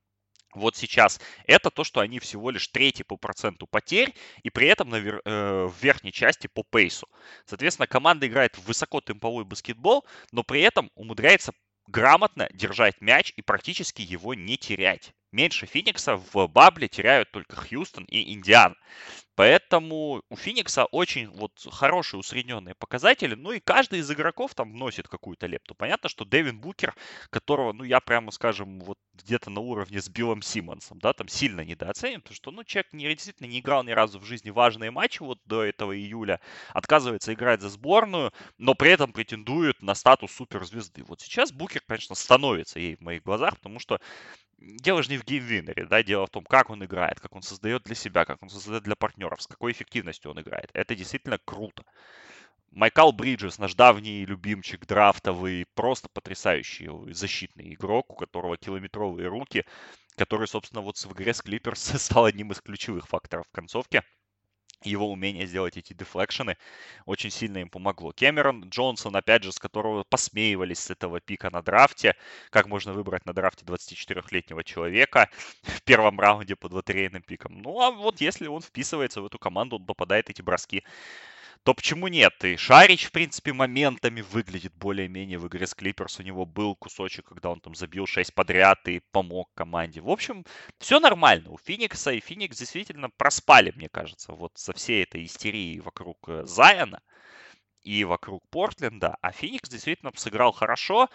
вот 0.53 0.75
сейчас, 0.75 1.19
это 1.45 1.69
то, 1.69 1.83
что 1.83 1.99
они 1.99 2.19
всего 2.19 2.49
лишь 2.49 2.67
третий 2.67 3.03
по 3.03 3.17
проценту 3.17 3.67
потерь, 3.67 4.13
и 4.43 4.49
при 4.49 4.67
этом 4.67 4.89
на 4.89 4.97
вер, 4.97 5.21
э, 5.23 5.65
в 5.65 5.83
верхней 5.83 6.11
части 6.11 6.47
по 6.47 6.63
пейсу. 6.63 7.07
Соответственно, 7.45 7.87
команда 7.87 8.27
играет 8.27 8.57
в 8.57 8.65
высокотемповой 8.65 9.45
баскетбол, 9.45 10.05
но 10.31 10.43
при 10.43 10.61
этом 10.61 10.89
умудряется 10.95 11.53
грамотно 11.87 12.49
держать 12.53 13.01
мяч 13.01 13.33
и 13.35 13.41
практически 13.41 14.01
его 14.01 14.33
не 14.33 14.57
терять. 14.57 15.13
Меньше 15.31 15.67
Феникса 15.67 16.15
в 16.15 16.47
бабле 16.47 16.87
теряют 16.87 17.31
только 17.31 17.55
Хьюстон 17.55 18.05
и 18.05 18.33
Индиан. 18.33 18.75
Поэтому 19.39 20.21
у 20.29 20.35
Феникса 20.35 20.83
очень 20.83 21.29
вот 21.29 21.53
хорошие 21.71 22.19
усредненные 22.19 22.75
показатели. 22.75 23.35
Ну 23.35 23.53
и 23.53 23.61
каждый 23.61 23.99
из 23.99 24.11
игроков 24.11 24.53
там 24.53 24.73
вносит 24.73 25.07
какую-то 25.07 25.47
лепту. 25.47 25.75
Понятно, 25.75 26.09
что 26.09 26.25
Дэвин 26.25 26.59
Букер, 26.59 26.93
которого, 27.29 27.71
ну 27.71 27.85
я 27.85 28.01
прямо 28.01 28.31
скажем, 28.31 28.81
вот 28.81 28.97
где-то 29.13 29.49
на 29.49 29.61
уровне 29.61 30.01
с 30.01 30.09
Биллом 30.09 30.41
Симмонсом, 30.41 30.99
да, 30.99 31.13
там 31.13 31.29
сильно 31.29 31.61
недооценен, 31.61 32.19
потому 32.19 32.35
что, 32.35 32.51
ну, 32.51 32.65
человек 32.65 32.91
не, 32.91 33.07
действительно 33.07 33.47
не 33.47 33.59
играл 33.59 33.83
ни 33.85 33.91
разу 33.91 34.19
в 34.19 34.25
жизни 34.25 34.49
важные 34.49 34.91
матчи 34.91 35.21
вот 35.21 35.39
до 35.45 35.63
этого 35.63 35.97
июля, 35.97 36.41
отказывается 36.73 37.33
играть 37.33 37.61
за 37.61 37.69
сборную, 37.69 38.33
но 38.57 38.75
при 38.75 38.91
этом 38.91 39.13
претендует 39.13 39.81
на 39.81 39.95
статус 39.95 40.31
суперзвезды. 40.33 41.03
Вот 41.03 41.21
сейчас 41.21 41.53
Букер, 41.53 41.81
конечно, 41.87 42.15
становится 42.15 42.79
ей 42.79 42.97
в 42.97 43.01
моих 43.01 43.23
глазах, 43.23 43.57
потому 43.57 43.79
что 43.79 43.99
дело 44.59 45.03
же 45.03 45.09
не 45.11 45.17
в 45.17 45.25
геймвинере, 45.25 45.85
да, 45.85 46.03
дело 46.03 46.25
в 46.27 46.29
том, 46.29 46.43
как 46.43 46.69
он 46.69 46.83
играет, 46.83 47.19
как 47.19 47.35
он 47.35 47.41
создает 47.41 47.83
для 47.83 47.95
себя, 47.95 48.25
как 48.25 48.41
он 48.41 48.49
создает 48.49 48.83
для 48.83 48.95
партнеров, 49.29 49.41
с 49.41 49.47
какой 49.47 49.71
эффективностью 49.71 50.31
он 50.31 50.41
играет. 50.41 50.69
Это 50.73 50.95
действительно 50.95 51.37
круто. 51.45 51.83
Майкал 52.71 53.11
Бриджес, 53.11 53.57
наш 53.57 53.73
давний 53.73 54.25
любимчик 54.25 54.85
драфтовый, 54.85 55.65
просто 55.75 56.07
потрясающий 56.13 56.89
защитный 57.13 57.73
игрок, 57.73 58.11
у 58.11 58.15
которого 58.15 58.57
километровые 58.57 59.27
руки, 59.27 59.65
который, 60.15 60.47
собственно, 60.47 60.81
вот 60.81 60.97
в 60.97 61.13
игре 61.13 61.33
с 61.33 61.41
Клиперс 61.41 61.81
стал 62.01 62.25
одним 62.25 62.51
из 62.51 62.61
ключевых 62.61 63.07
факторов 63.07 63.47
в 63.47 63.51
концовке 63.51 64.03
его 64.83 65.11
умение 65.11 65.45
сделать 65.45 65.77
эти 65.77 65.93
дефлекшены 65.93 66.57
очень 67.05 67.31
сильно 67.31 67.59
им 67.59 67.69
помогло. 67.69 68.11
Кэмерон 68.11 68.69
Джонсон, 68.69 69.15
опять 69.15 69.43
же, 69.43 69.51
с 69.51 69.59
которого 69.59 70.03
посмеивались 70.03 70.79
с 70.79 70.89
этого 70.89 71.19
пика 71.19 71.49
на 71.49 71.61
драфте, 71.61 72.15
как 72.49 72.67
можно 72.67 72.93
выбрать 72.93 73.25
на 73.25 73.33
драфте 73.33 73.65
24-летнего 73.65 74.63
человека 74.63 75.29
в 75.63 75.81
первом 75.83 76.19
раунде 76.19 76.55
под 76.55 76.73
лотерейным 76.73 77.21
пиком. 77.21 77.61
Ну, 77.61 77.81
а 77.81 77.91
вот 77.91 78.21
если 78.21 78.47
он 78.47 78.61
вписывается 78.61 79.21
в 79.21 79.25
эту 79.25 79.37
команду, 79.37 79.77
он 79.77 79.85
попадает 79.85 80.29
эти 80.29 80.41
броски 80.41 80.83
то 81.63 81.73
почему 81.73 82.07
нет? 82.07 82.33
И 82.43 82.55
Шарич, 82.55 83.05
в 83.05 83.11
принципе, 83.11 83.53
моментами 83.53 84.21
выглядит 84.21 84.73
более-менее 84.75 85.37
в 85.39 85.47
игре 85.47 85.67
с 85.67 85.75
Клиперс. 85.75 86.19
У 86.19 86.23
него 86.23 86.45
был 86.45 86.75
кусочек, 86.75 87.25
когда 87.25 87.49
он 87.49 87.59
там 87.59 87.75
забил 87.75 88.07
6 88.07 88.33
подряд 88.33 88.87
и 88.87 89.01
помог 89.11 89.49
команде. 89.53 90.01
В 90.01 90.09
общем, 90.09 90.45
все 90.79 90.99
нормально 90.99 91.51
у 91.51 91.57
Феникса. 91.57 92.11
И 92.11 92.21
Феникс 92.21 92.57
действительно 92.57 93.09
проспали, 93.09 93.73
мне 93.75 93.89
кажется, 93.89 94.33
вот 94.33 94.53
со 94.55 94.73
всей 94.73 95.03
этой 95.03 95.25
истерией 95.25 95.79
вокруг 95.81 96.17
э, 96.27 96.45
Зайона 96.45 97.01
и 97.81 98.05
вокруг 98.05 98.47
Портленда. 98.49 99.17
А 99.21 99.31
Феникс 99.31 99.69
действительно 99.69 100.11
сыграл 100.15 100.53
хорошо. 100.53 101.09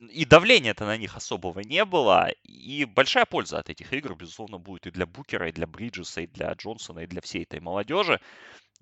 И 0.00 0.24
давления-то 0.24 0.86
на 0.86 0.96
них 0.96 1.14
особого 1.14 1.60
не 1.60 1.84
было. 1.84 2.30
И 2.42 2.86
большая 2.86 3.26
польза 3.26 3.58
от 3.58 3.68
этих 3.68 3.92
игр, 3.92 4.16
безусловно, 4.16 4.58
будет 4.58 4.86
и 4.86 4.90
для 4.90 5.04
Букера, 5.06 5.48
и 5.48 5.52
для 5.52 5.66
Бриджеса, 5.66 6.22
и 6.22 6.26
для 6.26 6.52
Джонсона, 6.54 7.00
и 7.00 7.06
для 7.06 7.20
всей 7.20 7.42
этой 7.42 7.60
молодежи. 7.60 8.18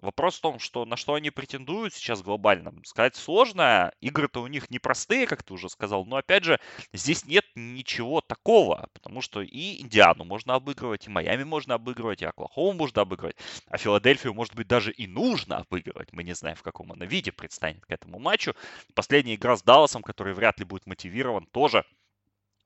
Вопрос 0.03 0.39
в 0.39 0.41
том, 0.41 0.59
что 0.59 0.85
на 0.85 0.97
что 0.97 1.15
они 1.15 1.31
претендуют 1.31 1.95
сейчас 1.95 2.23
глобально, 2.23 2.75
сказать 2.85 3.15
сложно. 3.15 3.93
Игры-то 4.01 4.43
у 4.43 4.49
них 4.49 4.69
непростые, 4.69 5.29
как 5.29 5.45
ты 5.45 5.55
уже 5.55 5.69
сказал, 5.69 6.05
но 6.05 6.17
опять 6.17 6.43
же, 6.43 6.59
здесь 6.93 7.25
нет 7.25 7.45
ничего 7.55 8.21
такого, 8.21 8.89
потому 8.95 9.21
что 9.21 9.43
и 9.43 9.81
Индиану 9.81 10.25
можно 10.25 10.55
обыгрывать, 10.57 11.07
и 11.07 11.11
Майами 11.11 11.45
можно 11.45 11.77
обыгрывать, 11.77 12.21
и 12.21 12.25
Оклахому 12.25 12.73
можно 12.73 13.03
обыгрывать, 13.03 13.37
а 13.69 13.79
Филадельфию, 13.79 14.35
может 14.35 14.57
быть, 14.57 14.67
даже 14.67 14.91
и 14.91 15.07
нужно 15.07 15.59
обыгрывать. 15.59 16.13
Мы 16.13 16.25
не 16.25 16.35
знаем, 16.35 16.57
в 16.57 16.63
каком 16.63 16.91
она 16.91 17.07
виде 17.07 17.31
предстанет 17.31 17.87
к 17.87 17.91
этому 17.93 18.19
матчу. 18.19 18.55
Последняя 18.95 19.37
игра 19.37 19.57
с 19.57 19.63
Далласом, 19.63 20.03
который 20.03 20.35
вряд 20.35 20.59
ли 20.59 20.65
будет 20.65 20.85
мотивирован, 20.89 21.47
тоже 21.47 21.85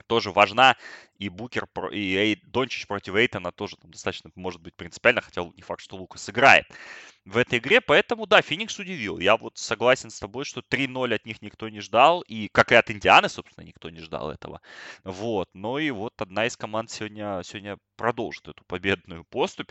тоже 0.07 0.31
важна. 0.31 0.77
И 1.19 1.29
Букер, 1.29 1.67
и 1.93 2.15
Эй, 2.15 2.43
Дончич 2.47 2.87
против 2.87 3.15
Эйтона 3.15 3.51
тоже 3.51 3.77
там 3.77 3.91
достаточно 3.91 4.31
может 4.35 4.61
быть 4.61 4.75
принципиально, 4.75 5.23
хотя 5.23 5.43
не 5.43 5.63
факт, 5.63 5.81
что 5.81 5.97
Лукас 5.97 6.29
играет 6.29 6.67
в 7.25 7.37
этой 7.37 7.59
игре. 7.59 7.81
Поэтому, 7.81 8.27
да, 8.27 8.43
Феникс 8.43 8.79
удивил. 8.79 9.19
Я 9.19 9.37
вот 9.37 9.59
согласен 9.59 10.11
с 10.11 10.19
тобой, 10.19 10.45
что 10.45 10.61
3-0 10.61 11.15
от 11.15 11.27
них 11.27 11.43
никто 11.43 11.69
не 11.69 11.81
ждал. 11.81 12.23
И, 12.23 12.49
как 12.49 12.73
и 12.73 12.75
от 12.75 12.91
Индианы, 12.91 13.29
собственно, 13.29 13.65
никто 13.65 13.91
не 13.91 14.01
ждал 14.01 14.31
этого. 14.31 14.61
Вот. 15.05 15.49
Но 15.55 15.79
и 15.79 15.91
вот 15.91 16.15
одна 16.21 16.47
из 16.47 16.57
команд 16.57 16.91
сегодня, 16.91 17.43
сегодня 17.45 17.79
продолжит 17.97 18.49
эту 18.49 18.65
победную 18.65 19.25
поступь 19.25 19.71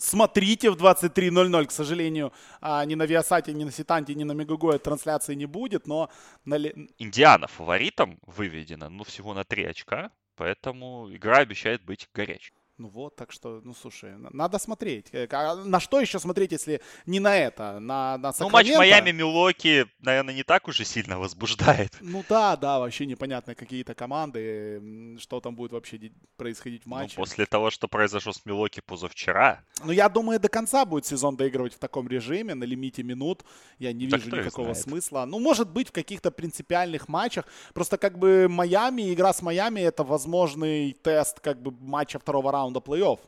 смотрите 0.00 0.70
в 0.70 0.76
23.00. 0.76 1.66
К 1.66 1.70
сожалению, 1.70 2.32
а, 2.60 2.84
ни 2.84 2.94
на 2.94 3.06
Виасате, 3.06 3.52
ни 3.52 3.64
на 3.64 3.70
Ситанте, 3.72 4.14
ни 4.14 4.24
на 4.24 4.32
Мегагое 4.32 4.78
трансляции 4.78 5.34
не 5.34 5.46
будет, 5.46 5.86
но... 5.86 6.10
На... 6.44 6.56
Индиана 6.98 7.46
фаворитом 7.46 8.18
выведена, 8.26 8.88
ну, 8.88 9.04
всего 9.04 9.34
на 9.34 9.44
3 9.44 9.64
очка, 9.64 10.10
поэтому 10.36 11.08
игра 11.14 11.38
обещает 11.38 11.84
быть 11.84 12.08
горячей. 12.14 12.52
Ну 12.80 12.88
вот, 12.88 13.14
так 13.14 13.30
что, 13.30 13.60
ну 13.62 13.74
слушай, 13.74 14.14
надо 14.32 14.58
смотреть. 14.58 15.08
Э, 15.12 15.28
а 15.32 15.54
на 15.54 15.80
что 15.80 16.00
еще 16.00 16.18
смотреть, 16.18 16.52
если 16.52 16.80
не 17.04 17.20
на 17.20 17.36
это, 17.36 17.78
на, 17.78 18.16
на 18.16 18.32
Ну, 18.40 18.48
матч 18.48 18.68
Майами-Милоки, 18.74 19.86
наверное, 20.00 20.34
не 20.34 20.44
так 20.44 20.66
уже 20.66 20.86
сильно 20.86 21.18
возбуждает. 21.18 21.92
Ну 22.00 22.24
да, 22.26 22.56
да, 22.56 22.78
вообще 22.78 23.04
непонятно 23.04 23.54
какие-то 23.54 23.94
команды, 23.94 25.18
что 25.18 25.40
там 25.40 25.56
будет 25.56 25.72
вообще 25.72 26.10
происходить 26.38 26.84
в 26.84 26.86
ну, 26.86 26.96
матче. 26.96 27.14
Ну, 27.18 27.22
после 27.22 27.44
того, 27.44 27.70
что 27.70 27.86
произошло 27.86 28.32
с 28.32 28.46
Милоки 28.46 28.80
позавчера. 28.80 29.62
Ну, 29.84 29.92
я 29.92 30.08
думаю, 30.08 30.40
до 30.40 30.48
конца 30.48 30.86
будет 30.86 31.04
сезон 31.04 31.36
доигрывать 31.36 31.74
в 31.74 31.78
таком 31.78 32.08
режиме, 32.08 32.54
на 32.54 32.64
лимите 32.64 33.02
минут. 33.02 33.44
Я 33.78 33.92
не 33.92 34.06
вижу 34.06 34.30
так 34.30 34.40
никакого 34.40 34.72
смысла. 34.72 35.26
Ну, 35.26 35.38
может 35.38 35.68
быть, 35.68 35.88
в 35.88 35.92
каких-то 35.92 36.30
принципиальных 36.30 37.08
матчах. 37.08 37.44
Просто 37.74 37.98
как 37.98 38.18
бы 38.18 38.48
Майами, 38.48 39.12
игра 39.12 39.34
с 39.34 39.42
Майами, 39.42 39.80
это 39.80 40.02
возможный 40.02 40.92
тест 40.92 41.40
как 41.40 41.60
бы 41.60 41.72
матча 41.72 42.18
второго 42.18 42.50
раунда 42.50 42.69
раунда 42.70 42.80
плей-офф. 42.80 43.18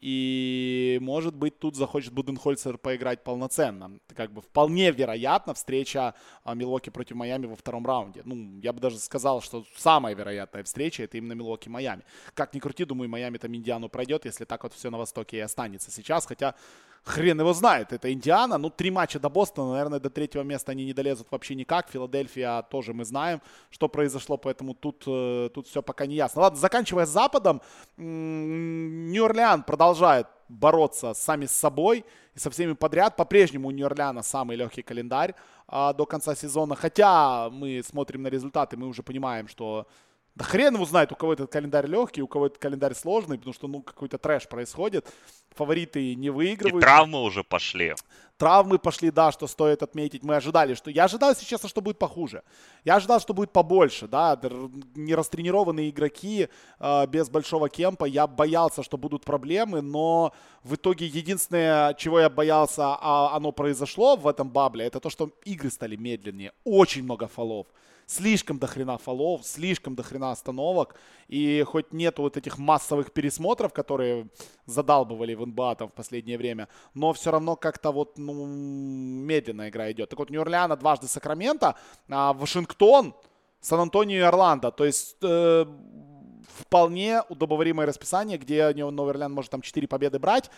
И, 0.00 0.98
может 1.00 1.34
быть, 1.34 1.58
тут 1.58 1.74
захочет 1.76 2.12
Буденхольцер 2.12 2.78
поиграть 2.78 3.24
полноценно. 3.24 3.98
Как 4.14 4.32
бы 4.32 4.40
вполне 4.40 4.90
вероятно 4.92 5.54
встреча 5.54 6.14
а, 6.44 6.54
Милоки 6.54 6.90
против 6.90 7.16
Майами 7.16 7.46
во 7.46 7.56
втором 7.56 7.84
раунде. 7.84 8.22
Ну, 8.24 8.60
я 8.60 8.72
бы 8.72 8.80
даже 8.80 8.98
сказал, 8.98 9.40
что 9.40 9.64
самая 9.76 10.14
вероятная 10.14 10.62
встреча 10.62 11.02
это 11.02 11.18
именно 11.18 11.32
Милоки-Майами. 11.32 12.04
Как 12.34 12.54
ни 12.54 12.60
крути, 12.60 12.84
думаю, 12.84 13.08
Майами 13.08 13.38
там 13.38 13.54
Индиану 13.54 13.88
пройдет, 13.88 14.24
если 14.24 14.44
так 14.44 14.62
вот 14.62 14.72
все 14.72 14.90
на 14.90 14.98
Востоке 14.98 15.38
и 15.38 15.40
останется 15.40 15.90
сейчас. 15.90 16.26
Хотя 16.26 16.54
хрен 17.04 17.40
его 17.40 17.52
знает, 17.52 17.92
это 17.92 18.12
Индиана. 18.12 18.58
Ну, 18.58 18.70
три 18.70 18.90
матча 18.90 19.18
до 19.18 19.28
Бостона, 19.28 19.72
наверное, 19.72 20.00
до 20.00 20.10
третьего 20.10 20.42
места 20.42 20.72
они 20.72 20.84
не 20.84 20.92
долезут 20.92 21.28
вообще 21.30 21.54
никак. 21.54 21.88
Филадельфия 21.90 22.62
тоже 22.62 22.94
мы 22.94 23.04
знаем, 23.04 23.40
что 23.70 23.88
произошло, 23.88 24.36
поэтому 24.36 24.74
тут, 24.74 25.02
э, 25.06 25.50
тут 25.54 25.66
все 25.66 25.82
пока 25.82 26.06
не 26.06 26.14
ясно. 26.14 26.42
Ладно, 26.42 26.58
заканчивая 26.58 27.06
с 27.06 27.10
Западом, 27.10 27.62
Нью-Орлеан 27.96 29.62
продолжает 29.88 30.26
бороться 30.48 31.14
сами 31.14 31.46
с 31.46 31.52
собой 31.52 32.04
и 32.34 32.38
со 32.38 32.50
всеми 32.50 32.74
подряд. 32.74 33.16
По-прежнему 33.16 33.68
у 33.68 33.70
Нью-Орлеана 33.70 34.22
самый 34.22 34.56
легкий 34.56 34.82
календарь 34.82 35.34
а, 35.66 35.94
до 35.94 36.04
конца 36.04 36.34
сезона. 36.34 36.74
Хотя 36.74 37.48
мы 37.50 37.82
смотрим 37.82 38.22
на 38.22 38.28
результаты, 38.28 38.76
мы 38.76 38.86
уже 38.86 39.02
понимаем, 39.02 39.48
что 39.48 39.86
да 40.38 40.44
хрен 40.44 40.74
его 40.74 40.84
знает, 40.84 41.10
у 41.10 41.16
кого 41.16 41.32
этот 41.32 41.50
календарь 41.50 41.86
легкий, 41.88 42.22
у 42.22 42.28
кого 42.28 42.46
этот 42.46 42.58
календарь 42.58 42.94
сложный, 42.94 43.38
потому 43.38 43.52
что, 43.52 43.66
ну, 43.66 43.82
какой-то 43.82 44.18
трэш 44.18 44.48
происходит. 44.48 45.04
Фавориты 45.56 46.14
не 46.14 46.30
выигрывают. 46.30 46.84
И 46.84 46.86
травмы 46.86 47.24
уже 47.24 47.42
пошли. 47.42 47.94
Травмы 48.36 48.78
пошли, 48.78 49.10
да, 49.10 49.32
что 49.32 49.48
стоит 49.48 49.82
отметить. 49.82 50.22
Мы 50.22 50.36
ожидали, 50.36 50.74
что... 50.74 50.92
Я 50.92 51.04
ожидал, 51.06 51.30
если 51.30 51.44
честно, 51.44 51.68
что 51.68 51.80
будет 51.80 51.98
похуже. 51.98 52.44
Я 52.84 52.96
ожидал, 52.96 53.18
что 53.18 53.34
будет 53.34 53.50
побольше, 53.50 54.06
да. 54.06 54.38
Нерастренированные 54.94 55.90
игроки 55.90 56.48
э, 56.78 57.06
без 57.08 57.28
большого 57.28 57.68
кемпа. 57.68 58.04
Я 58.04 58.28
боялся, 58.28 58.84
что 58.84 58.96
будут 58.96 59.24
проблемы, 59.24 59.82
но 59.82 60.32
в 60.62 60.76
итоге 60.76 61.06
единственное, 61.06 61.94
чего 61.94 62.20
я 62.20 62.30
боялся, 62.30 62.96
а 63.00 63.34
оно 63.34 63.50
произошло 63.50 64.14
в 64.14 64.28
этом 64.28 64.50
бабле, 64.50 64.86
это 64.86 65.00
то, 65.00 65.10
что 65.10 65.30
игры 65.44 65.68
стали 65.68 65.96
медленнее. 65.96 66.52
Очень 66.62 67.02
много 67.02 67.26
фолов 67.26 67.66
слишком 68.08 68.58
дохрена 68.58 68.96
фолов, 68.96 69.44
слишком 69.44 69.94
дохрена 69.94 70.32
остановок. 70.32 70.96
И 71.28 71.62
хоть 71.66 71.92
нету 71.92 72.22
вот 72.22 72.36
этих 72.36 72.58
массовых 72.58 73.12
пересмотров, 73.12 73.72
которые 73.72 74.28
задалбывали 74.64 75.34
в 75.34 75.46
НБА 75.46 75.76
там 75.76 75.88
в 75.88 75.92
последнее 75.92 76.38
время, 76.38 76.68
но 76.94 77.12
все 77.12 77.30
равно 77.30 77.54
как-то 77.54 77.92
вот, 77.92 78.16
ну, 78.16 78.46
медленная 78.46 79.68
игра 79.68 79.92
идет. 79.92 80.08
Так 80.08 80.18
вот, 80.18 80.30
Нью-Орлеана 80.30 80.76
дважды 80.76 81.06
Сакраменто, 81.06 81.76
а 82.08 82.32
Вашингтон, 82.32 83.14
Сан-Антонио 83.60 84.16
и 84.16 84.20
Орландо. 84.20 84.70
То 84.70 84.86
есть 84.86 85.16
э, 85.22 85.66
вполне 86.60 87.22
удобоваримое 87.28 87.86
расписание, 87.86 88.38
где 88.38 88.72
Новый 88.72 89.10
Орлеан 89.10 89.32
может 89.32 89.50
там 89.50 89.60
4 89.60 89.86
победы 89.86 90.18
брать. 90.18 90.50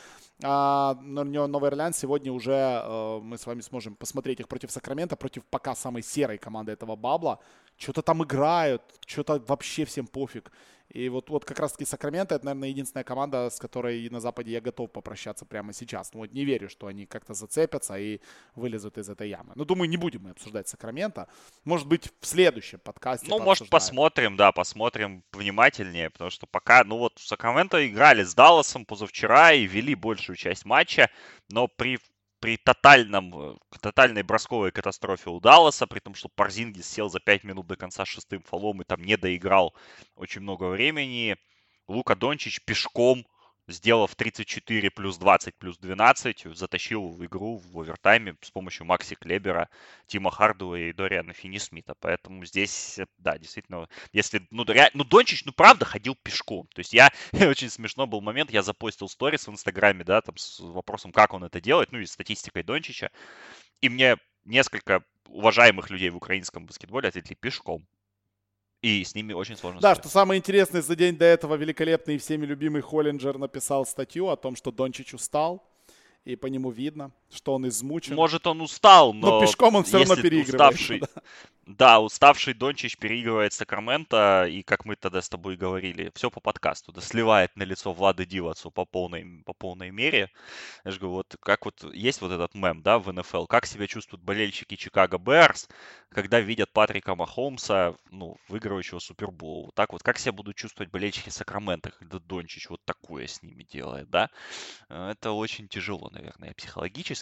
А, 0.43 0.99
но 1.03 1.25
Новый 1.47 1.69
Орлеан 1.69 1.93
сегодня 1.93 2.33
уже 2.33 2.53
э, 2.53 3.21
мы 3.23 3.37
с 3.37 3.47
вами 3.47 3.61
сможем 3.61 3.95
посмотреть 3.95 4.41
их 4.41 4.49
против 4.49 4.71
Сакрамента, 4.71 5.17
против 5.17 5.45
пока 5.45 5.75
самой 5.75 6.03
серой 6.03 6.39
команды 6.39 6.73
этого 6.73 6.97
бабла. 6.97 7.39
Что-то 7.77 8.03
там 8.03 8.23
играют, 8.23 8.83
что-то 9.07 9.43
вообще 9.47 9.85
всем 9.85 10.07
пофиг. 10.07 10.51
И 10.91 11.09
вот, 11.09 11.31
вот 11.31 11.45
как 11.45 11.59
раз-таки 11.61 11.85
Сакраменто, 11.85 12.35
это, 12.35 12.45
наверное, 12.45 12.69
единственная 12.69 13.05
команда, 13.05 13.49
с 13.49 13.59
которой 13.59 14.09
на 14.11 14.21
Западе 14.21 14.53
я 14.53 14.61
готов 14.61 14.91
попрощаться 14.91 15.45
прямо 15.45 15.73
сейчас. 15.73 16.13
Ну 16.13 16.21
вот 16.21 16.33
не 16.33 16.45
верю, 16.45 16.69
что 16.69 16.89
они 16.89 17.07
как-то 17.07 17.33
зацепятся 17.33 17.97
и 17.97 18.21
вылезут 18.57 18.99
из 18.99 19.09
этой 19.09 19.29
ямы. 19.29 19.53
Но 19.55 19.65
думаю, 19.65 19.89
не 19.89 19.97
будем 19.97 20.23
мы 20.23 20.31
обсуждать 20.31 20.69
Сакраменто. 20.69 21.29
Может 21.65 21.87
быть, 21.87 22.11
в 22.21 22.27
следующем 22.27 22.81
подкасте 22.81 23.27
Ну, 23.29 23.39
может, 23.39 23.71
посмотрим, 23.71 24.37
да, 24.37 24.51
посмотрим 24.51 25.23
внимательнее, 25.33 26.11
потому 26.11 26.31
что 26.31 26.47
пока, 26.47 26.83
ну 26.85 26.99
вот, 26.99 27.13
Сакраменто 27.19 27.87
играли 27.87 28.25
с 28.25 28.35
Далласом 28.35 28.85
позавчера 28.85 29.53
и 29.53 29.67
вели 29.67 29.95
большую 29.95 30.37
часть 30.37 30.65
матча, 30.65 31.09
но 31.49 31.69
при 31.69 31.99
при 32.41 32.57
тотальном, 32.57 33.53
э, 33.53 33.57
тотальной 33.81 34.23
бросковой 34.23 34.73
катастрофе 34.73 35.31
у 35.31 35.41
Далласа, 35.41 35.87
при 35.87 36.01
том, 36.01 36.15
что 36.15 36.29
Парзингис 36.29 36.89
сел 36.89 37.09
за 37.11 37.21
5 37.21 37.45
минут 37.45 37.67
до 37.67 37.77
конца 37.77 38.05
шестым 38.05 38.43
фолом 38.43 38.81
и 38.81 38.85
там 38.85 39.03
не 39.03 39.17
доиграл 39.17 39.75
очень 40.17 40.41
много 40.41 40.65
времени. 40.65 41.37
Лука 41.87 42.17
Дончич 42.17 42.61
пешком 42.65 43.27
сделав 43.71 44.15
34 44.15 44.91
плюс 44.91 45.19
20 45.19 45.57
плюс 45.57 45.79
12, 45.79 46.47
затащил 46.55 47.09
в 47.09 47.25
игру 47.25 47.57
в 47.57 47.81
овертайме 47.81 48.37
с 48.41 48.51
помощью 48.51 48.87
Макси 48.87 49.15
Клебера, 49.15 49.69
Тима 50.07 50.31
Хардуа 50.31 50.77
и 50.77 50.93
Дориана 50.93 51.33
Финни-Смита. 51.33 51.95
Поэтому 52.01 52.45
здесь, 52.45 53.01
да, 53.19 53.39
действительно, 53.39 53.89
если, 54.13 54.47
ну, 54.51 54.65
ре... 54.65 54.91
ну, 54.95 55.05
Дончич, 55.05 55.45
ну, 55.45 55.53
правда, 55.53 55.85
ходил 55.85 56.17
пешком. 56.23 56.67
То 56.75 56.81
есть 56.81 56.93
я, 56.93 57.11
очень 57.33 57.71
смешно 57.71 58.07
был 58.07 58.21
момент, 58.21 58.51
я 58.51 58.63
запостил 58.63 59.09
сторис 59.09 59.47
в 59.47 59.51
Инстаграме, 59.51 60.05
да, 60.05 60.21
там 60.21 60.37
с 60.37 60.61
вопросом, 60.61 61.13
как 61.13 61.33
он 61.35 61.45
это 61.45 61.61
делает, 61.61 61.93
ну, 61.93 61.99
и 61.99 62.07
статистикой 62.07 62.63
Дончича. 62.63 63.11
И 63.81 63.89
мне 63.89 64.17
несколько 64.45 65.05
уважаемых 65.29 65.91
людей 65.91 66.11
в 66.11 66.17
украинском 66.17 66.67
баскетболе 66.67 67.09
ответили 67.09 67.35
пешком. 67.35 67.87
И 68.83 69.05
с 69.05 69.15
ними 69.15 69.33
очень 69.35 69.57
сложно. 69.57 69.81
Да, 69.81 69.95
спорить. 69.95 70.05
что 70.05 70.13
самое 70.13 70.39
интересное, 70.39 70.81
за 70.81 70.97
день 70.97 71.17
до 71.17 71.27
этого 71.27 71.55
великолепный 71.55 72.15
и 72.15 72.19
всеми 72.19 72.47
любимый 72.47 72.81
Холлинджер 72.81 73.37
написал 73.37 73.85
статью 73.85 74.29
о 74.29 74.37
том, 74.37 74.57
что 74.57 74.73
Дончич 74.73 75.13
устал, 75.13 75.63
и 76.25 76.35
по 76.35 76.47
нему 76.47 76.71
видно, 76.71 77.13
что 77.33 77.55
он 77.55 77.69
измучен. 77.69 78.15
Может, 78.15 78.47
он 78.47 78.61
устал, 78.61 79.13
но, 79.13 79.39
но 79.39 79.41
пешком 79.41 79.77
он 79.77 79.85
все 79.85 79.99
равно 79.99 80.17
переигрывает. 80.17 80.75
Уставший, 80.75 81.03
да. 81.67 82.01
Уставший 82.01 82.55
Дончич 82.55 82.97
переигрывает 82.97 83.53
Сакраменто, 83.53 84.47
и 84.51 84.63
как 84.63 84.85
мы 84.85 84.97
тогда 84.97 85.23
с 85.23 85.29
тобой 85.29 85.57
говорили, 85.57 86.11
все 86.15 86.31
по 86.31 86.41
подкасту, 86.41 86.93
да 86.93 87.01
сливает 87.01 87.55
на 87.57 87.63
лицо 87.63 87.93
Влады 87.93 88.27
Дивацу 88.27 88.71
по 88.71 88.85
полной, 88.85 89.43
по 89.45 89.53
полной 89.53 89.91
мере. 89.91 90.31
Я 90.85 90.91
же 90.91 90.99
говорю, 90.99 91.15
вот 91.15 91.37
как 91.41 91.65
вот 91.65 91.85
есть 91.95 92.21
вот 92.21 92.33
этот 92.33 92.55
мем, 92.55 92.83
да, 92.83 92.99
в 92.99 93.13
НФЛ, 93.13 93.45
как 93.45 93.67
себя 93.67 93.87
чувствуют 93.87 94.25
болельщики 94.25 94.75
Чикаго 94.75 95.19
Берс, 95.19 95.69
когда 96.09 96.41
видят 96.41 96.73
Патрика 96.73 97.15
Махомса, 97.15 97.95
ну, 98.11 98.37
выигрывающего 98.49 98.99
Супербол. 98.99 99.67
Вот 99.67 99.75
так 99.77 99.93
вот, 99.93 100.03
как 100.03 100.19
себя 100.19 100.33
будут 100.33 100.57
чувствовать 100.57 100.91
болельщики 100.91 101.29
Сакрамента, 101.29 101.93
когда 101.93 102.19
Дончич 102.19 102.69
вот 102.69 102.81
такое 102.85 103.29
с 103.29 103.43
ними 103.45 103.63
делает, 103.63 104.11
да? 104.11 104.29
Это 104.89 105.31
очень 105.31 105.69
тяжело, 105.69 106.11
наверное, 106.11 106.53
психологически. 106.55 107.20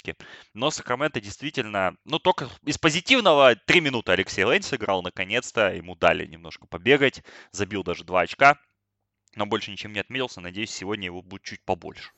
Но 0.55 0.71
Сакраменто 0.71 1.21
действительно, 1.21 1.97
ну, 2.05 2.19
только 2.19 2.49
из 2.65 2.79
позитивного 2.79 3.57
3 3.57 3.81
минуты 3.81 4.13
Алекс 4.13 4.45
Лен 4.45 4.63
сыграл 4.63 5.03
наконец-то, 5.03 5.75
ему 5.75 5.95
дали 5.95 6.27
немножко 6.27 6.67
побегать, 6.67 7.23
забил 7.53 7.83
даже 7.83 8.05
два 8.05 8.23
очка, 8.23 8.59
но 9.35 9.47
больше 9.47 9.71
ничем 9.71 9.93
не 9.93 10.01
отметился. 10.01 10.41
Надеюсь, 10.41 10.71
сегодня 10.71 11.07
его 11.07 11.23
будет 11.23 11.43
чуть 11.43 11.65
побольше. 11.65 12.11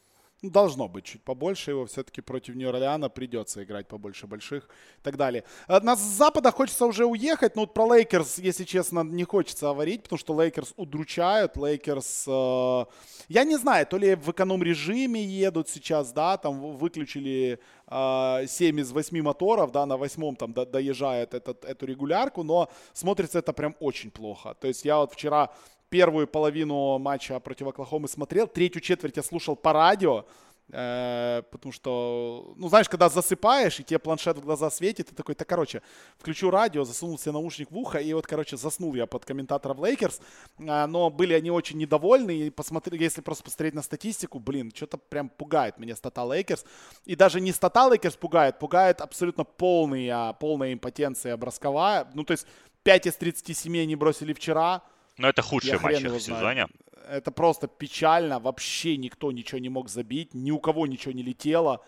Должно 0.43 0.89
быть 0.89 1.05
чуть 1.05 1.23
побольше 1.23 1.73
его. 1.73 1.85
Все-таки 1.85 2.23
против 2.23 2.55
Нью-Орлеана 2.55 3.11
придется 3.11 3.63
играть 3.63 3.89
побольше 3.89 4.27
больших 4.27 4.65
и 4.65 5.03
так 5.03 5.19
далее. 5.19 5.45
А, 5.67 5.81
на 5.81 5.97
запада 5.97 6.51
хочется 6.51 6.87
уже 6.87 7.05
уехать. 7.05 7.57
Но 7.57 7.63
вот 7.63 7.75
про 7.75 7.87
Лейкерс, 7.95 8.39
если 8.39 8.65
честно, 8.65 9.05
не 9.05 9.25
хочется 9.25 9.67
говорить, 9.67 10.03
потому 10.05 10.19
что 10.19 10.35
Лейкерс 10.41 10.73
удручают. 10.77 11.59
Лейкерс, 11.59 12.25
э, 12.27 12.85
я 13.29 13.45
не 13.45 13.59
знаю, 13.59 13.87
то 13.87 13.99
ли 13.99 14.15
в 14.15 14.31
эконом-режиме 14.31 15.23
едут 15.23 15.69
сейчас, 15.69 16.11
да, 16.13 16.39
там 16.39 16.77
выключили 16.77 17.59
э, 17.87 18.47
7 18.47 18.81
из 18.81 18.93
8 18.93 19.23
моторов, 19.23 19.73
да, 19.73 19.85
на 19.85 19.99
восьмом 19.99 20.37
там 20.37 20.55
до, 20.55 20.65
доезжает 20.65 21.35
этот, 21.35 21.67
эту 21.67 21.85
регулярку, 21.85 22.45
но 22.45 22.71
смотрится 22.95 23.41
это 23.41 23.53
прям 23.53 23.77
очень 23.79 24.11
плохо. 24.11 24.55
То 24.59 24.69
есть 24.69 24.87
я 24.87 24.97
вот 24.97 25.13
вчера 25.13 25.51
первую 25.91 26.27
половину 26.27 26.99
матча 26.99 27.39
против 27.41 27.67
Оклахомы 27.67 28.09
смотрел, 28.09 28.47
третью 28.47 28.81
четверть 28.81 29.17
я 29.17 29.23
слушал 29.23 29.57
по 29.57 29.73
радио, 29.73 30.25
э, 30.73 31.43
потому 31.51 31.73
что, 31.73 32.55
ну, 32.57 32.69
знаешь, 32.69 32.89
когда 32.89 33.09
засыпаешь, 33.09 33.81
и 33.81 33.85
тебе 33.85 33.99
планшет 33.99 34.39
в 34.39 34.45
глаза 34.45 34.71
светит, 34.71 35.09
ты 35.09 35.15
такой, 35.15 35.35
так, 35.35 35.49
короче, 35.49 35.83
включу 36.17 36.51
радио, 36.51 36.85
засунул 36.85 37.19
себе 37.19 37.33
наушник 37.33 37.73
в 37.73 37.77
ухо, 37.77 37.99
и 37.99 38.13
вот, 38.15 38.27
короче, 38.27 38.57
заснул 38.57 38.95
я 38.95 39.07
под 39.07 39.25
комментаторов 39.25 39.79
Лейкерс, 39.79 40.21
э, 40.59 40.87
но 40.87 41.11
были 41.11 41.35
они 41.35 41.51
очень 41.51 41.79
недовольны, 41.79 42.31
и 42.31 42.51
посмотри, 42.51 42.97
если 42.97 43.21
просто 43.21 43.43
посмотреть 43.43 43.75
на 43.75 43.83
статистику, 43.83 44.39
блин, 44.39 44.73
что-то 44.75 44.97
прям 44.97 45.29
пугает 45.29 45.79
меня 45.79 45.97
стата 45.97 46.25
Лейкерс, 46.25 46.65
и 47.05 47.17
даже 47.17 47.41
не 47.41 47.53
стата 47.53 47.89
Лейкерс 47.89 48.17
пугает, 48.17 48.61
пугает 48.61 49.01
абсолютно 49.01 49.43
полная, 49.45 50.33
полная 50.35 50.73
импотенция 50.73 51.37
бросковая, 51.37 52.09
ну, 52.15 52.23
то 52.23 52.33
есть 52.33 52.47
5 52.85 53.07
из 53.07 53.17
37 53.17 53.83
они 53.83 53.97
бросили 53.97 54.33
вчера, 54.33 54.83
но 55.21 55.29
это 55.29 55.43
худший 55.43 55.79
матч 55.79 56.03
в 56.03 56.21
сезоне. 56.21 56.67
это 57.09 57.31
просто 57.31 57.69
печально. 57.69 58.39
Вообще 58.41 58.97
никто 58.97 59.33
ничего 59.33 59.59
не 59.59 59.69
мог 59.69 59.89
забить, 59.89 60.35
ни 60.35 60.51
у 60.51 60.59
кого 60.59 60.87
ничего 60.87 61.13
не 61.13 61.23
летело. 61.23 61.85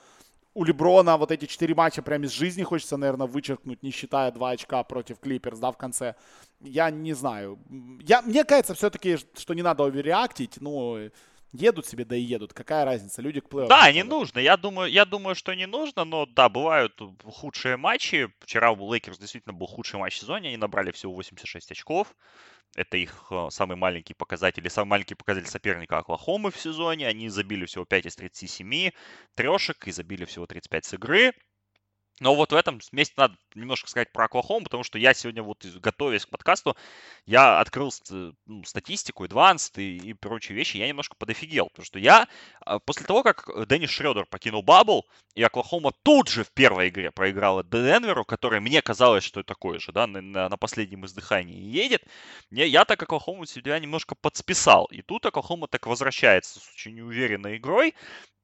У 0.54 0.64
Леброна 0.64 1.16
вот 1.16 1.30
эти 1.30 1.46
четыре 1.46 1.74
матча 1.74 2.02
прямо 2.02 2.26
из 2.26 2.32
жизни 2.32 2.62
хочется, 2.62 2.98
наверное, 2.98 3.26
вычеркнуть, 3.26 3.82
не 3.82 3.90
считая 3.90 4.30
два 4.32 4.50
очка 4.50 4.82
против 4.84 5.18
Клиперс, 5.18 5.58
да, 5.58 5.72
в 5.72 5.78
конце. 5.78 6.14
Я 6.60 6.90
не 6.90 7.14
знаю. 7.14 7.58
Я, 8.02 8.20
мне 8.20 8.44
кажется 8.44 8.74
все-таки, 8.74 9.16
что 9.16 9.54
не 9.54 9.62
надо 9.62 9.84
overreact 9.84 10.36
ить, 10.36 10.58
ну, 10.60 11.10
едут 11.52 11.86
себе, 11.86 12.04
да 12.04 12.16
и 12.16 12.20
едут. 12.20 12.52
Какая 12.52 12.84
разница? 12.84 13.22
Люди 13.22 13.40
к 13.40 13.48
плей 13.48 13.66
Да, 13.68 13.90
не 13.92 14.04
нужно. 14.04 14.40
Я 14.40 14.58
думаю, 14.58 14.90
я 14.90 15.04
думаю, 15.04 15.34
что 15.34 15.54
не 15.54 15.66
нужно, 15.66 16.04
но 16.04 16.26
да, 16.26 16.50
бывают 16.50 17.00
худшие 17.24 17.78
матчи. 17.78 18.30
Вчера 18.40 18.72
у 18.72 18.92
Лейкерс 18.92 19.18
действительно 19.18 19.54
был 19.54 19.66
худший 19.66 20.00
матч 20.00 20.16
в 20.16 20.20
сезоне. 20.20 20.48
Они 20.48 20.56
набрали 20.58 20.90
всего 20.90 21.14
86 21.14 21.70
очков. 21.70 22.14
Это 22.74 22.96
их 22.96 23.26
э, 23.30 23.48
самый 23.50 23.76
маленький 23.76 24.14
показатель. 24.14 24.68
Самый 24.70 24.90
маленький 24.90 25.14
показатель 25.14 25.48
соперника 25.48 25.98
Оклахомы 25.98 26.50
в 26.50 26.58
сезоне. 26.58 27.06
Они 27.06 27.28
забили 27.28 27.66
всего 27.66 27.84
5 27.84 28.06
из 28.06 28.16
37 28.16 28.90
трешек 29.34 29.86
и 29.86 29.92
забили 29.92 30.24
всего 30.24 30.46
35 30.46 30.84
с 30.84 30.94
игры. 30.94 31.32
Но 32.22 32.36
вот 32.36 32.52
в 32.52 32.54
этом 32.54 32.80
месте 32.92 33.14
надо 33.16 33.34
немножко 33.56 33.90
сказать 33.90 34.12
про 34.12 34.26
Оклахому, 34.26 34.62
потому 34.62 34.84
что 34.84 34.96
я 34.96 35.12
сегодня 35.12 35.42
вот, 35.42 35.66
готовясь 35.66 36.24
к 36.24 36.30
подкасту, 36.30 36.76
я 37.26 37.58
открыл 37.58 37.92
ну, 38.46 38.62
статистику, 38.62 39.24
Advanced 39.24 39.82
и, 39.82 39.96
и 39.96 40.12
прочие 40.12 40.56
вещи, 40.56 40.76
я 40.76 40.86
немножко 40.86 41.16
подофигел, 41.16 41.66
потому 41.66 41.84
что 41.84 41.98
я 41.98 42.28
а, 42.60 42.78
после 42.78 43.06
того, 43.06 43.24
как 43.24 43.50
Дэнис 43.66 43.90
Шредер 43.90 44.26
покинул 44.26 44.62
Бабл, 44.62 45.04
и 45.34 45.42
Оклахома 45.42 45.92
тут 46.04 46.28
же 46.28 46.44
в 46.44 46.52
первой 46.52 46.90
игре 46.90 47.10
проиграла 47.10 47.64
Денверу, 47.64 48.24
который 48.24 48.60
мне 48.60 48.82
казалось, 48.82 49.24
что 49.24 49.42
такое 49.42 49.80
же, 49.80 49.90
да, 49.90 50.06
на, 50.06 50.48
на 50.48 50.56
последнем 50.56 51.04
издыхании 51.04 51.58
едет, 51.58 52.04
я, 52.50 52.66
я 52.66 52.84
так 52.84 53.02
Оклахому 53.02 53.46
себя 53.46 53.80
немножко 53.80 54.14
подсписал, 54.14 54.84
и 54.92 55.02
тут 55.02 55.26
Оклахома 55.26 55.66
так 55.66 55.88
возвращается 55.88 56.60
с 56.60 56.72
очень 56.72 56.94
неуверенной 56.94 57.56
игрой, 57.56 57.94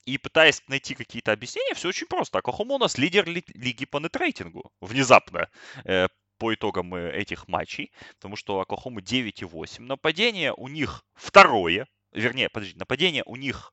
и 0.09 0.17
пытаясь 0.17 0.63
найти 0.69 0.95
какие-то 0.95 1.33
объяснения, 1.33 1.75
все 1.75 1.89
очень 1.89 2.07
просто. 2.07 2.39
Оклахома 2.39 2.77
у 2.77 2.79
нас 2.79 2.97
лидер 2.97 3.29
ли- 3.29 3.45
лиги 3.55 3.85
по 3.85 3.99
нетрейтингу. 3.99 4.73
Внезапно. 4.81 5.51
Э, 5.85 6.09
по 6.39 6.55
итогам 6.55 6.95
э, 6.95 7.13
этих 7.13 7.47
матчей. 7.47 7.93
Потому 8.15 8.37
что 8.37 8.57
у 8.57 8.61
Оклахомы 8.61 9.03
9,8. 9.03 9.83
Нападение 9.83 10.55
у 10.55 10.69
них 10.69 11.05
второе. 11.15 11.87
Вернее, 12.13 12.49
подожди, 12.49 12.79
нападение 12.79 13.23
у 13.27 13.37
них 13.37 13.73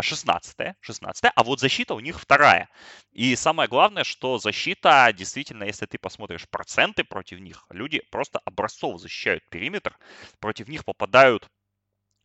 16 0.00 0.76
16 0.80 1.32
а 1.34 1.44
вот 1.44 1.60
защита 1.60 1.94
у 1.94 2.00
них 2.00 2.20
вторая. 2.20 2.68
И 3.12 3.36
самое 3.36 3.68
главное, 3.68 4.04
что 4.04 4.38
защита, 4.38 5.10
действительно, 5.14 5.64
если 5.64 5.86
ты 5.86 5.98
посмотришь 5.98 6.48
проценты 6.48 7.04
против 7.04 7.40
них, 7.40 7.64
люди 7.70 8.02
просто 8.10 8.40
образцово 8.44 8.98
защищают 8.98 9.42
периметр, 9.50 9.96
против 10.40 10.68
них 10.68 10.84
попадают 10.84 11.48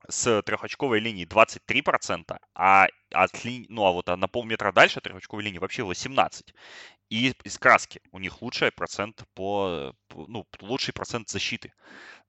с 0.09 0.41
трехочковой 0.43 0.99
линии 0.99 1.25
23%, 1.25 2.37
а, 2.55 2.87
от 3.11 3.43
ли... 3.45 3.65
ну, 3.69 3.85
а 3.85 3.91
вот 3.91 4.07
на 4.07 4.27
полметра 4.27 4.71
дальше 4.71 5.01
трехочковой 5.01 5.43
линии 5.43 5.59
вообще 5.59 5.83
18%. 5.83 6.53
И 7.09 7.33
из 7.43 7.59
краски 7.59 8.01
у 8.11 8.19
них 8.19 8.41
лучший 8.41 8.71
процент 8.71 9.23
по, 9.35 9.93
ну, 10.15 10.47
лучший 10.61 10.93
процент 10.93 11.29
защиты. 11.29 11.73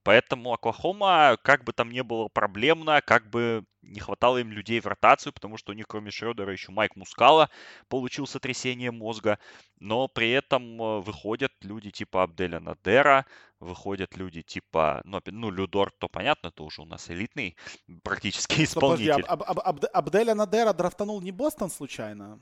Поэтому 0.02 0.52
Оклахома, 0.52 1.38
как 1.42 1.64
бы 1.64 1.72
там 1.72 1.90
не 1.90 2.02
было 2.02 2.28
проблемно, 2.28 3.00
как 3.00 3.30
бы 3.30 3.64
не 3.95 4.01
хватало 4.01 4.38
им 4.38 4.51
людей 4.51 4.80
в 4.80 4.86
ротацию, 4.86 5.32
потому 5.32 5.57
что 5.57 5.72
у 5.72 5.74
них 5.74 5.86
кроме 5.86 6.11
Шредера 6.11 6.53
еще 6.53 6.72
Майк 6.72 6.97
Мускала 6.97 7.49
получил 7.88 8.26
сотрясение 8.26 8.90
мозга, 8.90 9.38
но 9.78 10.09
при 10.09 10.30
этом 10.30 10.82
э, 10.82 11.01
выходят 11.01 11.53
люди 11.62 11.90
типа 11.90 12.24
Абделя 12.24 12.61
Надера, 12.61 13.24
выходят 13.61 14.16
люди 14.16 14.42
типа, 14.42 15.01
ну, 15.05 15.20
ну 15.26 15.51
Людор, 15.51 15.92
то 15.92 16.09
понятно, 16.09 16.49
это 16.49 16.64
уже 16.64 16.82
у 16.82 16.86
нас 16.86 17.09
элитный 17.09 17.57
практически 18.03 18.64
исполнитель. 18.64 19.22
Подожди, 19.22 19.28
Аб 19.28 19.42
Аб 19.42 19.59
Аб 19.61 19.84
Абделя 19.92 20.34
Надера 20.34 20.72
драфтанул 20.72 21.20
не 21.20 21.32
Бостон 21.32 21.70
случайно? 21.70 22.40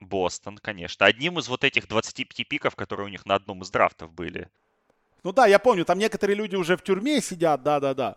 Бостон, 0.00 0.58
конечно. 0.58 1.06
Одним 1.06 1.38
из 1.38 1.48
вот 1.48 1.64
этих 1.64 1.88
25 1.88 2.48
пиков, 2.48 2.76
которые 2.76 3.06
у 3.06 3.10
них 3.10 3.26
на 3.26 3.34
одном 3.36 3.62
из 3.62 3.70
драфтов 3.70 4.12
были. 4.12 4.50
Ну 5.24 5.32
да, 5.32 5.46
я 5.46 5.58
помню, 5.58 5.84
там 5.84 5.98
некоторые 5.98 6.36
люди 6.36 6.56
уже 6.56 6.76
в 6.76 6.82
тюрьме 6.82 7.20
сидят, 7.20 7.62
да-да-да. 7.62 8.16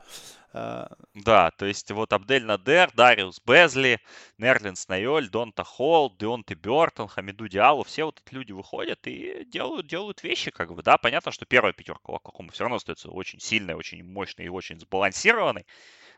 Э, 0.54 0.88
да, 1.14 1.52
то 1.52 1.66
есть 1.66 1.89
вот 1.91 2.14
Абдель 2.14 2.43
Надер, 2.45 2.91
Дариус 2.93 3.41
Безли, 3.45 3.99
Нерлин 4.38 4.76
Снайоль, 4.76 5.30
Донта 5.30 5.64
Холл, 5.64 6.14
Деонте 6.18 6.56
Бертон, 6.56 7.08
Хамиду 7.08 7.47
Диалу, 7.47 7.84
все 7.84 8.04
вот 8.04 8.22
эти 8.24 8.34
люди 8.34 8.52
выходят 8.52 8.99
и 9.08 9.45
делают, 9.45 9.88
делают 9.88 10.24
вещи, 10.24 10.52
как 10.52 10.74
бы, 10.74 10.84
да, 10.84 10.97
понятно, 10.97 11.32
что 11.32 11.45
первая 11.45 11.74
пятерка 11.74 12.12
Лакохома 12.12 12.52
все 12.52 12.64
равно 12.64 12.76
остается 12.78 13.10
очень 13.10 13.39
сильной, 13.39 13.76
очень 13.76 14.04
мощной 14.04 14.47
и 14.47 14.49
очень 14.49 14.80
сбалансированной 14.80 15.66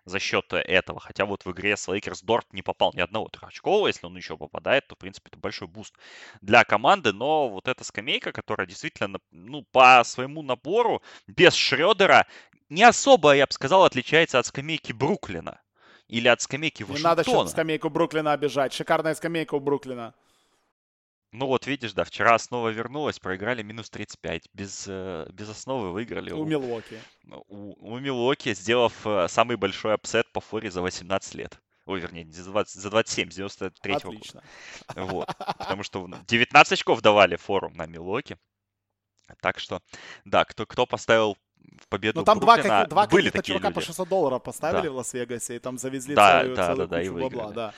за 0.06 0.20
счет 0.20 0.52
этого. 0.52 1.00
Хотя 1.00 1.26
вот 1.26 1.46
в 1.46 1.52
игре 1.52 1.78
с 1.78 1.88
Лейкерс 1.88 2.22
Дорт 2.22 2.52
не 2.54 2.62
попал 2.62 2.92
ни 2.94 3.02
одного 3.02 3.30
трехочкового. 3.30 3.88
Если 3.88 4.06
он 4.06 4.16
еще 4.16 4.38
попадает, 4.38 4.88
то, 4.88 4.96
в 4.96 4.98
принципе, 4.98 5.30
это 5.30 5.40
большой 5.40 5.68
boost 5.68 5.96
для 6.42 6.64
команды. 6.64 7.14
Но 7.14 7.50
вот 7.50 7.68
эта 7.68 7.84
скамейка, 7.84 8.32
которая 8.32 8.68
действительно, 8.68 9.20
ну, 9.32 9.64
по 9.72 10.02
своему 10.06 10.42
набору, 10.42 11.02
без 11.28 11.54
Шредера, 11.54 12.28
не 12.70 12.84
особо, 12.84 13.36
я 13.36 13.46
бы 13.46 13.52
сказал, 13.52 13.86
отличается 13.86 14.40
от 14.40 14.46
скамейки 14.46 14.92
Бруклина. 14.92 15.62
Или 16.08 16.28
от 16.28 16.42
скамейки 16.42 16.84
Вашингтона. 16.84 17.00
Не 17.00 17.04
надо 17.04 17.24
сейчас 17.24 17.52
скамейку 17.52 17.90
Бруклина 17.90 18.34
обижать. 18.34 18.74
Шикарная 18.74 19.16
скамейка 19.16 19.56
у 19.56 19.60
Бруклина. 19.60 20.14
Ну 21.34 21.48
вот 21.48 21.66
видишь, 21.66 21.94
да, 21.94 22.04
вчера 22.04 22.38
снова 22.38 22.70
вернулась, 22.70 23.18
проиграли 23.18 23.64
минус 23.64 23.90
35. 23.90 24.50
Без, 24.54 24.86
э, 24.88 25.28
без 25.34 25.50
основы 25.50 25.92
выиграли. 25.92 26.32
У, 26.32 26.42
у 26.42 26.46
Милуоки. 26.46 27.02
У, 27.48 27.94
у 27.94 28.00
Милуоки, 28.00 28.54
сделав 28.54 28.94
э, 29.06 29.28
самый 29.28 29.58
большой 29.58 29.96
upset 29.96 30.32
по 30.32 30.42
форе 30.42 30.70
за 30.70 30.84
18 30.84 31.34
лет. 31.34 31.60
Ой, 31.88 32.00
вернее, 32.00 32.32
за, 32.32 32.52
20, 32.52 32.80
за 32.80 32.90
27, 32.92 33.32
с 33.32 33.36
93 33.36 33.94
-го 33.94 33.98
Отлично. 33.98 34.44
года. 34.96 35.06
Вот. 35.12 35.28
Потому 35.58 35.82
что 35.82 36.08
19 36.08 36.72
очков 36.80 37.02
давали 37.02 37.36
фору 37.36 37.72
на 37.72 37.88
Милуоки. 37.88 38.38
Так 39.42 39.58
что, 39.58 39.82
да, 40.26 40.46
кто, 40.46 40.68
кто 40.68 40.86
поставил 40.86 41.36
в 41.82 41.88
победу 41.88 42.20
Ну 42.20 42.26
там 42.26 42.40
Бруклина, 42.40 42.64
два, 42.64 42.80
как, 42.82 42.90
два 42.90 43.08
были 43.08 43.32
такие 43.32 43.54
чувака 43.54 43.70
люди. 43.70 43.76
по 43.76 43.82
600 43.82 44.08
долларов 44.08 44.44
поставили 44.44 44.84
да. 44.84 44.92
в 44.92 44.96
Лас-Вегасе 44.98 45.56
и 45.56 45.60
там 45.60 45.80
завезли 45.80 46.14
да, 46.14 46.42
целую, 46.42 46.56
да, 46.56 46.68
целую 46.68 46.88
да, 46.88 47.00
кучу 47.00 47.14
да, 47.14 47.20
бабла. 47.22 47.52
Да. 47.52 47.74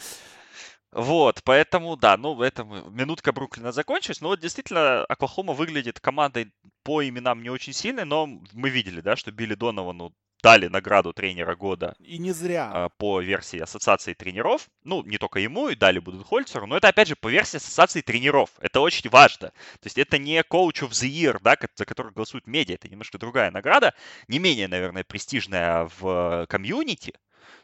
Вот, 0.92 1.42
поэтому, 1.44 1.98
да, 1.98 2.16
ну, 2.16 2.42
это 2.42 2.64
минутка 2.64 3.34
Бруклина 3.34 3.72
закончилась. 3.72 4.22
Но 4.22 4.30
вот 4.30 4.40
действительно, 4.40 5.04
Оклахома 5.06 5.54
выглядит 5.54 6.00
командой 6.00 6.54
по 6.84 7.06
именам 7.08 7.44
не 7.44 7.50
очень 7.50 7.74
сильной, 7.74 8.06
но 8.06 8.28
мы 8.54 8.70
видели, 8.70 9.02
да, 9.02 9.16
что 9.16 9.32
Билли 9.32 9.56
Доновану 9.56 10.14
дали 10.46 10.68
награду 10.68 11.12
тренера 11.12 11.56
года. 11.56 11.96
И 11.98 12.20
не 12.20 12.32
зря. 12.32 12.70
А, 12.72 12.90
по 12.90 13.20
версии 13.20 13.60
ассоциации 13.60 14.14
тренеров. 14.14 14.70
Ну, 14.84 15.04
не 15.04 15.18
только 15.18 15.40
ему, 15.40 15.70
и 15.70 15.76
дали 15.76 15.98
будут 15.98 16.28
Хольцеру, 16.28 16.68
но 16.68 16.78
это, 16.78 16.88
опять 16.88 17.08
же, 17.08 17.16
по 17.16 17.30
версии 17.30 17.58
ассоциации 17.58 18.02
тренеров. 18.02 18.52
Это 18.60 18.80
очень 18.80 19.10
важно. 19.10 19.50
То 19.50 19.86
есть 19.86 19.98
это 19.98 20.20
не 20.20 20.40
Coach 20.42 20.82
of 20.84 20.92
the 20.92 21.10
Year, 21.10 21.40
да, 21.42 21.58
за 21.76 21.86
который 21.86 22.12
голосуют 22.12 22.46
медиа. 22.46 22.76
Это 22.76 22.88
немножко 22.88 23.18
другая 23.18 23.50
награда. 23.50 23.96
Не 24.28 24.38
менее, 24.38 24.68
наверное, 24.68 25.04
престижная 25.04 25.90
в 25.98 26.46
комьюнити. 26.48 27.16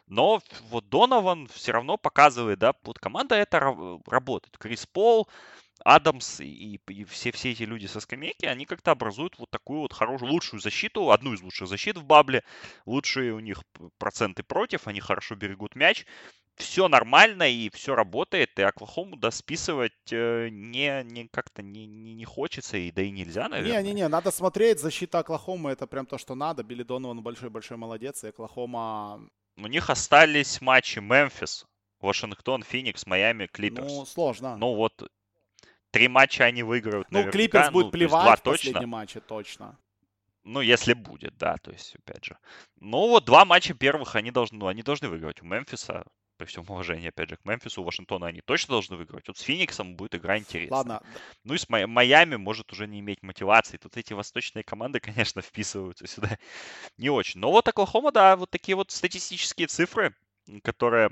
Но 0.06 0.40
вот 0.70 0.88
Донован 0.88 1.48
все 1.48 1.72
равно 1.72 1.96
показывает, 1.96 2.58
да, 2.58 2.74
вот 2.84 2.98
команда 2.98 3.34
это 3.34 3.60
работает. 4.06 4.56
Крис 4.58 4.86
Пол, 4.86 5.28
Адамс 5.84 6.40
и, 6.40 6.80
и 6.88 7.04
все, 7.04 7.32
все 7.32 7.52
эти 7.52 7.64
люди 7.64 7.86
со 7.86 8.00
скамейки, 8.00 8.46
они 8.46 8.66
как-то 8.66 8.92
образуют 8.92 9.38
вот 9.38 9.50
такую 9.50 9.80
вот 9.80 9.92
хорошую, 9.92 10.30
лучшую 10.30 10.60
защиту, 10.60 11.10
одну 11.10 11.34
из 11.34 11.42
лучших 11.42 11.68
защит 11.68 11.96
в 11.96 12.04
бабле. 12.04 12.44
Лучшие 12.86 13.32
у 13.32 13.40
них 13.40 13.62
проценты 13.98 14.42
против, 14.42 14.86
они 14.86 15.00
хорошо 15.00 15.34
берегут 15.34 15.74
мяч. 15.74 16.06
Все 16.56 16.86
нормально 16.86 17.44
и 17.44 17.70
все 17.70 17.94
работает, 17.94 18.58
и 18.58 18.62
Оклахому 18.62 19.16
да, 19.16 19.30
списывать 19.30 19.92
э, 20.12 20.48
не, 20.50 21.02
не 21.04 21.26
как-то 21.28 21.62
не, 21.62 21.86
не, 21.86 22.14
не 22.14 22.24
хочется, 22.26 22.76
и 22.76 22.90
да 22.90 23.00
и 23.02 23.10
нельзя, 23.10 23.48
наверное. 23.48 23.82
Не-не-не, 23.82 24.08
надо 24.08 24.30
смотреть, 24.30 24.78
защита 24.78 25.20
Оклахомы 25.20 25.70
это 25.70 25.86
прям 25.86 26.04
то, 26.04 26.18
что 26.18 26.34
надо. 26.34 26.62
Билли 26.62 26.82
Донован 26.82 27.22
большой-большой 27.22 27.78
молодец, 27.78 28.22
и 28.22 28.28
Оклахома 28.28 29.26
у 29.56 29.66
них 29.66 29.90
остались 29.90 30.60
матчи 30.60 30.98
Мемфис, 30.98 31.66
Вашингтон, 32.00 32.62
Феникс, 32.62 33.06
Майами, 33.06 33.46
Клиперс. 33.46 33.92
Ну, 33.92 34.04
сложно. 34.06 34.56
Ну, 34.56 34.74
вот 34.74 35.10
три 35.90 36.08
матча 36.08 36.44
они 36.44 36.62
выиграют 36.62 37.10
Ну, 37.10 37.30
Клиперс 37.30 37.70
будет 37.70 37.86
ну, 37.86 37.90
плевать 37.92 38.24
два 38.24 38.36
в 38.36 38.40
точно. 38.40 38.86
матче, 38.86 39.20
точно. 39.20 39.78
Ну, 40.44 40.60
если 40.60 40.94
будет, 40.94 41.36
да, 41.38 41.56
то 41.58 41.70
есть, 41.70 41.94
опять 41.94 42.24
же. 42.24 42.36
Ну, 42.80 43.08
вот 43.08 43.24
два 43.24 43.44
матча 43.44 43.74
первых 43.74 44.16
они 44.16 44.32
должны, 44.32 44.58
ну, 44.58 44.66
они 44.66 44.82
должны 44.82 45.08
выиграть 45.08 45.40
у 45.40 45.44
Мемфиса, 45.44 46.04
при 46.42 46.48
всем 46.48 46.64
уважении, 46.68 47.08
опять 47.08 47.30
же, 47.30 47.36
к 47.36 47.44
Мемфису, 47.44 47.84
Вашингтону 47.84 48.26
они 48.26 48.40
точно 48.40 48.72
должны 48.72 48.96
выиграть. 48.96 49.28
Вот 49.28 49.38
с 49.38 49.42
Фениксом 49.42 49.94
будет 49.94 50.16
игра 50.16 50.38
интересная. 50.38 50.76
Ладно. 50.76 51.02
Ну 51.44 51.54
и 51.54 51.58
с 51.58 51.68
Майами 51.68 52.34
может 52.34 52.72
уже 52.72 52.88
не 52.88 52.98
иметь 52.98 53.22
мотивации. 53.22 53.76
Тут 53.76 53.96
эти 53.96 54.12
восточные 54.12 54.64
команды, 54.64 54.98
конечно, 55.00 55.40
вписываются 55.40 56.08
сюда 56.08 56.38
не 56.98 57.10
очень. 57.10 57.38
Но 57.38 57.52
вот 57.52 57.68
Оклахома, 57.68 58.10
да, 58.10 58.36
вот 58.36 58.50
такие 58.50 58.74
вот 58.74 58.90
статистические 58.90 59.68
цифры, 59.68 60.16
которые 60.64 61.10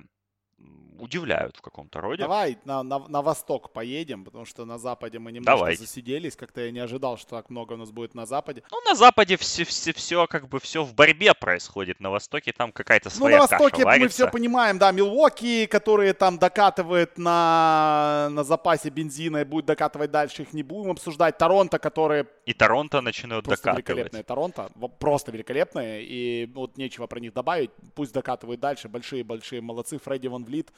удивляют 0.99 1.57
в 1.57 1.61
каком-то 1.61 2.01
роде. 2.01 2.23
Давай 2.23 2.59
на, 2.65 2.83
на, 2.83 2.99
на 2.99 3.23
восток 3.23 3.73
поедем, 3.73 4.25
потому 4.25 4.45
что 4.45 4.65
на 4.65 4.79
западе 4.79 5.19
мы 5.19 5.33
немножко 5.33 5.57
Давайте. 5.59 5.83
засиделись. 5.83 6.37
Как-то 6.37 6.61
я 6.61 6.71
не 6.71 6.81
ожидал, 6.81 7.17
что 7.17 7.31
так 7.37 7.51
много 7.51 7.75
у 7.75 7.77
нас 7.77 7.91
будет 7.91 8.15
на 8.15 8.27
западе. 8.27 8.63
Ну, 8.71 8.81
на 8.83 8.95
западе 8.95 9.37
все, 9.37 9.65
все, 9.65 9.93
все 9.93 10.27
как 10.27 10.49
бы 10.49 10.61
все 10.61 10.83
в 10.85 10.95
борьбе 10.95 11.35
происходит. 11.35 12.01
На 12.01 12.11
востоке 12.11 12.53
там 12.53 12.73
какая-то 12.73 13.09
Ну, 13.11 13.17
своя 13.17 13.37
на 13.39 13.47
Востоке 13.47 13.85
мы 13.85 14.09
все 14.09 14.29
понимаем, 14.31 14.79
да, 14.79 14.93
Милуоки, 14.93 15.67
которые 15.67 16.13
там 16.15 16.39
докатывают 16.39 17.19
на, 17.19 18.29
на 18.31 18.45
запасе 18.45 18.91
бензина 18.91 19.39
и 19.39 19.45
будет 19.45 19.67
докатывать 19.67 20.11
дальше, 20.11 20.43
их 20.43 20.53
не 20.53 20.63
будем 20.63 20.91
обсуждать. 20.93 21.39
Торонто, 21.39 21.79
которые 21.79 22.27
И 22.47 22.53
Торонто 22.53 23.01
начинают 23.01 23.45
просто 23.45 23.65
докатывать. 23.73 23.89
великолепные. 23.89 24.23
Торонто 24.23 24.71
просто 24.99 25.33
великолепные, 25.33 26.03
и 26.05 26.47
вот 26.55 26.77
нечего 26.77 27.07
про 27.07 27.21
них 27.21 27.33
добавить. 27.33 27.71
Пусть 27.95 28.13
докатывают 28.13 28.61
дальше, 28.61 28.89
большие-большие 28.89 29.61
молодцы. 29.61 29.99
Фредди 29.99 30.29
Ван 30.29 30.45
Влит, 30.45 30.71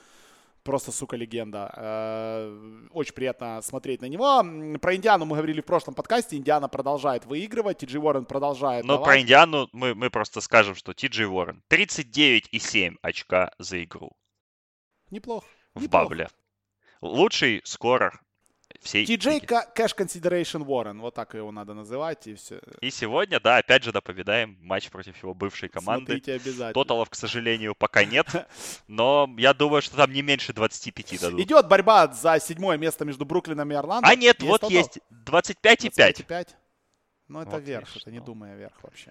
просто, 0.62 0.92
сука, 0.92 1.16
легенда. 1.16 1.72
Э, 1.76 2.86
Очень 2.92 3.14
приятно 3.14 3.60
смотреть 3.62 4.00
на 4.02 4.06
него. 4.06 4.78
Про 4.78 4.94
Индиану 4.96 5.24
мы 5.24 5.36
говорили 5.36 5.60
в 5.60 5.64
прошлом 5.66 5.94
подкасте. 5.94 6.36
Индиана 6.36 6.68
продолжает 6.68 7.24
выигрывать, 7.26 7.78
Ти 7.78 7.98
Уоррен 7.98 8.24
продолжает 8.24 8.84
Но 8.84 8.94
давать. 8.94 9.04
про 9.04 9.20
Индиану 9.20 9.68
мы, 9.72 9.94
мы 9.94 10.10
просто 10.10 10.40
скажем, 10.40 10.74
что 10.74 10.92
Ти 10.94 11.06
Джей 11.08 11.26
Уоррен 11.26 11.62
39,7 11.70 12.96
очка 13.02 13.52
за 13.58 13.82
игру 13.84 14.12
Неплохо. 15.10 15.46
в 15.74 15.82
неплохо. 15.82 16.04
бабле. 16.04 16.28
Лучший 17.00 17.60
скорер 17.64 18.20
всей 18.83 19.07
Ти 19.07 19.16
Джей. 19.16 19.39
Cash 19.41 19.97
Consideration 19.97 20.64
Warren, 20.64 21.01
вот 21.01 21.14
так 21.14 21.35
его 21.35 21.53
надо 21.53 21.74
называть, 21.74 22.26
и 22.26 22.35
все. 22.35 22.61
И 22.80 22.91
сегодня, 22.91 23.41
да, 23.41 23.59
опять 23.59 23.85
же, 23.85 23.93
допобедаем 23.93 24.59
матч 24.61 24.91
против 24.91 25.20
его 25.22 25.35
бывшей 25.35 25.68
команды. 25.68 26.12
Смотрите 26.12 26.33
обязательно. 26.35 26.72
Тоталов, 26.72 27.11
к 27.11 27.14
сожалению, 27.14 27.74
пока 27.74 28.05
нет, 28.05 28.26
но 28.89 29.33
я 29.39 29.55
думаю, 29.55 29.83
что 29.83 29.97
там 29.97 30.12
не 30.12 30.22
меньше 30.22 30.53
25 30.53 31.20
дадут. 31.20 31.41
Идет 31.41 31.68
борьба 31.68 32.09
за 32.12 32.39
седьмое 32.41 32.76
место 32.76 33.05
между 33.05 33.24
Бруклином 33.24 33.70
и 33.70 33.74
Орландо. 33.74 34.09
А 34.09 34.14
нет, 34.14 34.43
вот 34.43 34.61
тотал? 34.62 34.70
есть 34.70 34.99
25,5. 35.26 36.26
25,5. 36.26 36.49
Ну, 37.28 37.41
это 37.41 37.51
Вот 37.53 37.62
верх, 37.62 37.89
видишь, 37.89 38.03
это 38.03 38.11
не 38.11 38.18
ну. 38.18 38.24
думая 38.26 38.57
верх 38.57 38.74
вообще. 38.83 39.11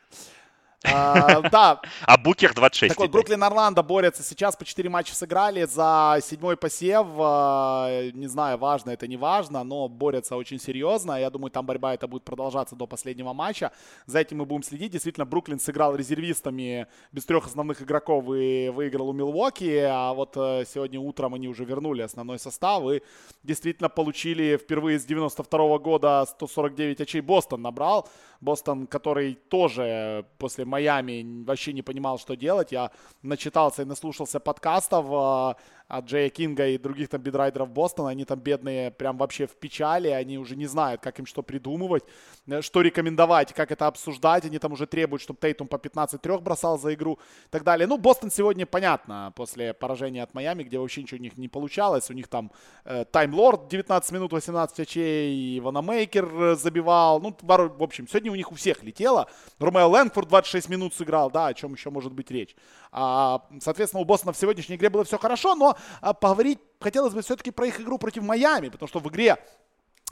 А, 0.83 1.41
Да, 1.49 1.81
А 2.05 2.17
Букер 2.17 2.53
26. 2.53 2.89
так 2.89 2.99
вот, 2.99 3.11
Бруклин 3.11 3.43
Орландо 3.43 3.83
борются 3.83 4.23
сейчас, 4.23 4.55
по 4.55 4.65
4 4.65 4.89
матча 4.89 5.13
сыграли 5.15 5.63
за 5.65 6.19
седьмой 6.23 6.57
посев. 6.57 7.05
А, 7.19 8.09
Не 8.13 8.27
знаю, 8.27 8.57
важно 8.57 8.91
это, 8.91 9.07
не 9.07 9.17
важно, 9.17 9.63
но 9.63 9.87
борются 9.87 10.35
очень 10.35 10.59
серьезно. 10.59 11.19
Я 11.19 11.29
думаю, 11.29 11.51
там 11.51 11.65
борьба 11.65 11.93
это 11.93 12.07
будет 12.07 12.23
продолжаться 12.23 12.75
до 12.75 12.87
последнего 12.87 13.33
матча. 13.33 13.71
За 14.05 14.19
этим 14.19 14.37
мы 14.37 14.45
будем 14.45 14.63
следить. 14.63 14.91
Действительно, 14.91 15.25
Бруклин 15.25 15.59
сыграл 15.59 15.95
резервистами 15.95 16.87
без 17.11 17.25
трех 17.25 17.45
основных 17.45 17.81
игроков 17.81 18.25
и 18.33 18.69
выиграл 18.69 19.09
у 19.09 19.13
Милуоки. 19.13 19.85
А 19.87 20.13
вот 20.13 20.35
э, 20.35 20.65
сегодня 20.65 20.99
утром 20.99 21.33
они 21.33 21.47
уже 21.47 21.63
вернули 21.65 22.01
основной 22.01 22.39
состав 22.39 22.83
и 22.89 23.01
действительно 23.43 23.89
получили 23.89 24.57
впервые 24.57 24.99
с 24.99 25.05
92 25.05 25.77
года 25.77 26.25
149 26.27 27.01
очей 27.01 27.21
Бостон 27.21 27.61
набрал. 27.61 28.07
Бостон, 28.41 28.87
который 28.87 29.35
тоже 29.35 30.25
после 30.37 30.65
Майами 30.65 31.43
вообще 31.43 31.73
не 31.73 31.83
понимал, 31.83 32.17
что 32.17 32.35
делать. 32.35 32.71
Я 32.71 32.91
начитался 33.21 33.83
и 33.83 33.85
наслушался 33.85 34.39
подкастов 34.39 35.05
э, 35.05 35.61
от 35.91 36.05
Джея 36.05 36.29
Кинга 36.29 36.67
и 36.67 36.77
других 36.77 37.09
там 37.09 37.21
бидрайдеров 37.21 37.69
Бостона. 37.69 38.09
Они 38.09 38.23
там 38.23 38.39
бедные 38.39 38.91
прям 38.91 39.17
вообще 39.17 39.45
в 39.45 39.55
печали. 39.55 40.07
Они 40.07 40.37
уже 40.37 40.55
не 40.55 40.65
знают, 40.65 41.01
как 41.01 41.19
им 41.19 41.25
что 41.25 41.43
придумывать, 41.43 42.03
э, 42.47 42.61
что 42.61 42.81
рекомендовать, 42.81 43.53
как 43.53 43.71
это 43.71 43.87
обсуждать. 43.87 44.45
Они 44.45 44.57
там 44.57 44.71
уже 44.71 44.87
требуют, 44.87 45.21
чтобы 45.21 45.39
Тейтум 45.41 45.67
по 45.67 45.75
15-3 45.75 46.39
бросал 46.39 46.79
за 46.79 46.93
игру 46.93 47.19
и 47.45 47.49
так 47.49 47.63
далее. 47.63 47.87
Ну, 47.87 47.97
Бостон 47.97 48.31
сегодня, 48.31 48.65
понятно, 48.65 49.33
после 49.35 49.73
поражения 49.73 50.23
от 50.23 50.33
Майами, 50.33 50.63
где 50.63 50.79
вообще 50.79 51.01
ничего 51.01 51.19
у 51.19 51.23
них 51.23 51.37
не 51.37 51.49
получалось. 51.49 52.09
У 52.09 52.13
них 52.13 52.27
там 52.27 52.51
э, 52.85 53.03
Таймлорд 53.11 53.67
19 53.67 54.11
минут 54.13 54.31
18 54.31 54.79
очей, 54.79 55.59
Ванамейкер 55.59 56.25
э, 56.25 56.55
забивал. 56.55 57.19
Ну, 57.19 57.35
в 57.41 57.83
общем, 57.83 58.07
сегодня 58.07 58.31
у 58.31 58.35
них 58.35 58.51
у 58.51 58.55
всех 58.55 58.83
летело. 58.83 59.27
Ромео 59.59 59.89
Лэнгфорд 59.89 60.29
26 60.29 60.69
минут 60.69 60.95
сыграл, 60.95 61.29
да, 61.29 61.47
о 61.47 61.53
чем 61.53 61.73
еще 61.73 61.89
может 61.89 62.13
быть 62.13 62.31
речь. 62.31 62.55
А, 62.93 63.41
соответственно, 63.61 64.01
у 64.01 64.05
Бостона 64.05 64.33
в 64.33 64.37
сегодняшней 64.37 64.75
игре 64.75 64.89
было 64.89 65.03
все 65.03 65.17
хорошо, 65.17 65.55
но 65.55 65.77
а, 66.01 66.13
поговорить 66.13 66.59
хотелось 66.79 67.13
бы 67.13 67.21
все-таки 67.21 67.51
про 67.51 67.67
их 67.67 67.79
игру 67.79 67.97
против 67.97 68.23
Майами, 68.23 68.69
потому 68.69 68.87
что 68.87 68.99
в 68.99 69.07
игре 69.09 69.37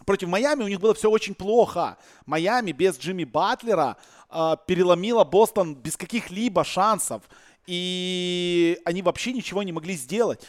против 0.05 0.27
Майами 0.27 0.63
у 0.63 0.67
них 0.67 0.79
было 0.79 0.93
все 0.93 1.09
очень 1.09 1.35
плохо. 1.35 1.97
Майами 2.25 2.71
без 2.71 2.97
Джимми 2.97 3.25
Батлера 3.25 3.97
э, 4.29 4.55
переломила 4.65 5.23
Бостон 5.23 5.75
без 5.75 5.97
каких-либо 5.97 6.63
шансов. 6.63 7.23
И 7.67 8.79
они 8.85 9.01
вообще 9.01 9.31
ничего 9.31 9.61
не 9.61 9.71
могли 9.71 9.93
сделать. 9.93 10.41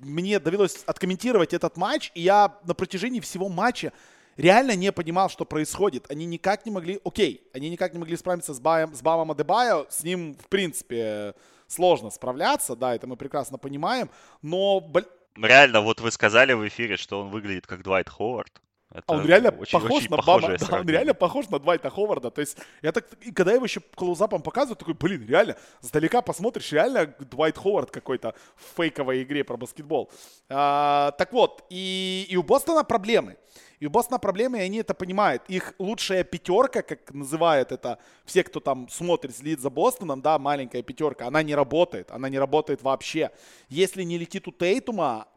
Мне 0.00 0.38
довелось 0.38 0.84
откомментировать 0.86 1.52
этот 1.52 1.76
матч, 1.76 2.12
и 2.14 2.20
я 2.20 2.56
на 2.64 2.74
протяжении 2.74 3.18
всего 3.18 3.48
матча 3.48 3.92
реально 4.36 4.76
не 4.76 4.92
понимал, 4.92 5.28
что 5.28 5.44
происходит. 5.44 6.08
Они 6.08 6.24
никак 6.24 6.64
не 6.66 6.70
могли... 6.70 7.00
Окей, 7.04 7.48
они 7.52 7.68
никак 7.68 7.94
не 7.94 7.98
могли 7.98 8.16
справиться 8.16 8.54
с, 8.54 8.60
Баем, 8.60 8.94
с 8.94 9.02
Бамом 9.02 9.32
Адебайо. 9.32 9.86
С 9.90 10.04
ним, 10.04 10.36
в 10.36 10.48
принципе, 10.48 11.34
сложно 11.68 12.10
справляться, 12.10 12.74
да, 12.74 12.94
это 12.96 13.06
мы 13.06 13.16
прекрасно 13.16 13.58
понимаем. 13.58 14.10
Но, 14.42 14.80
бл- 14.80 15.06
Реально, 15.36 15.82
вот 15.82 16.00
вы 16.00 16.10
сказали 16.10 16.52
в 16.52 16.66
эфире, 16.66 16.96
что 16.96 17.20
он 17.20 17.30
выглядит 17.30 17.66
как 17.66 17.82
Двайт 17.84 18.08
Ховард. 18.08 18.60
Это 18.90 19.04
А 19.06 19.12
он 19.16 19.26
реально 19.26 19.50
очень- 19.50 19.78
похож 19.78 19.90
очень 19.98 20.10
на 20.10 20.16
Бама, 20.16 20.56
да, 20.56 20.78
он 20.78 20.88
реально 20.88 21.12
похож 21.12 21.48
на 21.50 21.58
Двайта 21.58 21.90
Ховарда. 21.90 22.30
То 22.30 22.40
есть, 22.40 22.56
я 22.80 22.90
так, 22.90 23.06
и 23.20 23.32
когда 23.32 23.52
его 23.52 23.64
еще 23.66 23.80
клоузапом 23.94 24.40
показывают, 24.40 24.78
такой, 24.78 24.94
блин, 24.94 25.26
реально, 25.28 25.56
сдалека 25.82 26.22
посмотришь, 26.22 26.72
реально 26.72 27.14
Двайт 27.18 27.58
Ховард 27.58 27.90
какой-то 27.90 28.34
в 28.56 28.76
фейковой 28.76 29.22
игре 29.24 29.44
про 29.44 29.58
баскетбол. 29.58 30.10
А, 30.48 31.10
так 31.18 31.32
вот, 31.34 31.64
и, 31.68 32.26
и 32.30 32.36
у 32.36 32.42
Бостона 32.42 32.82
проблемы. 32.82 33.36
И 33.78 33.86
у 33.86 33.90
Бостона 33.90 34.18
проблемы, 34.18 34.58
и 34.58 34.62
они 34.62 34.78
это 34.78 34.94
понимают. 34.94 35.42
Их 35.48 35.74
лучшая 35.78 36.24
пятерка, 36.24 36.80
как 36.80 37.12
называют 37.12 37.72
это 37.72 37.98
все, 38.24 38.42
кто 38.42 38.58
там 38.58 38.88
смотрит, 38.88 39.36
следит 39.36 39.60
за 39.60 39.68
Бостоном, 39.68 40.22
да, 40.22 40.38
маленькая 40.38 40.82
пятерка, 40.82 41.26
она 41.26 41.42
не 41.42 41.54
работает. 41.54 42.10
Она 42.10 42.30
не 42.30 42.38
работает 42.38 42.82
вообще. 42.82 43.30
Если 43.68 44.02
не 44.02 44.16
летит 44.16 44.48
у 44.48 44.52
Тейтума, 44.52 45.28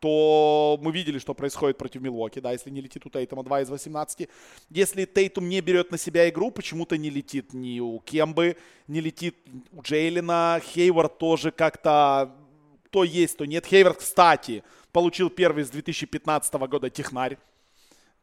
то 0.00 0.78
мы 0.82 0.92
видели, 0.92 1.18
что 1.18 1.34
происходит 1.34 1.78
против 1.78 2.00
Милуоки, 2.00 2.38
да, 2.38 2.52
если 2.52 2.70
не 2.70 2.80
летит 2.80 3.04
у 3.06 3.10
Тейтума 3.10 3.42
2 3.42 3.62
из 3.62 3.70
18. 3.70 4.28
Если 4.70 5.04
Тейтум 5.04 5.48
не 5.48 5.60
берет 5.60 5.90
на 5.90 5.98
себя 5.98 6.28
игру, 6.28 6.50
почему-то 6.50 6.96
не 6.96 7.10
летит 7.10 7.52
ни 7.52 7.80
у 7.80 7.98
Кембы, 8.00 8.56
не 8.86 9.00
летит 9.00 9.36
у 9.72 9.82
Джейлина, 9.82 10.60
Хейвард 10.64 11.18
тоже 11.18 11.50
как-то 11.50 12.34
то 12.90 13.04
есть, 13.04 13.36
то 13.36 13.44
нет. 13.44 13.66
Хейвард, 13.66 13.98
кстати, 13.98 14.64
получил 14.92 15.30
первый 15.30 15.64
с 15.64 15.70
2015 15.70 16.54
года 16.54 16.90
технарь. 16.90 17.38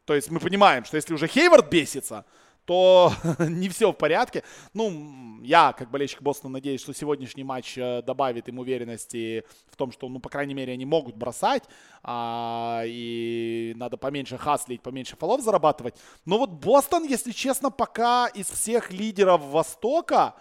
То 0.04 0.14
есть 0.14 0.30
мы 0.30 0.40
понимаем, 0.40 0.84
что 0.84 0.96
если 0.96 1.14
уже 1.14 1.26
Хейвард 1.26 1.68
бесится, 1.68 2.24
то 2.66 3.12
не 3.38 3.68
все 3.68 3.92
в 3.92 3.94
порядке. 3.94 4.42
Ну, 4.74 5.40
я, 5.42 5.72
как 5.72 5.90
болельщик 5.90 6.20
Бостона, 6.20 6.54
надеюсь, 6.54 6.80
что 6.80 6.92
сегодняшний 6.92 7.44
матч 7.44 7.78
э, 7.78 8.02
добавит 8.02 8.48
им 8.48 8.58
уверенности 8.58 9.44
в 9.70 9.76
том, 9.76 9.92
что, 9.92 10.08
ну, 10.08 10.18
по 10.18 10.28
крайней 10.28 10.54
мере, 10.54 10.72
они 10.72 10.84
могут 10.84 11.16
бросать, 11.16 11.62
а, 12.02 12.82
и 12.84 13.72
надо 13.76 13.96
поменьше 13.96 14.36
хаслить, 14.36 14.82
поменьше 14.82 15.16
фолов 15.16 15.40
зарабатывать. 15.42 15.94
Но 16.24 16.38
вот 16.38 16.50
Бостон, 16.50 17.04
если 17.04 17.30
честно, 17.30 17.70
пока 17.70 18.26
из 18.26 18.46
всех 18.46 18.90
лидеров 18.92 19.40
Востока 19.42 20.34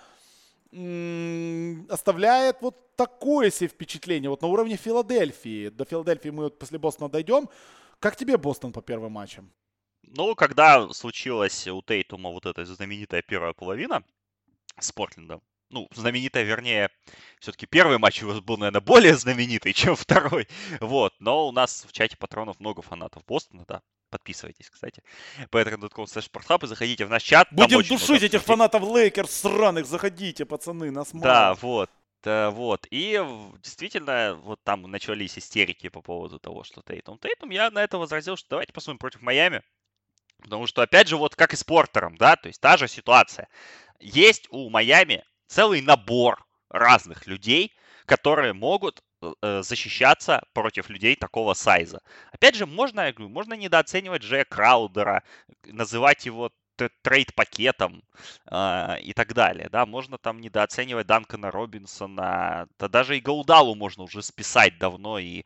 оставляет 1.90 2.58
вот 2.62 2.96
такое 2.98 3.50
себе 3.50 3.70
впечатление, 3.70 4.30
вот 4.30 4.42
на 4.42 4.48
уровне 4.50 4.76
Филадельфии. 4.76 5.70
До 5.70 5.86
Филадельфии 5.86 6.30
мы 6.30 6.44
вот 6.46 6.60
после 6.60 6.80
Бостона 6.80 7.10
дойдем. 7.10 7.50
Как 8.00 8.18
тебе 8.18 8.38
Бостон 8.38 8.74
по 8.74 8.82
первым 8.82 9.14
матчам? 9.14 9.50
Ну, 10.08 10.36
когда 10.36 10.88
случилась 10.94 11.68
у 11.68 11.82
Тейтума 11.82 12.30
вот 12.30 12.46
эта 12.46 12.66
знаменитая 12.66 13.22
первая 13.22 13.54
половина 13.54 14.04
с 14.80 14.92
Портлендом, 14.92 15.42
ну, 15.70 15.88
знаменитая, 15.94 16.44
вернее, 16.44 16.90
все-таки 17.40 17.66
первый 17.66 17.98
матч 17.98 18.22
его 18.22 18.40
был, 18.42 18.58
наверное, 18.58 18.82
более 18.82 19.16
знаменитый, 19.16 19.74
чем 19.74 19.96
второй. 19.96 20.48
Вот, 20.80 21.14
но 21.20 21.48
у 21.48 21.52
нас 21.52 21.86
в 21.88 21.92
чате 21.92 22.18
патронов 22.18 22.60
много 22.60 22.82
фанатов 22.82 23.26
Бостона, 23.26 23.66
да. 23.68 23.82
Подписывайтесь, 24.12 24.70
кстати. 24.70 25.04
Patreon.com 25.52 26.06
slash 26.06 26.64
и 26.64 26.68
заходите 26.68 27.06
в 27.06 27.10
наш 27.10 27.24
чат. 27.24 27.50
Будем 27.52 27.80
очень 27.80 27.96
много 27.96 28.08
душить 28.08 28.24
этих 28.24 28.44
фанатов 28.44 28.84
Лейкерс 28.84 29.30
сраных. 29.30 29.88
Заходите, 29.88 30.46
пацаны, 30.46 30.92
нас 30.92 31.14
мало. 31.14 31.26
Да, 31.26 31.54
вот. 31.56 31.90
э, 32.24 32.50
Вот. 32.50 32.88
И 32.92 33.20
действительно, 33.62 34.40
вот 34.44 34.64
там 34.64 34.84
начались 34.84 35.38
истерики 35.38 35.90
по 35.90 36.02
поводу 36.02 36.40
того, 36.40 36.64
что 36.64 36.82
Тейтум. 36.84 37.18
Тейтум, 37.18 37.50
я 37.50 37.70
на 37.72 37.84
это 37.84 37.98
возразил, 37.98 38.38
что 38.38 38.52
давайте 38.52 38.72
посмотрим 38.72 39.00
против 39.00 39.22
Майами. 39.22 39.64
Потому 40.46 40.68
что, 40.68 40.84
опять 40.84 41.08
же, 41.08 41.18
вот 41.18 41.36
как 41.36 41.54
и 41.54 41.56
с 41.56 41.64
Портером, 41.64 42.18
да, 42.18 42.36
то 42.36 42.48
есть 42.48 42.62
та 42.62 42.78
же 42.78 42.88
ситуация. 42.88 43.48
Есть 44.00 44.48
у 44.52 44.70
Майами 44.70 45.26
целый 45.48 45.82
набор 45.82 46.46
разных 46.70 47.26
людей, 47.26 47.74
которые 48.06 48.54
могут 48.54 49.02
э, 49.24 49.34
э, 49.42 49.64
защищаться 49.64 50.44
против 50.54 50.90
людей 50.90 51.16
такого 51.16 51.56
сайза. 51.56 52.00
Опять 52.32 52.56
же, 52.56 52.68
можно, 52.68 53.02
я 53.02 53.14
говорю, 53.14 53.34
можно 53.34 53.56
недооценивать 53.56 54.22
Джея 54.22 54.46
Краудера, 54.46 55.24
называть 55.66 56.28
его 56.28 56.52
трейд-пакетом 57.02 58.04
э, 58.52 59.00
и 59.02 59.14
так 59.14 59.34
далее, 59.34 59.70
да, 59.72 59.88
можно 59.88 60.20
там 60.20 60.42
недооценивать 60.42 61.08
Данкана 61.08 61.50
Робинсона, 61.50 62.68
да 62.78 62.88
даже 62.88 63.18
и 63.18 63.22
Гаудалу 63.22 63.74
можно 63.74 64.04
уже 64.04 64.22
списать 64.22 64.78
давно 64.78 65.18
и 65.18 65.44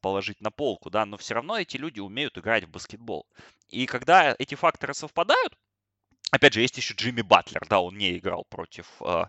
положить 0.00 0.40
на 0.40 0.50
полку, 0.50 0.90
да, 0.90 1.06
но 1.06 1.16
все 1.16 1.34
равно 1.34 1.58
эти 1.58 1.76
люди 1.76 2.00
умеют 2.00 2.38
играть 2.38 2.64
в 2.64 2.70
баскетбол. 2.70 3.26
И 3.68 3.86
когда 3.86 4.34
эти 4.38 4.54
факторы 4.54 4.94
совпадают, 4.94 5.56
Опять 6.32 6.54
же, 6.54 6.60
есть 6.60 6.76
еще 6.76 6.92
Джимми 6.94 7.22
Батлер, 7.22 7.64
да, 7.68 7.80
он 7.80 7.96
не 7.96 8.18
играл 8.18 8.44
против, 8.50 8.86
э, 9.00 9.26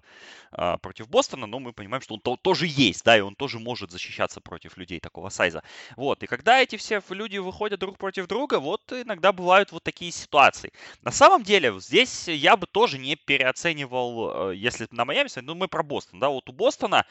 э, 0.51 0.77
против 0.81 1.07
Бостона, 1.07 1.45
но 1.45 1.59
мы 1.59 1.71
понимаем, 1.71 2.01
что 2.01 2.15
он 2.15 2.19
то, 2.19 2.37
тоже 2.37 2.65
есть, 2.65 3.03
да, 3.05 3.15
и 3.15 3.21
он 3.21 3.35
тоже 3.35 3.59
может 3.59 3.91
защищаться 3.91 4.41
против 4.41 4.77
людей 4.77 4.99
такого 4.99 5.29
сайза. 5.29 5.61
Вот, 5.95 6.23
и 6.23 6.27
когда 6.27 6.59
эти 6.59 6.75
все 6.75 6.99
люди 7.09 7.37
выходят 7.37 7.79
друг 7.79 7.99
против 7.99 8.27
друга, 8.27 8.59
вот 8.59 8.91
иногда 8.91 9.31
бывают 9.31 9.71
вот 9.71 9.83
такие 9.83 10.11
ситуации. 10.11 10.73
На 11.03 11.11
самом 11.11 11.43
деле, 11.43 11.79
здесь 11.79 12.27
я 12.27 12.57
бы 12.57 12.65
тоже 12.65 12.97
не 12.97 13.15
переоценивал, 13.15 14.49
э, 14.51 14.55
если 14.55 14.87
на 14.89 15.05
Майами, 15.05 15.29
ну 15.41 15.53
мы 15.53 15.67
про 15.67 15.83
Бостон, 15.83 16.19
да, 16.19 16.29
вот 16.29 16.49
у 16.49 16.51
Бостона 16.51 17.05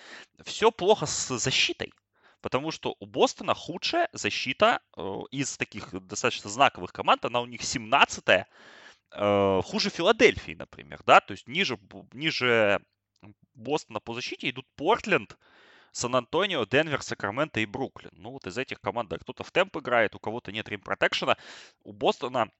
все 0.45 0.72
плохо 0.72 1.07
с 1.07 1.39
защитой. 1.39 1.93
Потому 2.41 2.70
что 2.70 2.97
у 3.01 3.07
Бостона 3.07 3.55
худшая 3.55 4.09
защита 4.12 4.80
э, 4.97 5.20
из 5.30 5.57
таких 5.57 5.91
достаточно 6.07 6.51
знаковых 6.51 6.93
команд. 6.93 7.24
Она 7.24 7.41
у 7.41 7.47
них 7.47 7.62
17-я 7.62 8.47
э, 9.12 9.62
хуже 9.64 9.91
Филадельфии, 9.91 10.53
например, 10.53 11.03
да, 11.07 11.20
то 11.20 11.32
есть 11.32 11.49
ниже, 11.49 11.78
ниже 12.12 12.80
Бостона 13.55 14.01
по 14.01 14.14
защите 14.14 14.51
идут 14.51 14.66
Портленд, 14.76 15.37
Сан-Антонио, 15.93 16.66
Денвер, 16.66 17.03
Сакраменто 17.03 17.61
и 17.61 17.66
Бруклин. 17.66 18.11
Ну, 18.12 18.30
вот 18.30 18.47
из 18.47 18.59
этих 18.59 18.80
команд, 18.80 19.09
да, 19.09 19.18
кто-то 19.18 19.45
в 19.45 19.51
темп 19.51 19.78
играет, 19.78 20.14
у 20.14 20.18
кого-то 20.18 20.53
нет 20.53 20.68
рим 20.68 20.80
протекшена. 20.80 21.37
У 21.84 21.93
Бостона 21.93 22.51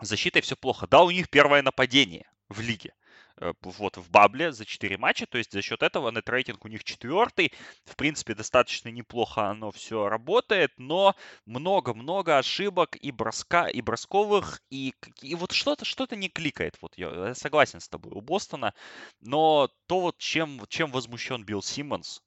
защитой 0.00 0.40
все 0.40 0.56
плохо. 0.56 0.88
Да, 0.88 1.02
у 1.02 1.10
них 1.10 1.30
первое 1.30 1.62
нападение 1.62 2.28
в 2.48 2.60
лиге. 2.60 2.92
Э, 3.40 3.52
вот 3.62 3.96
в 3.96 4.10
бабле 4.10 4.52
за 4.52 4.64
4 4.64 4.96
матча, 4.96 5.26
то 5.26 5.38
есть 5.38 5.52
за 5.52 5.60
счет 5.60 5.82
этого 5.82 6.10
нет-рейтинг 6.10 6.64
у 6.64 6.68
них 6.68 6.84
четвертый, 6.84 7.52
в 7.84 7.96
принципе 7.96 8.34
достаточно 8.34 8.90
неплохо 8.90 9.48
оно 9.48 9.72
все 9.72 10.08
работает, 10.08 10.72
но 10.76 11.16
много-много 11.44 12.38
ошибок 12.38 12.96
и 12.96 13.10
броска, 13.10 13.66
и 13.68 13.80
бросковых, 13.80 14.62
и, 14.70 14.94
и 15.20 15.34
вот 15.34 15.52
что-то 15.52 15.84
что-то 15.84 16.14
не 16.14 16.28
кликает, 16.28 16.76
вот 16.80 16.96
я, 16.96 17.08
я 17.10 17.34
согласен 17.34 17.80
с 17.80 17.88
тобой, 17.88 18.12
у 18.12 18.20
Бостона, 18.20 18.72
но 19.20 19.68
то 19.86 20.00
вот 20.00 20.18
чем, 20.18 20.62
чем 20.68 20.92
возмущен 20.92 21.44
Билл 21.44 21.62
Симмонс, 21.62 22.22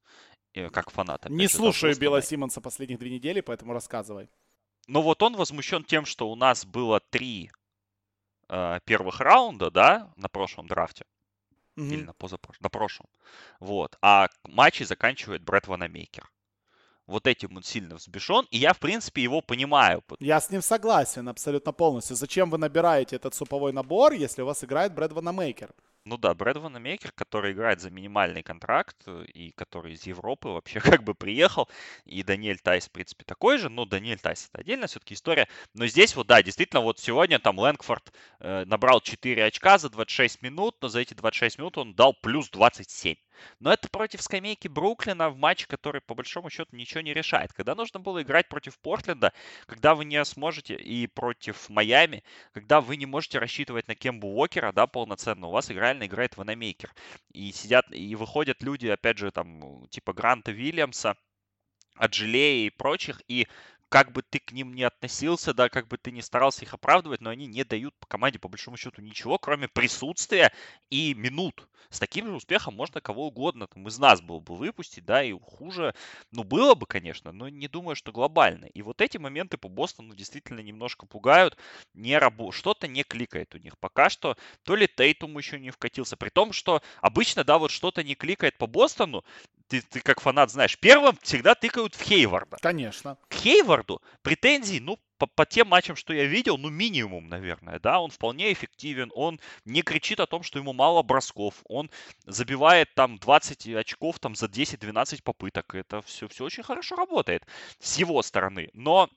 э, 0.53 0.69
как 0.69 0.91
фанат. 0.91 1.29
Не 1.29 1.47
слушаю 1.47 1.97
Билла 1.97 2.21
Симмонса 2.21 2.59
последних 2.59 2.99
две 2.99 3.11
недели, 3.11 3.39
поэтому 3.39 3.71
рассказывай. 3.71 4.27
Но 4.87 5.01
вот 5.01 5.21
он 5.21 5.35
возмущен 5.35 5.83
тем, 5.83 6.05
что 6.05 6.29
у 6.29 6.35
нас 6.35 6.65
было 6.65 6.99
три 6.99 7.49
э, 8.49 8.79
первых 8.85 9.19
раунда, 9.19 9.71
да, 9.71 10.11
на 10.15 10.29
прошлом 10.29 10.67
драфте. 10.67 11.05
Mm-hmm. 11.75 11.93
Или 11.93 12.03
на 12.03 12.13
позапрошлом, 12.13 12.63
на 12.63 12.69
прошлом. 12.69 13.07
Вот. 13.59 13.97
А 14.01 14.27
матчи 14.43 14.83
заканчивает 14.83 15.43
Брэд 15.43 15.67
Ванамейкер. 15.67 16.29
Вот 17.05 17.25
этим 17.25 17.55
он 17.55 17.63
сильно 17.63 17.95
взбешен, 17.95 18.45
и 18.51 18.57
я, 18.57 18.73
в 18.73 18.79
принципе, 18.79 19.23
его 19.23 19.41
понимаю. 19.41 20.03
Я 20.19 20.41
с 20.41 20.49
ним 20.49 20.61
согласен 20.61 21.29
абсолютно 21.29 21.71
полностью. 21.71 22.17
Зачем 22.17 22.49
вы 22.49 22.57
набираете 22.57 23.15
этот 23.15 23.33
суповой 23.33 23.71
набор, 23.71 24.11
если 24.11 24.41
у 24.41 24.45
вас 24.45 24.63
играет 24.63 24.93
Брэд 24.93 25.13
Ванамейкер? 25.13 25.73
Ну 26.09 26.17
да, 26.17 26.33
Брэд 26.33 26.57
Ванамейкер, 26.57 27.11
который 27.11 27.51
играет 27.51 27.81
за 27.81 27.89
минимальный 27.89 28.41
контракт 28.41 28.95
э, 29.07 29.25
и 29.25 29.51
который 29.51 29.91
из 29.93 30.05
Европы 30.05 30.47
вообще 30.47 30.79
как 30.79 31.03
бы 31.03 31.13
приехал. 31.13 31.67
И 32.05 32.23
Даниэль 32.23 32.59
Тайс, 32.59 32.87
в 32.87 32.91
принципе, 32.91 33.25
такой 33.25 33.57
же. 33.57 33.67
Но 33.69 33.83
Даниэль 33.85 34.19
Тайс 34.19 34.47
это 34.49 34.61
отдельная 34.61 34.87
все-таки 34.87 35.15
история. 35.15 35.49
Но 35.73 35.85
здесь 35.85 36.15
вот, 36.15 36.27
да, 36.27 36.41
действительно, 36.41 36.81
вот 36.81 36.99
сегодня 36.99 37.39
там 37.39 37.59
Лэнгфорд 37.59 38.13
э, 38.39 38.63
набрал 38.65 39.01
4 39.01 39.43
очка 39.43 39.77
за 39.77 39.89
26 39.89 40.41
минут, 40.41 40.77
но 40.81 40.87
за 40.87 41.01
эти 41.01 41.13
26 41.13 41.57
минут 41.57 41.77
он 41.77 41.93
дал 41.93 42.13
плюс 42.13 42.49
27. 42.49 43.15
Но 43.59 43.71
это 43.71 43.89
против 43.89 44.21
скамейки 44.21 44.67
Бруклина 44.67 45.29
в 45.29 45.37
матче, 45.37 45.67
который 45.67 46.01
по 46.01 46.15
большому 46.15 46.49
счету 46.49 46.75
ничего 46.75 47.01
не 47.01 47.13
решает. 47.13 47.53
Когда 47.53 47.75
нужно 47.75 47.99
было 47.99 48.21
играть 48.21 48.47
против 48.49 48.79
Портленда, 48.79 49.33
когда 49.65 49.95
вы 49.95 50.05
не 50.05 50.23
сможете, 50.25 50.75
и 50.75 51.07
против 51.07 51.69
Майами, 51.69 52.23
когда 52.53 52.81
вы 52.81 52.97
не 52.97 53.05
можете 53.05 53.39
рассчитывать 53.39 53.87
на 53.87 53.95
Кембу 53.95 54.27
Уокера, 54.27 54.71
да, 54.71 54.87
полноценно, 54.87 55.47
у 55.47 55.51
вас 55.51 55.69
реально 55.69 56.05
играет 56.05 56.37
Ванамейкер. 56.37 56.93
И 57.33 57.51
сидят, 57.51 57.85
и 57.91 58.15
выходят 58.15 58.61
люди, 58.61 58.87
опять 58.87 59.17
же, 59.17 59.31
там, 59.31 59.87
типа 59.89 60.13
Гранта 60.13 60.51
Вильямса, 60.51 61.15
Аджилея 61.95 62.67
и 62.67 62.69
прочих, 62.69 63.21
и 63.27 63.47
как 63.89 64.11
бы 64.11 64.21
ты 64.21 64.39
к 64.39 64.51
ним 64.51 64.73
не 64.73 64.83
относился, 64.83 65.53
да, 65.53 65.69
как 65.69 65.87
бы 65.87 65.97
ты 65.97 66.11
не 66.11 66.21
старался 66.21 66.65
их 66.65 66.73
оправдывать, 66.73 67.21
но 67.21 67.29
они 67.29 67.47
не 67.47 67.63
дают 67.63 67.95
по 67.99 68.05
команде, 68.07 68.39
по 68.39 68.49
большому 68.49 68.77
счету, 68.77 69.01
ничего, 69.01 69.37
кроме 69.37 69.67
присутствия 69.67 70.51
и 70.89 71.13
минут. 71.13 71.67
С 71.89 71.99
таким 71.99 72.27
же 72.27 72.33
успехом 72.33 72.75
можно 72.75 72.99
кого 72.99 73.27
угодно 73.27 73.67
там, 73.67 73.87
из 73.87 73.97
нас 73.97 74.19
было 74.21 74.39
бы 74.39 74.55
выпустить, 74.55 75.05
да, 75.05 75.23
и 75.23 75.31
хуже, 75.31 75.95
ну, 76.31 76.43
было 76.43 76.75
бы, 76.75 76.85
конечно, 76.85 77.31
но 77.31 77.47
не 77.47 77.69
думаю, 77.69 77.95
что 77.95 78.11
глобально. 78.11 78.65
И 78.65 78.81
вот 78.81 78.99
эти 78.99 79.17
моменты 79.17 79.57
по 79.57 79.69
Бостону 79.69 80.13
действительно 80.13 80.59
немножко 80.59 81.05
пугают, 81.05 81.57
не 81.93 82.17
рабо... 82.17 82.51
что-то 82.51 82.87
не 82.87 83.03
кликает 83.03 83.55
у 83.55 83.57
них. 83.57 83.77
Пока 83.79 84.09
что 84.09 84.35
то 84.63 84.75
ли 84.75 84.87
Тейтум 84.87 85.37
еще 85.37 85.59
не 85.59 85.71
вкатился, 85.71 86.17
при 86.17 86.29
том, 86.29 86.51
что 86.51 86.81
обычно, 87.01 87.45
да, 87.45 87.57
вот 87.57 87.71
что-то 87.71 88.03
не 88.03 88.15
кликает 88.15 88.57
по 88.57 88.67
Бостону, 88.67 89.23
ты, 89.67 89.81
ты 89.81 89.99
как 90.01 90.21
фанат 90.21 90.51
знаешь, 90.51 90.77
первым 90.77 91.17
всегда 91.21 91.55
тыкают 91.55 91.95
в 91.95 92.01
Хейварда. 92.01 92.57
Конечно. 92.61 93.17
К 93.27 93.33
Хейварду 93.35 94.01
претензий, 94.21 94.79
ну, 94.79 94.99
по, 95.17 95.27
по 95.27 95.45
тем 95.45 95.67
матчам, 95.67 95.95
что 95.95 96.13
я 96.13 96.25
видел, 96.25 96.57
ну, 96.57 96.69
минимум, 96.69 97.27
наверное, 97.27 97.79
да, 97.79 97.99
он 97.99 98.11
вполне 98.11 98.53
эффективен, 98.53 99.11
он 99.15 99.39
не 99.65 99.81
кричит 99.81 100.19
о 100.19 100.27
том, 100.27 100.43
что 100.43 100.59
ему 100.59 100.73
мало 100.73 101.03
бросков, 101.03 101.55
он 101.65 101.89
забивает 102.25 102.93
там 102.93 103.17
20 103.17 103.67
очков 103.75 104.19
там 104.19 104.35
за 104.35 104.45
10-12 104.45 105.23
попыток, 105.23 105.75
это 105.75 106.01
все, 106.03 106.27
все 106.27 106.45
очень 106.45 106.63
хорошо 106.63 106.95
работает 106.95 107.45
с 107.79 107.97
его 107.97 108.21
стороны, 108.21 108.69
но 108.73 109.09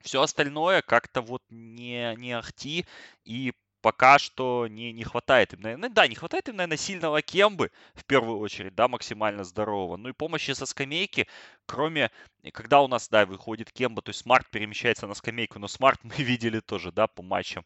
все 0.00 0.20
остальное 0.22 0.82
как-то 0.82 1.22
вот 1.22 1.42
не, 1.48 2.14
не 2.16 2.32
ахти, 2.32 2.86
и 3.24 3.52
пока 3.82 4.18
что 4.18 4.66
не, 4.68 4.92
не 4.92 5.04
хватает 5.04 5.52
им, 5.52 5.60
наверное, 5.60 5.90
да, 5.90 6.06
не 6.08 6.14
хватает 6.14 6.48
им, 6.48 6.56
наверное, 6.56 6.76
сильного 6.78 7.20
кембы, 7.22 7.70
в 7.94 8.04
первую 8.04 8.38
очередь, 8.38 8.74
да, 8.74 8.88
максимально 8.88 9.44
здорового. 9.44 9.96
Ну 9.96 10.08
и 10.08 10.12
помощи 10.12 10.52
со 10.52 10.66
скамейки, 10.66 11.26
кроме, 11.72 12.10
когда 12.52 12.82
у 12.82 12.88
нас, 12.88 13.08
да, 13.08 13.24
выходит 13.24 13.72
Кемба, 13.72 14.02
то 14.02 14.10
есть 14.10 14.20
Смарт 14.20 14.46
перемещается 14.50 15.06
на 15.06 15.14
скамейку, 15.14 15.58
но 15.58 15.68
Смарт 15.68 16.00
мы 16.04 16.14
видели 16.16 16.60
тоже, 16.60 16.92
да, 16.92 17.06
по 17.06 17.22
матчам, 17.22 17.64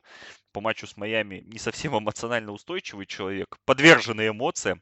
по 0.53 0.61
матчу 0.61 0.87
с 0.87 0.97
Майами, 0.97 1.43
не 1.45 1.59
совсем 1.59 1.99
эмоционально 1.99 2.53
устойчивый 2.53 3.07
человек, 3.07 3.59
подверженный 3.65 4.29
эмоциям 4.29 4.81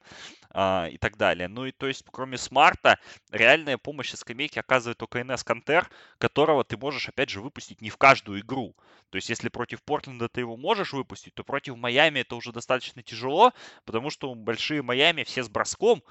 а, 0.51 0.89
и 0.91 0.99
так 0.99 1.17
далее. 1.17 1.49
Ну 1.49 1.65
и 1.65 1.73
то 1.73 1.87
есть, 1.87 2.05
кроме 2.13 2.37
Смарта, 2.37 2.99
реальная 3.31 3.79
помощь 3.79 4.11
со 4.11 4.19
скамейки 4.19 4.59
оказывает 4.59 4.99
только 4.99 5.25
Энес 5.25 5.43
Кантер, 5.43 5.89
которого 6.19 6.63
ты 6.63 6.77
можешь, 6.77 7.09
опять 7.09 7.31
же, 7.31 7.41
выпустить 7.41 7.81
не 7.81 7.89
в 7.89 7.97
каждую 7.97 8.41
игру. 8.41 8.77
То 9.09 9.17
есть, 9.17 9.31
если 9.31 9.49
против 9.49 9.83
Портленда 9.83 10.29
ты 10.29 10.41
его 10.41 10.59
можешь 10.59 10.93
выпустить, 10.93 11.35
то 11.35 11.45
против 11.45 11.77
Майами 11.77 12.21
это 12.21 12.37
уже 12.37 12.53
достаточно 12.53 13.03
тяжело, 13.03 13.53
потому 13.87 14.11
что 14.11 14.35
большие 14.35 14.83
Майами 14.83 15.25
все 15.25 15.43
с 15.43 15.49
броском 15.49 16.03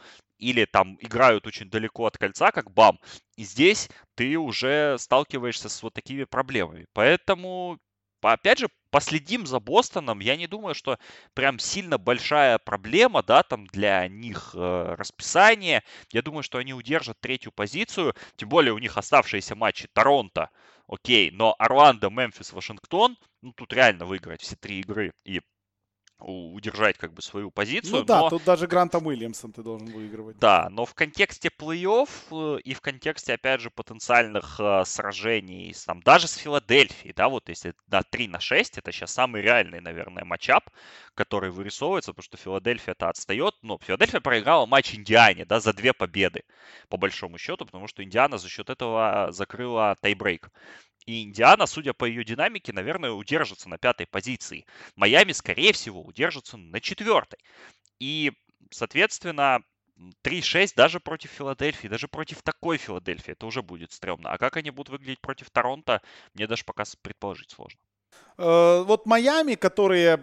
или 0.43 0.65
там 0.65 0.97
играют 0.99 1.47
очень 1.47 1.69
далеко 1.69 2.05
от 2.05 2.17
кольца, 2.17 2.51
как 2.51 2.71
БАМ. 2.71 2.99
И 3.37 3.43
здесь 3.43 3.89
ты 4.15 4.37
уже 4.37 4.97
сталкиваешься 4.99 5.69
с 5.69 5.81
вот 5.83 5.93
такими 5.93 6.25
проблемами. 6.25 6.85
Поэтому 6.93 7.79
опять 8.21 8.59
же, 8.59 8.69
последим 8.89 9.45
за 9.45 9.59
Бостоном. 9.59 10.19
Я 10.19 10.35
не 10.35 10.47
думаю, 10.47 10.75
что 10.75 10.97
прям 11.33 11.59
сильно 11.59 11.97
большая 11.97 12.57
проблема, 12.57 13.23
да, 13.23 13.43
там 13.43 13.65
для 13.67 14.07
них 14.07 14.51
э, 14.53 14.95
расписание. 14.97 15.83
Я 16.11 16.21
думаю, 16.21 16.43
что 16.43 16.57
они 16.57 16.73
удержат 16.73 17.19
третью 17.19 17.51
позицию. 17.51 18.13
Тем 18.35 18.49
более 18.49 18.73
у 18.73 18.79
них 18.79 18.97
оставшиеся 18.97 19.55
матчи 19.55 19.87
Торонто, 19.93 20.49
окей, 20.87 21.31
но 21.31 21.55
Орландо, 21.57 22.09
Мемфис, 22.09 22.53
Вашингтон, 22.53 23.17
ну 23.41 23.51
тут 23.53 23.73
реально 23.73 24.05
выиграть 24.05 24.41
все 24.41 24.55
три 24.55 24.79
игры 24.79 25.13
и 25.25 25.41
удержать 26.19 26.97
как 26.97 27.13
бы 27.13 27.21
свою 27.21 27.51
позицию. 27.51 27.99
Ну 27.99 28.03
да, 28.03 28.21
но... 28.21 28.29
тут 28.29 28.43
даже 28.43 28.67
Грантом 28.67 29.07
Уильямсом 29.07 29.51
ты 29.51 29.61
должен 29.61 29.87
выигрывать. 29.87 30.37
Да, 30.37 30.69
но 30.69 30.85
в 30.85 30.93
контексте 30.93 31.49
плей-офф 31.49 32.09
э, 32.31 32.59
и 32.61 32.73
в 32.73 32.81
контексте, 32.81 33.33
опять 33.33 33.61
же, 33.61 33.69
потенциальных 33.69 34.59
э, 34.59 34.83
сражений, 34.85 35.75
там, 35.85 36.01
даже 36.01 36.27
с 36.27 36.35
Филадельфией, 36.35 37.13
да, 37.13 37.29
вот 37.29 37.49
если 37.49 37.73
на 37.87 38.03
3 38.03 38.27
на 38.29 38.39
6, 38.39 38.77
это 38.77 38.91
сейчас 38.91 39.11
самый 39.11 39.41
реальный, 39.41 39.81
наверное, 39.81 40.23
матчап, 40.23 40.69
который 41.13 41.51
вырисовывается, 41.51 42.11
потому 42.11 42.23
что 42.23 42.37
Филадельфия-то 42.37 43.09
отстает, 43.09 43.55
но 43.61 43.79
Филадельфия 43.83 44.21
проиграла 44.21 44.65
матч 44.65 44.95
Индиане, 44.95 45.45
да, 45.45 45.59
за 45.59 45.73
две 45.73 45.93
победы, 45.93 46.43
по 46.89 46.97
большому 46.97 47.37
счету, 47.37 47.65
потому 47.65 47.87
что 47.87 48.03
Индиана 48.03 48.37
за 48.37 48.49
счет 48.49 48.69
этого 48.69 49.27
закрыла 49.31 49.95
тайбрейк. 50.01 50.49
И 51.05 51.23
Индиана, 51.23 51.65
судя 51.65 51.93
по 51.93 52.05
ее 52.05 52.23
динамике, 52.23 52.73
наверное, 52.73 53.11
удержится 53.11 53.69
на 53.69 53.77
пятой 53.77 54.07
позиции. 54.07 54.65
Майами, 54.95 55.31
скорее 55.31 55.73
всего, 55.73 56.01
удержится 56.01 56.57
на 56.57 56.79
четвертой. 56.79 57.39
И, 57.99 58.31
соответственно, 58.71 59.63
3-6 60.23 60.73
даже 60.75 60.99
против 60.99 61.31
Филадельфии, 61.31 61.87
даже 61.87 62.07
против 62.07 62.41
такой 62.41 62.77
Филадельфии, 62.77 63.31
это 63.31 63.45
уже 63.45 63.61
будет 63.61 63.91
стрёмно. 63.91 64.31
А 64.31 64.37
как 64.37 64.57
они 64.57 64.71
будут 64.71 64.89
выглядеть 64.89 65.21
против 65.21 65.49
Торонто, 65.49 66.01
мне 66.33 66.47
даже 66.47 66.63
пока 66.63 66.83
предположить 67.01 67.51
сложно. 67.51 67.79
Э, 68.37 68.83
вот 68.83 69.05
Майами, 69.05 69.55
которые 69.55 70.19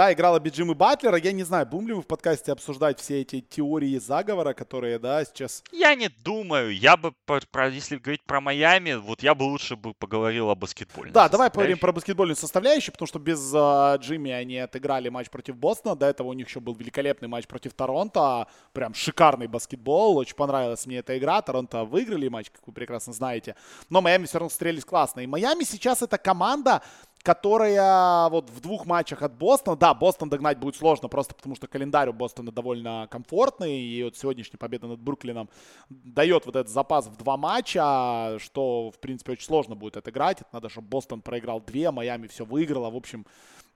да, 0.00 0.14
играла 0.14 0.40
бы 0.40 0.48
Джимми 0.48 0.72
Батлера. 0.72 1.18
Я 1.18 1.32
не 1.32 1.42
знаю, 1.42 1.66
будем 1.66 1.88
ли 1.88 1.94
мы 1.94 2.00
в 2.00 2.06
подкасте 2.06 2.52
обсуждать 2.52 2.98
все 2.98 3.20
эти 3.20 3.42
теории 3.42 3.98
заговора, 3.98 4.54
которые, 4.54 4.98
да, 4.98 5.22
сейчас... 5.26 5.62
Я 5.72 5.94
не 5.94 6.08
думаю. 6.08 6.74
Я 6.74 6.96
бы, 6.96 7.12
про, 7.26 7.68
если 7.68 7.96
говорить 7.96 8.22
про 8.24 8.40
Майами, 8.40 8.94
вот 8.94 9.22
я 9.22 9.34
бы 9.34 9.42
лучше 9.42 9.76
бы 9.76 9.92
поговорил 9.92 10.48
о 10.48 10.54
баскетболе. 10.54 11.10
Да, 11.10 11.28
давай 11.28 11.50
поговорим 11.50 11.76
про 11.76 11.92
баскетбольную 11.92 12.36
составляющую, 12.36 12.92
потому 12.92 13.08
что 13.08 13.18
без 13.18 13.54
uh, 13.54 13.98
Джимми 13.98 14.30
они 14.30 14.56
отыграли 14.56 15.10
матч 15.10 15.28
против 15.28 15.56
Бостона. 15.56 15.94
До 15.94 16.06
этого 16.06 16.28
у 16.28 16.32
них 16.32 16.48
еще 16.48 16.60
был 16.60 16.74
великолепный 16.74 17.28
матч 17.28 17.46
против 17.46 17.74
Торонто. 17.74 18.46
Прям 18.72 18.94
шикарный 18.94 19.48
баскетбол. 19.48 20.16
Очень 20.16 20.36
понравилась 20.36 20.86
мне 20.86 21.00
эта 21.00 21.18
игра. 21.18 21.42
Торонто 21.42 21.84
выиграли 21.84 22.28
матч, 22.28 22.48
как 22.48 22.66
вы 22.66 22.72
прекрасно 22.72 23.12
знаете. 23.12 23.54
Но 23.90 24.00
Майами 24.00 24.24
все 24.24 24.38
равно 24.38 24.48
стрелялись 24.48 24.86
классно. 24.86 25.20
И 25.20 25.26
Майами 25.26 25.64
сейчас 25.64 26.00
это 26.00 26.16
команда, 26.16 26.80
которая 27.22 28.28
вот 28.30 28.48
в 28.50 28.60
двух 28.60 28.86
матчах 28.86 29.22
от 29.22 29.36
Бостона, 29.36 29.76
да, 29.76 29.92
Бостон 29.92 30.30
догнать 30.30 30.58
будет 30.58 30.76
сложно, 30.76 31.08
просто 31.08 31.34
потому 31.34 31.54
что 31.54 31.66
календарь 31.66 32.08
у 32.08 32.12
Бостона 32.12 32.50
довольно 32.50 33.08
комфортный, 33.10 33.78
и 33.78 34.02
вот 34.04 34.16
сегодняшняя 34.16 34.58
победа 34.58 34.86
над 34.86 35.00
Бруклином 35.00 35.50
дает 35.88 36.46
вот 36.46 36.56
этот 36.56 36.72
запас 36.72 37.06
в 37.06 37.16
два 37.16 37.36
матча, 37.36 38.38
что, 38.38 38.90
в 38.90 38.98
принципе, 39.00 39.32
очень 39.32 39.44
сложно 39.44 39.74
будет 39.74 39.96
отыграть. 39.96 40.38
Надо, 40.52 40.68
чтобы 40.68 40.88
Бостон 40.88 41.20
проиграл 41.20 41.60
две, 41.60 41.90
Майами 41.90 42.26
все 42.26 42.44
выиграла, 42.44 42.90
в 42.90 42.96
общем, 42.96 43.26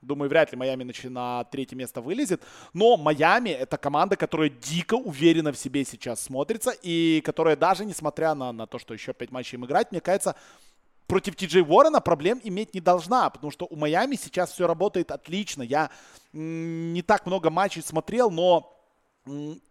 Думаю, 0.05 0.29
вряд 0.29 0.53
ли 0.53 0.59
Майами 0.59 0.93
на 1.09 1.45
третье 1.45 1.77
место 1.77 2.03
вылезет. 2.03 2.43
Но 2.75 2.99
Майами 2.99 3.49
это 3.49 3.79
команда, 3.79 4.17
которая 4.17 4.51
дико 4.51 4.95
уверенно 4.95 5.51
в 5.51 5.57
себе 5.57 5.83
сейчас 5.85 6.21
смотрится. 6.21 6.75
И 6.83 7.23
которая 7.25 7.57
даже 7.57 7.87
несмотря 7.87 8.35
на, 8.35 8.53
на 8.53 8.67
то, 8.67 8.79
что 8.79 8.93
еще 8.93 9.15
пять 9.15 9.31
матчей 9.31 9.57
им 9.57 9.65
играть, 9.65 9.91
мне 9.93 10.03
кажется, 10.03 10.37
против 11.07 11.37
Ти 11.37 11.47
Джей 11.47 11.63
Уоррена 11.63 12.01
проблем 12.01 12.41
иметь 12.43 12.75
не 12.75 12.81
должна, 12.81 13.31
потому 13.31 13.51
что 13.51 13.67
у 13.71 13.77
Майами 13.77 14.17
сейчас 14.17 14.53
все 14.53 14.67
работает 14.67 15.11
отлично. 15.11 15.63
Я 15.63 15.91
не 16.33 17.03
так 17.03 17.27
много 17.27 17.51
матчей 17.51 17.83
смотрел, 17.83 18.31
но 18.31 18.71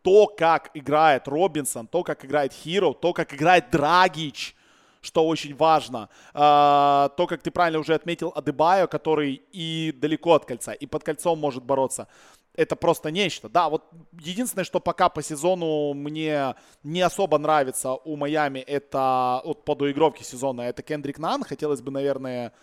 то, 0.02 0.28
как 0.28 0.72
играет 0.74 1.28
Робинсон, 1.28 1.88
то, 1.88 2.04
как 2.04 2.26
играет 2.26 2.54
Хиро, 2.54 2.94
то, 2.94 3.14
как 3.14 3.34
играет 3.34 3.70
Драгич, 3.72 4.56
что 5.02 5.28
очень 5.28 5.56
важно. 5.56 6.10
А, 6.34 7.10
то, 7.18 7.28
как 7.28 7.44
ты 7.44 7.52
правильно 7.52 7.80
уже 7.80 7.94
отметил, 7.94 8.32
Адебайо, 8.36 8.88
который 8.88 9.44
и 9.52 9.94
далеко 9.96 10.34
от 10.34 10.46
кольца, 10.46 10.72
и 10.72 10.86
под 10.86 11.04
кольцом 11.04 11.40
может 11.40 11.64
бороться 11.64 12.08
это 12.56 12.76
просто 12.76 13.12
нечто. 13.12 13.50
Да, 13.50 13.70
вот 13.70 13.84
единственное, 14.20 14.64
что 14.64 14.80
пока 14.80 15.10
по 15.10 15.24
сезону 15.24 15.94
мне 15.94 16.56
не 16.84 17.02
особо 17.02 17.38
нравится 17.38 17.94
у 17.94 18.16
Майами, 18.16 18.60
это 18.60 19.42
вот 19.44 19.66
по 19.66 19.76
доигровке 19.76 20.24
сезона, 20.24 20.62
это 20.62 20.84
Кендрик 20.84 21.18
Нан. 21.18 21.44
Хотелось 21.44 21.82
бы, 21.82 21.92
наверное, 21.92 22.54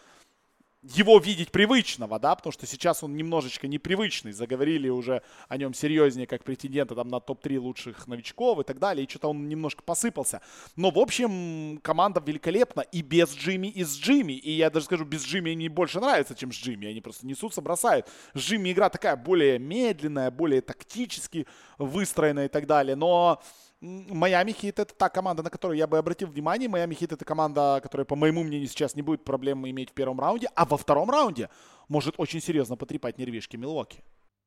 его 0.82 1.18
видеть 1.18 1.50
привычного, 1.50 2.18
да, 2.18 2.34
потому 2.34 2.52
что 2.52 2.66
сейчас 2.66 3.02
он 3.02 3.14
немножечко 3.14 3.68
непривычный, 3.68 4.32
заговорили 4.32 4.88
уже 4.88 5.22
о 5.48 5.58
нем 5.58 5.74
серьезнее, 5.74 6.26
как 6.26 6.42
претендента 6.42 6.94
там 6.94 7.08
на 7.08 7.20
топ-3 7.20 7.58
лучших 7.58 8.06
новичков 8.06 8.60
и 8.60 8.64
так 8.64 8.78
далее, 8.78 9.04
и 9.04 9.08
что-то 9.08 9.28
он 9.28 9.46
немножко 9.48 9.82
посыпался. 9.82 10.40
Но, 10.76 10.90
в 10.90 10.98
общем, 10.98 11.78
команда 11.82 12.22
великолепна 12.24 12.80
и 12.80 13.02
без 13.02 13.34
Джимми, 13.34 13.66
и 13.66 13.84
с 13.84 13.98
Джимми, 13.98 14.32
и 14.32 14.52
я 14.52 14.70
даже 14.70 14.86
скажу, 14.86 15.04
без 15.04 15.22
Джимми 15.22 15.52
они 15.52 15.68
больше 15.68 16.00
нравятся, 16.00 16.34
чем 16.34 16.50
с 16.50 16.56
Джимми, 16.56 16.86
они 16.86 17.02
просто 17.02 17.26
несутся, 17.26 17.60
бросают. 17.60 18.08
С 18.32 18.40
Джимми 18.40 18.72
игра 18.72 18.88
такая 18.88 19.16
более 19.16 19.58
медленная, 19.58 20.30
более 20.30 20.62
тактически 20.62 21.46
выстроенная 21.76 22.46
и 22.46 22.48
так 22.48 22.66
далее, 22.66 22.96
но 22.96 23.42
Майами 23.80 24.52
Хит 24.52 24.78
это 24.78 24.94
та 24.94 25.08
команда, 25.08 25.42
на 25.42 25.48
которую 25.48 25.78
я 25.78 25.86
бы 25.86 25.96
обратил 25.96 26.28
внимание. 26.28 26.68
Майами 26.68 26.94
Хит 26.94 27.12
это 27.12 27.24
команда, 27.24 27.80
которая, 27.82 28.04
по 28.04 28.14
моему 28.14 28.42
мнению, 28.42 28.68
сейчас 28.68 28.94
не 28.94 29.02
будет 29.02 29.24
проблем 29.24 29.66
иметь 29.66 29.90
в 29.90 29.94
первом 29.94 30.20
раунде, 30.20 30.48
а 30.54 30.66
во 30.66 30.76
втором 30.76 31.08
раунде 31.10 31.48
может 31.88 32.16
очень 32.18 32.42
серьезно 32.42 32.76
потрепать 32.76 33.16
нервишки 33.16 33.56
Милуоки. 33.56 34.04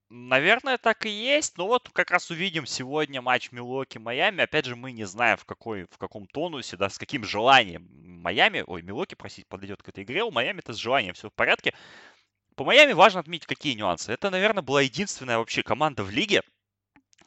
Наверное, 0.10 0.78
так 0.78 1.08
и 1.08 1.10
есть. 1.10 1.58
Но 1.58 1.66
вот 1.66 1.90
как 1.92 2.12
раз 2.12 2.30
увидим 2.30 2.68
сегодня 2.68 3.24
матч 3.24 3.52
Милуоки-Майами. 3.52 4.44
Опять 4.44 4.66
же, 4.66 4.76
мы 4.76 4.92
не 4.92 5.06
знаем, 5.06 5.38
в, 5.38 5.46
какой, 5.46 5.86
в 5.90 5.98
каком 5.98 6.28
тонусе, 6.28 6.78
да, 6.78 6.90
с 6.90 7.00
каким 7.00 7.24
желанием 7.24 7.90
Майами, 8.22 8.64
ой, 8.68 8.84
Милуоки, 8.84 9.16
простите, 9.16 9.48
подойдет 9.50 9.82
к 9.82 9.90
этой 9.90 10.04
игре. 10.04 10.24
У 10.24 10.30
Майами-то 10.30 10.74
с 10.74 10.78
желанием 10.78 11.16
все 11.16 11.32
в 11.32 11.34
порядке. 11.34 11.74
По 12.56 12.64
Майами 12.64 12.94
важно 12.94 13.22
отметить, 13.22 13.48
какие 13.48 13.74
нюансы. 13.74 14.12
Это, 14.12 14.30
наверное, 14.30 14.62
была 14.62 14.84
единственная 14.84 15.40
вообще 15.40 15.64
команда 15.64 16.04
в 16.04 16.12
лиге, 16.12 16.44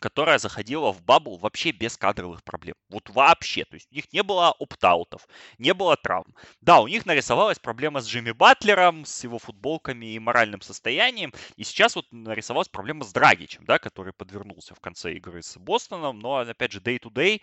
которая 0.00 0.38
заходила 0.38 0.92
в 0.92 1.02
бабл 1.02 1.36
вообще 1.38 1.72
без 1.72 1.96
кадровых 1.96 2.44
проблем. 2.44 2.74
Вот 2.88 3.10
вообще. 3.10 3.64
То 3.64 3.74
есть 3.74 3.88
у 3.90 3.94
них 3.94 4.12
не 4.12 4.22
было 4.22 4.54
оптаутов, 4.58 5.26
не 5.58 5.74
было 5.74 5.96
травм. 5.96 6.34
Да, 6.60 6.80
у 6.80 6.88
них 6.88 7.06
нарисовалась 7.06 7.58
проблема 7.58 8.00
с 8.00 8.08
Джимми 8.08 8.32
Батлером, 8.32 9.04
с 9.04 9.24
его 9.24 9.38
футболками 9.38 10.06
и 10.06 10.18
моральным 10.18 10.60
состоянием. 10.60 11.32
И 11.56 11.64
сейчас 11.64 11.96
вот 11.96 12.06
нарисовалась 12.10 12.68
проблема 12.68 13.04
с 13.04 13.12
Драгичем, 13.12 13.64
да, 13.64 13.78
который 13.78 14.12
подвернулся 14.12 14.74
в 14.74 14.80
конце 14.80 15.14
игры 15.14 15.42
с 15.42 15.56
Бостоном. 15.56 16.18
Но, 16.18 16.36
опять 16.36 16.72
же, 16.72 16.80
day-to-day. 16.80 17.40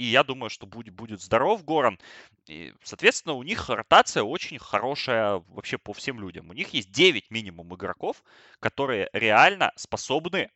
И 0.00 0.04
я 0.04 0.24
думаю, 0.24 0.48
что 0.48 0.66
будет, 0.66 0.94
будет 0.94 1.20
здоров 1.20 1.62
Горан. 1.62 1.98
И, 2.46 2.72
соответственно, 2.82 3.34
у 3.34 3.42
них 3.42 3.68
ротация 3.68 4.22
очень 4.22 4.58
хорошая 4.58 5.44
вообще 5.48 5.76
по 5.76 5.92
всем 5.92 6.18
людям. 6.20 6.48
У 6.48 6.54
них 6.54 6.70
есть 6.70 6.90
9 6.90 7.30
минимум 7.30 7.74
игроков, 7.74 8.22
которые 8.60 9.10
реально 9.12 9.72
способны 9.76 10.50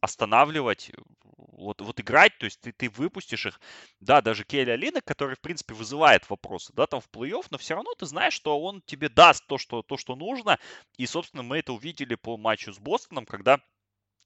останавливать, 0.00 0.90
вот, 1.24 1.80
вот 1.80 2.00
играть, 2.00 2.36
то 2.38 2.46
есть 2.46 2.60
ты, 2.60 2.72
ты 2.72 2.88
выпустишь 2.88 3.46
их, 3.46 3.60
да, 4.00 4.20
даже 4.20 4.44
Келли 4.44 4.70
Алина, 4.70 5.00
который, 5.00 5.36
в 5.36 5.40
принципе, 5.40 5.74
вызывает 5.74 6.28
вопросы, 6.30 6.72
да, 6.74 6.86
там 6.86 7.00
в 7.00 7.08
плей-офф, 7.10 7.46
но 7.50 7.58
все 7.58 7.74
равно 7.74 7.92
ты 7.94 8.06
знаешь, 8.06 8.34
что 8.34 8.60
он 8.60 8.82
тебе 8.86 9.08
даст 9.08 9.46
то, 9.46 9.58
что, 9.58 9.82
то, 9.82 9.96
что 9.96 10.16
нужно, 10.16 10.58
и, 10.96 11.06
собственно, 11.06 11.42
мы 11.42 11.58
это 11.58 11.72
увидели 11.72 12.14
по 12.14 12.36
матчу 12.36 12.72
с 12.72 12.78
Бостоном, 12.78 13.26
когда 13.26 13.60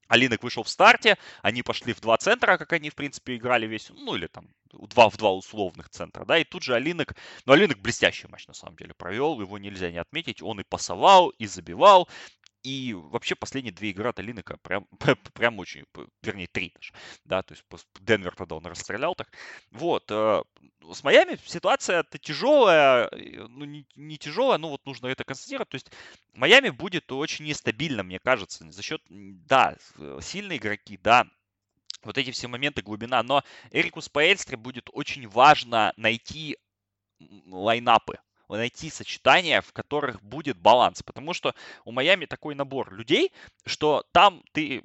Алинок 0.07 0.43
вышел 0.43 0.63
в 0.63 0.69
старте, 0.69 1.17
они 1.41 1.63
пошли 1.63 1.93
в 1.93 1.99
два 1.99 2.17
центра, 2.17 2.57
как 2.57 2.71
они, 2.73 2.89
в 2.89 2.95
принципе, 2.95 3.35
играли 3.35 3.65
весь, 3.65 3.89
ну, 3.89 4.15
или 4.15 4.27
там 4.27 4.47
два 4.71 5.09
в 5.09 5.17
два 5.17 5.33
условных 5.33 5.89
центра, 5.89 6.25
да, 6.25 6.37
и 6.37 6.43
тут 6.43 6.63
же 6.63 6.75
Алинок, 6.75 7.15
ну, 7.45 7.53
Алинок 7.53 7.79
блестящий 7.79 8.27
матч, 8.27 8.47
на 8.47 8.53
самом 8.53 8.75
деле, 8.75 8.93
провел, 8.93 9.39
его 9.41 9.57
нельзя 9.57 9.91
не 9.91 9.97
отметить, 9.97 10.41
он 10.41 10.59
и 10.59 10.63
пасовал, 10.63 11.29
и 11.29 11.47
забивал, 11.47 12.07
и 12.65 12.93
вообще 12.93 13.35
последние 13.35 13.71
две 13.71 13.91
игры 13.91 14.09
от 14.09 14.19
Алинека 14.19 14.57
прям, 14.63 14.87
прям 15.33 15.59
очень, 15.59 15.85
вернее, 16.23 16.47
три 16.47 16.73
даже. 16.73 16.93
Да, 17.23 17.43
то 17.43 17.53
есть 17.53 17.63
Денвер 18.01 18.35
тогда 18.35 18.55
он 18.55 18.65
расстрелял 18.65 19.13
так. 19.13 19.31
Вот. 19.71 20.05
Э, 20.09 20.41
с 20.91 21.03
Майами 21.03 21.37
ситуация-то 21.45 22.17
тяжелая, 22.17 23.09
ну 23.11 23.65
не, 23.65 23.85
не 23.95 24.17
тяжелая, 24.17 24.57
но 24.57 24.69
вот 24.69 24.85
нужно 24.85 25.07
это 25.07 25.23
констатировать. 25.23 25.69
То 25.69 25.75
есть 25.75 25.91
Майами 26.33 26.69
будет 26.69 27.11
очень 27.11 27.45
нестабильно, 27.45 28.01
мне 28.01 28.19
кажется, 28.19 28.69
за 28.71 28.81
счет, 28.81 29.01
да, 29.09 29.77
сильные 30.21 30.57
игроки, 30.57 30.97
да, 30.97 31.27
вот 32.03 32.17
эти 32.17 32.31
все 32.31 32.47
моменты, 32.47 32.81
глубина. 32.81 33.21
Но 33.21 33.43
Эрику 33.71 34.01
Спаэльстре 34.01 34.57
будет 34.57 34.89
очень 34.91 35.27
важно 35.27 35.93
найти 35.97 36.57
лайнапы 37.47 38.17
найти 38.49 38.89
сочетания, 38.89 39.61
в 39.61 39.73
которых 39.73 40.21
будет 40.21 40.57
баланс. 40.57 41.03
Потому 41.03 41.33
что 41.33 41.55
у 41.83 41.91
Майами 41.91 42.25
такой 42.25 42.55
набор 42.55 42.93
людей, 42.93 43.31
что 43.65 44.05
там 44.11 44.43
ты 44.51 44.83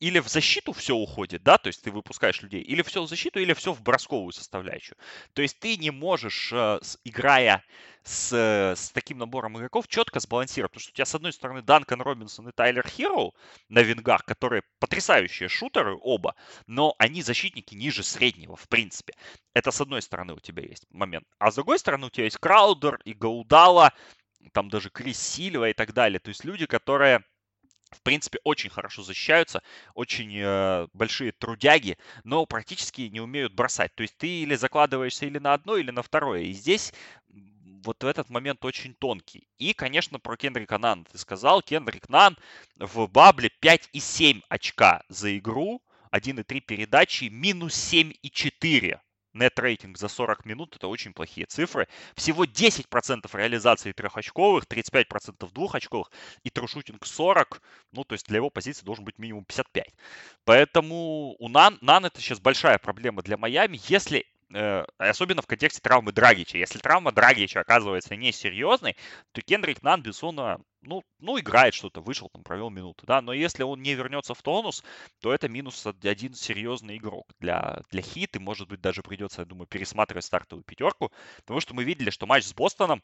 или 0.00 0.20
в 0.20 0.28
защиту 0.28 0.72
все 0.72 0.94
уходит, 0.94 1.42
да, 1.42 1.58
то 1.58 1.68
есть 1.68 1.82
ты 1.82 1.90
выпускаешь 1.90 2.40
людей, 2.42 2.62
или 2.62 2.82
все 2.82 3.02
в 3.02 3.08
защиту, 3.08 3.40
или 3.40 3.52
все 3.52 3.72
в 3.72 3.82
бросковую 3.82 4.32
составляющую. 4.32 4.96
То 5.32 5.42
есть 5.42 5.58
ты 5.58 5.76
не 5.76 5.90
можешь, 5.90 6.50
э, 6.52 6.80
играя 7.04 7.64
с, 8.04 8.32
с 8.32 8.90
таким 8.90 9.18
набором 9.18 9.58
игроков, 9.58 9.86
четко 9.88 10.20
сбалансировать. 10.20 10.72
Потому 10.72 10.82
что 10.82 10.90
у 10.90 10.94
тебя, 10.94 11.04
с 11.04 11.14
одной 11.14 11.32
стороны, 11.32 11.62
Данкан 11.62 12.00
Робинсон 12.00 12.48
и 12.48 12.52
Тайлер 12.52 12.86
Хироу 12.88 13.34
на 13.68 13.80
вингах, 13.80 14.24
которые 14.24 14.62
потрясающие 14.78 15.48
шутеры 15.48 15.96
оба, 16.00 16.34
но 16.66 16.94
они 16.98 17.22
защитники 17.22 17.74
ниже 17.74 18.02
среднего, 18.02 18.56
в 18.56 18.68
принципе. 18.68 19.14
Это 19.52 19.70
с 19.70 19.80
одной 19.80 20.02
стороны 20.02 20.34
у 20.34 20.40
тебя 20.40 20.62
есть 20.62 20.86
момент. 20.90 21.26
А 21.38 21.50
с 21.50 21.56
другой 21.56 21.78
стороны 21.78 22.06
у 22.06 22.10
тебя 22.10 22.24
есть 22.24 22.38
Краудер 22.38 23.00
и 23.04 23.12
Гаудала, 23.12 23.92
там 24.52 24.68
даже 24.70 24.90
Крис 24.90 25.20
Сильва 25.20 25.68
и 25.68 25.74
так 25.74 25.92
далее. 25.92 26.20
То 26.20 26.28
есть 26.28 26.44
люди, 26.44 26.66
которые 26.66 27.24
в 27.90 28.02
принципе, 28.02 28.38
очень 28.44 28.70
хорошо 28.70 29.02
защищаются, 29.02 29.62
очень 29.94 30.32
э, 30.36 30.86
большие 30.92 31.32
трудяги, 31.32 31.96
но 32.24 32.44
практически 32.46 33.02
не 33.02 33.20
умеют 33.20 33.54
бросать. 33.54 33.94
То 33.94 34.02
есть 34.02 34.16
ты 34.16 34.42
или 34.42 34.54
закладываешься 34.54 35.26
или 35.26 35.38
на 35.38 35.54
одно, 35.54 35.76
или 35.76 35.90
на 35.90 36.02
второе. 36.02 36.42
И 36.42 36.52
здесь 36.52 36.92
вот 37.84 38.02
в 38.02 38.06
этот 38.06 38.28
момент 38.28 38.64
очень 38.64 38.94
тонкий. 38.94 39.48
И, 39.58 39.72
конечно, 39.72 40.18
про 40.18 40.36
Кендрика 40.36 40.78
Нан 40.78 41.04
ты 41.04 41.18
сказал. 41.18 41.62
Кендрик 41.62 42.08
Нан 42.08 42.36
в 42.76 43.06
бабле 43.06 43.50
5,7 43.62 44.42
очка 44.48 45.02
за 45.08 45.36
игру, 45.38 45.82
1,3 46.12 46.60
передачи, 46.60 47.24
минус 47.24 47.74
7,4 47.74 49.00
нет-рейтинг 49.38 49.98
за 49.98 50.08
40 50.08 50.44
минут, 50.44 50.76
это 50.76 50.88
очень 50.88 51.12
плохие 51.12 51.46
цифры. 51.46 51.88
Всего 52.14 52.44
10% 52.44 53.28
реализации 53.32 53.92
трехочковых, 53.92 54.64
35% 54.64 55.52
двухочковых 55.52 56.10
и 56.42 56.50
трушутинг 56.50 57.06
40, 57.06 57.62
ну, 57.92 58.04
то 58.04 58.14
есть 58.14 58.26
для 58.26 58.36
его 58.36 58.50
позиции 58.50 58.84
должен 58.84 59.04
быть 59.04 59.18
минимум 59.18 59.44
55. 59.44 59.86
Поэтому 60.44 61.36
у 61.38 61.48
Нан, 61.48 61.78
Нан 61.80 62.04
это 62.06 62.20
сейчас 62.20 62.40
большая 62.40 62.78
проблема 62.78 63.22
для 63.22 63.36
Майами. 63.36 63.80
Если 63.88 64.26
особенно 64.96 65.42
в 65.42 65.46
контексте 65.46 65.80
травмы 65.80 66.12
Драгича. 66.12 66.58
Если 66.58 66.78
травма 66.78 67.12
Драгича 67.12 67.60
оказывается 67.60 68.16
несерьезной, 68.16 68.96
то 69.32 69.42
Кендрик 69.42 69.82
Нан, 69.82 70.02
безусловно, 70.02 70.60
ну, 70.82 71.02
ну, 71.18 71.38
играет 71.38 71.74
что-то, 71.74 72.00
вышел, 72.00 72.28
там, 72.32 72.42
провел 72.42 72.70
минуту, 72.70 73.04
да, 73.06 73.20
но 73.20 73.32
если 73.32 73.62
он 73.62 73.82
не 73.82 73.94
вернется 73.94 74.34
в 74.34 74.42
тонус, 74.42 74.84
то 75.20 75.32
это 75.32 75.48
минус 75.48 75.86
один 75.86 76.34
серьезный 76.34 76.96
игрок 76.96 77.26
для, 77.40 77.82
для 77.90 78.02
хит, 78.02 78.36
и, 78.36 78.38
может 78.38 78.68
быть, 78.68 78.80
даже 78.80 79.02
придется, 79.02 79.42
я 79.42 79.44
думаю, 79.44 79.66
пересматривать 79.66 80.24
стартовую 80.24 80.64
пятерку, 80.64 81.12
потому 81.38 81.60
что 81.60 81.74
мы 81.74 81.84
видели, 81.84 82.10
что 82.10 82.26
матч 82.26 82.44
с 82.44 82.54
Бостоном 82.54 83.02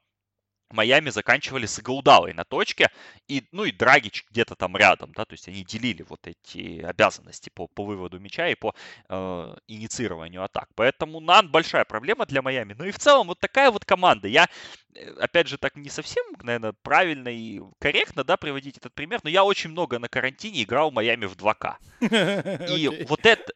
Майами 0.74 1.10
заканчивали 1.10 1.66
с 1.66 1.80
Гаудалой 1.80 2.32
на 2.32 2.44
точке, 2.44 2.90
и, 3.28 3.44
ну 3.52 3.64
и 3.64 3.72
Драгич 3.72 4.26
где-то 4.30 4.54
там 4.54 4.76
рядом, 4.76 5.12
да, 5.12 5.24
то 5.24 5.32
есть 5.32 5.48
они 5.48 5.64
делили 5.64 6.04
вот 6.08 6.26
эти 6.26 6.82
обязанности 6.82 7.50
по, 7.54 7.66
по 7.68 7.84
выводу 7.84 8.18
мяча 8.18 8.48
и 8.48 8.54
по 8.54 8.74
э, 9.08 9.56
инициированию 9.68 10.42
атак. 10.42 10.68
Поэтому 10.74 11.20
Нан 11.20 11.48
большая 11.48 11.84
проблема 11.84 12.26
для 12.26 12.42
Майами. 12.42 12.74
Ну 12.76 12.84
и 12.84 12.90
в 12.90 12.98
целом 12.98 13.28
вот 13.28 13.40
такая 13.40 13.70
вот 13.70 13.84
команда. 13.84 14.28
Я, 14.28 14.48
э, 14.94 15.10
опять 15.20 15.48
же, 15.48 15.58
так 15.58 15.76
не 15.76 15.88
совсем, 15.88 16.24
наверное, 16.42 16.74
правильно 16.82 17.28
и 17.28 17.60
корректно, 17.78 18.24
да, 18.24 18.36
приводить 18.36 18.76
этот 18.76 18.94
пример, 18.94 19.20
но 19.22 19.30
я 19.30 19.44
очень 19.44 19.70
много 19.70 19.98
на 19.98 20.08
карантине 20.08 20.62
играл 20.62 20.90
в 20.90 20.94
Майами 20.94 21.26
в 21.26 21.36
2К. 21.36 21.76
И 22.68 23.04
вот 23.08 23.24
это, 23.24 23.52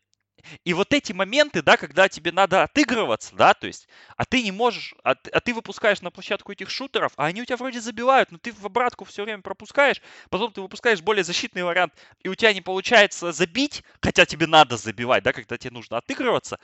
и 0.64 0.74
вот 0.74 0.92
эти 0.92 1.12
моменты, 1.12 1.62
да, 1.62 1.76
когда 1.76 2.09
тебе 2.09 2.32
надо 2.32 2.62
отыгрываться, 2.62 3.34
да, 3.34 3.55
то 3.55 3.66
есть, 3.66 3.88
а 4.16 4.24
ты 4.24 4.42
не 4.42 4.53
можешь, 4.53 4.94
а, 5.05 5.14
а 5.32 5.40
ты 5.40 5.55
выпускаешь 5.55 6.01
на 6.03 6.11
площадку 6.11 6.53
этих 6.53 6.70
шутеров, 6.70 7.12
а 7.16 7.26
они 7.26 7.42
у 7.42 7.44
тебя 7.44 7.57
вроде 7.57 7.80
забивают, 7.80 8.30
но 8.32 8.38
ты 8.38 8.53
в 8.53 8.64
обратку 8.64 9.05
все 9.05 9.24
время 9.24 9.42
пропускаешь, 9.42 10.01
потом 10.30 10.53
ты 10.53 10.61
выпускаешь 10.61 11.01
более 11.03 11.24
защитный 11.24 11.62
вариант, 11.64 11.94
и 12.22 12.28
у 12.28 12.34
тебя 12.34 12.53
не 12.53 12.61
получается 12.61 13.32
забить, 13.32 13.82
хотя 14.01 14.26
тебе 14.26 14.46
надо 14.46 14.76
забивать, 14.76 15.22
да, 15.22 15.32
когда 15.32 15.57
тебе 15.59 15.72
нужно 15.72 15.99
отыгрываться, 15.99 16.59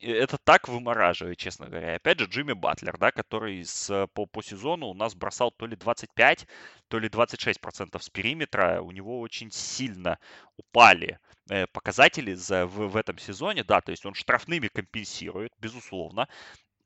это 0.00 0.38
так 0.38 0.68
вымораживает, 0.68 1.38
честно 1.38 1.66
говоря. 1.66 1.96
Опять 1.96 2.20
же, 2.20 2.26
Джимми 2.26 2.52
Батлер, 2.52 2.96
да, 2.98 3.12
который 3.12 3.64
с, 3.64 4.06
по, 4.14 4.26
по 4.26 4.42
сезону 4.42 4.86
у 4.88 4.94
нас 4.94 5.14
бросал 5.14 5.50
то 5.50 5.66
ли 5.66 5.76
25, 5.76 6.46
то 6.88 6.98
ли 6.98 7.08
26 7.08 7.60
процентов 7.60 8.02
с 8.04 8.10
периметра, 8.10 8.80
у 8.82 8.90
него 8.90 9.20
очень 9.20 9.50
сильно 9.50 10.18
упали 10.56 11.18
Э, 11.50 11.66
показатели 11.66 12.32
за, 12.34 12.64
в, 12.64 12.86
в 12.88 12.96
этом 12.96 13.18
сезоне, 13.18 13.64
да, 13.64 13.80
то 13.80 13.90
есть 13.90 14.06
он 14.06 14.14
штрафными 14.14 14.68
компенсирует, 14.68 15.52
безусловно, 15.58 16.28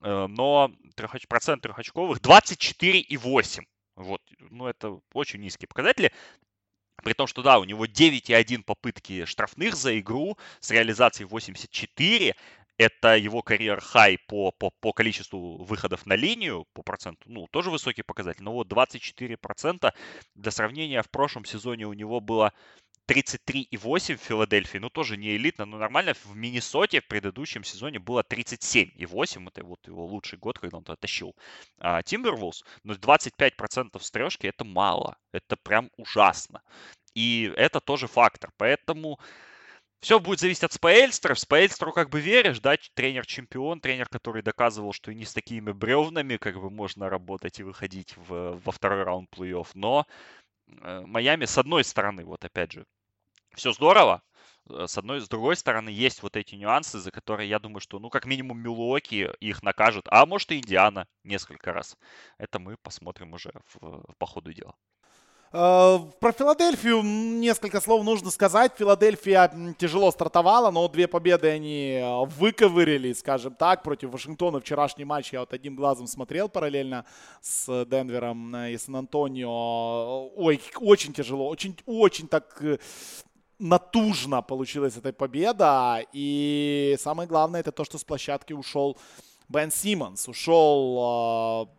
э, 0.01 0.27
но 0.27 0.73
процент 1.29 1.63
трехочковых 1.63 2.19
24,8. 2.21 3.65
Вот, 3.97 4.23
ну 4.39 4.67
это 4.67 4.99
очень 5.13 5.41
низкие 5.41 5.69
показатели. 5.69 6.13
При 7.03 7.13
том, 7.13 7.27
что 7.27 7.43
да, 7.43 7.59
у 7.59 7.65
него 7.65 7.85
9,1 7.85 8.63
попытки 8.63 9.27
штрафных 9.27 9.77
за 9.77 9.99
игру 10.01 10.39
с 10.61 10.71
реализацией 10.71 11.27
84. 11.27 12.35
Это 12.77 13.17
его 13.17 13.43
карьер 13.43 13.81
хай 13.81 14.19
по, 14.19 14.51
по, 14.51 14.71
по 14.81 14.93
количеству 14.93 15.63
выходов 15.63 16.07
на 16.07 16.15
линию, 16.17 16.67
по 16.73 16.83
проценту, 16.83 17.23
ну, 17.27 17.47
тоже 17.49 17.71
высокий 17.71 18.03
показатель. 18.03 18.43
Но 18.43 18.53
вот 18.53 18.73
24% 18.73 19.95
для 20.35 20.51
сравнения 20.51 21.03
в 21.03 21.11
прошлом 21.11 21.45
сезоне 21.45 21.87
у 21.87 21.93
него 21.93 22.21
было 22.21 22.53
33,8 23.07 24.17
в 24.17 24.21
Филадельфии, 24.21 24.79
ну 24.79 24.89
тоже 24.89 25.17
не 25.17 25.37
элитно, 25.37 25.67
но 25.67 25.79
нормально. 25.79 26.15
В 26.15 26.35
Миннесоте 26.35 27.01
в 27.01 27.07
предыдущем 27.07 27.63
сезоне 27.63 27.99
было 27.99 28.23
37,8, 28.23 29.49
это 29.49 29.65
вот 29.65 29.87
его 29.87 30.07
лучший 30.07 30.39
год, 30.39 30.59
когда 30.59 30.79
он 30.79 30.85
туда 30.85 30.97
тащил 30.97 31.37
Тимберволс, 32.05 32.65
но 32.83 32.95
25% 32.95 34.01
стрежки 34.01 34.47
это 34.47 34.65
мало, 34.65 35.17
это 35.33 35.57
прям 35.57 35.91
ужасно. 35.97 36.63
И 37.15 37.53
это 37.57 37.81
тоже 37.81 38.07
фактор, 38.07 38.51
поэтому 38.57 39.21
все 40.05 40.21
будет 40.21 40.41
зависеть 40.41 40.65
от 40.65 40.73
Спейльстера. 40.73 41.35
В 41.35 41.41
Спейльстеру 41.41 41.93
как 41.93 42.11
бы 42.11 42.21
веришь, 42.21 42.61
да, 42.61 42.77
тренер-чемпион, 42.95 43.81
тренер, 43.81 44.09
который 44.09 44.43
доказывал, 44.43 44.93
что 44.93 45.11
и 45.11 45.15
не 45.15 45.25
с 45.25 45.33
такими 45.33 45.73
бревнами 45.73 46.37
как 46.37 46.61
бы 46.61 46.71
можно 46.71 47.11
работать 47.11 47.59
и 47.59 47.65
выходить 47.65 48.17
в, 48.17 48.61
во 48.65 48.73
второй 48.73 49.03
раунд 49.03 49.29
плей-офф, 49.35 49.69
но 49.75 50.07
Э, 50.83 51.03
Майами, 51.07 51.45
с 51.45 51.59
одной 51.59 51.85
стороны, 51.85 52.25
вот 52.25 52.45
опять 52.45 52.73
же, 52.73 52.87
все 53.55 53.73
здорово, 53.73 54.23
э, 54.71 54.87
с 54.87 54.99
одной, 54.99 55.21
с 55.21 55.29
другой 55.29 55.57
стороны, 55.57 55.89
есть 55.91 56.23
вот 56.23 56.37
эти 56.37 56.55
нюансы, 56.55 56.99
за 56.99 57.11
которые 57.11 57.49
я 57.49 57.59
думаю, 57.59 57.81
что, 57.81 57.99
ну, 57.99 58.11
как 58.11 58.27
минимум, 58.27 58.61
Милуоки 58.61 59.31
их 59.41 59.63
накажет, 59.63 60.07
а 60.09 60.27
может 60.27 60.53
и 60.53 60.59
Индиана 60.59 61.07
несколько 61.23 61.73
раз. 61.73 61.97
Это 62.39 62.59
мы 62.59 62.77
посмотрим 62.79 63.35
уже 63.35 63.53
в, 63.75 64.05
по 64.19 64.27
ходу 64.27 64.53
дела. 64.53 64.75
Э, 65.57 66.01
про 66.19 66.33
Филадельфию 66.33 67.03
несколько 67.03 67.81
слов 67.81 68.05
нужно 68.05 68.31
сказать. 68.33 68.73
Филадельфия 68.77 69.75
тяжело 69.79 70.11
стартовала, 70.11 70.73
но 70.73 70.89
две 70.89 71.07
победы 71.07 71.49
они 71.49 71.93
э, 71.93 72.25
выковырили, 72.37 73.13
скажем 73.13 73.55
так, 73.55 73.85
против 73.85 74.11
Вашингтона. 74.11 74.59
Вчерашний 74.59 75.05
матч 75.05 75.33
я 75.33 75.41
вот 75.41 75.53
одним 75.53 75.77
глазом 75.77 76.09
смотрел 76.09 76.49
параллельно 76.49 77.05
с 77.41 77.85
Денвером 77.85 78.57
и 78.57 78.77
Сан-Антонио. 78.77 80.33
Ой, 80.35 80.61
очень 80.81 81.13
тяжело, 81.13 81.49
очень, 81.49 81.79
очень 81.87 82.27
так 82.27 82.61
э, 82.61 82.79
натужно 83.61 84.43
получилась 84.43 84.97
эта 84.97 85.13
победа. 85.13 86.05
И 86.13 86.97
самое 86.99 87.29
главное, 87.29 87.61
это 87.61 87.71
то, 87.71 87.85
что 87.85 87.97
с 87.97 88.03
площадки 88.03 88.53
ушел 88.53 88.99
Бен 89.49 89.71
Симмонс. 89.71 90.27
Ушел 90.27 91.71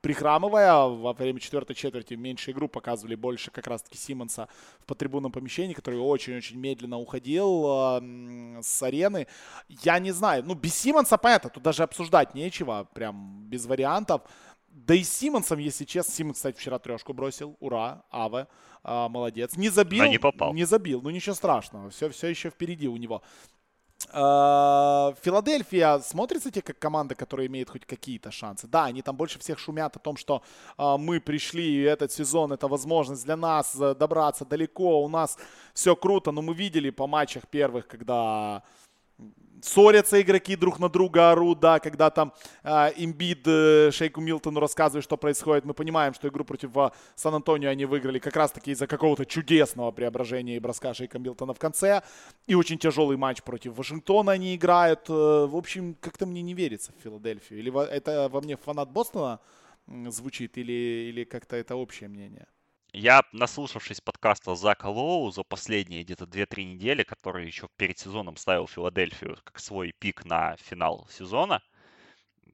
прихрамывая. 0.00 0.72
Во 0.86 1.12
время 1.12 1.40
четвертой 1.40 1.74
четверти 1.76 2.14
меньше 2.14 2.50
игру 2.50 2.68
показывали 2.68 3.14
больше 3.14 3.50
как 3.50 3.66
раз-таки 3.66 3.98
Симмонса 3.98 4.48
в 4.80 4.86
потрибунном 4.86 5.32
помещении, 5.32 5.74
который 5.74 5.98
очень-очень 5.98 6.58
медленно 6.58 6.98
уходил 6.98 7.66
э, 8.00 8.60
с 8.62 8.82
арены. 8.82 9.26
Я 9.68 9.98
не 9.98 10.12
знаю, 10.12 10.44
ну 10.44 10.54
без 10.54 10.74
Симмонса 10.74 11.16
понятно, 11.18 11.50
тут 11.50 11.62
даже 11.62 11.82
обсуждать 11.82 12.34
нечего, 12.34 12.88
прям 12.94 13.44
без 13.48 13.66
вариантов. 13.66 14.22
Да 14.68 14.94
и 14.94 15.02
с 15.02 15.12
Симмонсом, 15.12 15.58
если 15.58 15.84
честно, 15.84 16.14
Симмонс, 16.14 16.36
кстати, 16.36 16.56
вчера 16.56 16.78
трешку 16.78 17.12
бросил. 17.12 17.56
Ура, 17.58 18.04
Аве, 18.12 18.46
а, 18.84 19.08
молодец. 19.08 19.56
Не 19.56 19.70
забил. 19.70 20.04
А 20.04 20.08
не 20.08 20.18
попал. 20.18 20.54
Не 20.54 20.64
забил, 20.64 21.02
ну 21.02 21.10
ничего 21.10 21.34
страшного, 21.34 21.90
все, 21.90 22.08
все 22.10 22.28
еще 22.28 22.50
впереди 22.50 22.86
у 22.86 22.96
него. 22.96 23.22
Э, 24.12 25.14
Филадельфия 25.22 25.98
смотрится 25.98 26.50
тебе 26.50 26.62
как 26.62 26.78
команда, 26.78 27.14
которая 27.14 27.46
имеет 27.46 27.70
хоть 27.70 27.84
какие-то 27.84 28.30
шансы. 28.30 28.66
Да, 28.66 28.84
они 28.86 29.02
там 29.02 29.16
больше 29.16 29.38
всех 29.38 29.58
шумят 29.58 29.96
о 29.96 29.98
том, 29.98 30.16
что 30.16 30.42
э, 30.78 30.96
мы 30.98 31.20
пришли, 31.20 31.64
и 31.64 31.82
этот 31.82 32.12
сезон 32.12 32.52
это 32.52 32.68
возможность 32.68 33.24
для 33.24 33.36
нас 33.36 33.74
э, 33.80 33.94
добраться 33.94 34.44
далеко, 34.44 35.02
у 35.02 35.08
нас 35.08 35.38
все 35.74 35.94
круто, 35.94 36.32
но 36.32 36.42
мы 36.42 36.54
видели 36.54 36.90
по 36.90 37.06
матчах 37.06 37.46
первых, 37.48 37.86
когда 37.86 38.62
ссорятся 39.62 40.20
игроки 40.20 40.56
друг 40.56 40.78
на 40.78 40.88
друга, 40.88 41.30
орут, 41.30 41.60
да, 41.60 41.78
когда 41.78 42.10
там 42.10 42.32
э, 42.62 42.92
имбид 42.96 43.46
э, 43.46 43.90
Шейку 43.92 44.20
Милтону 44.20 44.60
рассказывает, 44.60 45.04
что 45.04 45.16
происходит, 45.16 45.64
мы 45.64 45.74
понимаем, 45.74 46.14
что 46.14 46.28
игру 46.28 46.44
против 46.44 46.76
э, 46.76 46.90
Сан-Антонио 47.14 47.70
они 47.70 47.84
выиграли 47.84 48.18
как 48.18 48.36
раз-таки 48.36 48.72
из-за 48.72 48.86
какого-то 48.86 49.24
чудесного 49.26 49.90
преображения 49.92 50.56
и 50.56 50.60
броска 50.60 50.94
Шейка 50.94 51.18
Милтона 51.18 51.54
в 51.54 51.58
конце, 51.58 52.02
и 52.46 52.54
очень 52.54 52.78
тяжелый 52.78 53.16
матч 53.16 53.42
против 53.42 53.76
Вашингтона 53.76 54.32
они 54.32 54.54
играют, 54.54 55.08
э, 55.08 55.12
в 55.12 55.56
общем, 55.56 55.96
как-то 56.00 56.26
мне 56.26 56.42
не 56.42 56.54
верится 56.54 56.92
в 56.92 57.02
Филадельфию, 57.02 57.58
или 57.58 57.88
это 57.90 58.28
во 58.30 58.40
мне 58.40 58.56
фанат 58.56 58.90
Бостона 58.90 59.40
звучит, 60.08 60.58
или, 60.58 61.08
или 61.10 61.24
как-то 61.24 61.56
это 61.56 61.76
общее 61.76 62.08
мнение? 62.08 62.46
Я, 62.92 63.22
наслушавшись 63.32 64.00
подкаста 64.00 64.54
Зака 64.54 64.88
Лоу 64.88 65.30
за 65.30 65.42
последние 65.42 66.04
где-то 66.04 66.24
2-3 66.24 66.64
недели, 66.64 67.02
который 67.02 67.46
еще 67.46 67.68
перед 67.76 67.98
сезоном 67.98 68.36
ставил 68.36 68.66
Филадельфию 68.66 69.36
как 69.44 69.58
свой 69.60 69.92
пик 69.98 70.24
на 70.24 70.56
финал 70.56 71.06
сезона, 71.10 71.62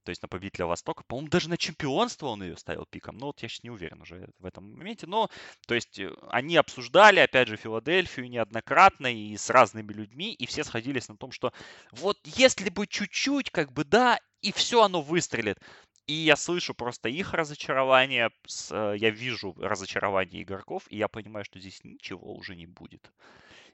то 0.03 0.11
есть 0.11 0.23
на 0.23 0.29
победителя 0.29 0.67
Востока, 0.67 1.03
по-моему, 1.05 1.31
даже 1.31 1.49
на 1.49 1.57
чемпионство 1.57 2.27
он 2.27 2.43
ее 2.43 2.57
ставил 2.57 2.85
пиком, 2.85 3.17
но 3.17 3.27
вот 3.27 3.43
я 3.43 3.49
сейчас 3.49 3.63
не 3.63 3.71
уверен 3.71 4.03
уже 4.03 4.29
в 4.39 4.45
этом 4.45 4.77
моменте, 4.77 5.07
но, 5.07 5.31
то 5.67 5.75
есть 5.75 5.99
э, 5.99 6.13
они 6.29 6.57
обсуждали, 6.57 7.21
опять 7.21 7.49
же, 7.49 7.57
Филадельфию 7.57 8.29
неоднократно 8.29 9.07
и 9.07 9.37
с 9.37 9.49
разными 9.51 9.93
людьми, 9.93 10.35
и 10.35 10.47
все 10.47 10.63
сходились 10.65 11.09
на 11.09 11.17
том, 11.17 11.33
что 11.33 11.53
вот 11.93 12.19
если 12.25 12.69
бы 12.69 12.87
чуть-чуть, 12.87 13.51
как 13.51 13.73
бы, 13.73 13.85
да, 13.85 14.21
и 14.43 14.53
все 14.53 14.83
оно 14.83 15.01
выстрелит. 15.01 15.59
И 16.07 16.13
я 16.13 16.37
слышу 16.37 16.75
просто 16.75 17.09
их 17.09 17.33
разочарование, 17.33 18.31
э, 18.71 18.95
я 18.99 19.11
вижу 19.11 19.55
разочарование 19.59 20.43
игроков, 20.43 20.83
и 20.89 20.99
я 20.99 21.09
понимаю, 21.09 21.45
что 21.45 21.59
здесь 21.59 21.83
ничего 21.83 22.35
уже 22.35 22.55
не 22.57 22.67
будет. 22.67 23.11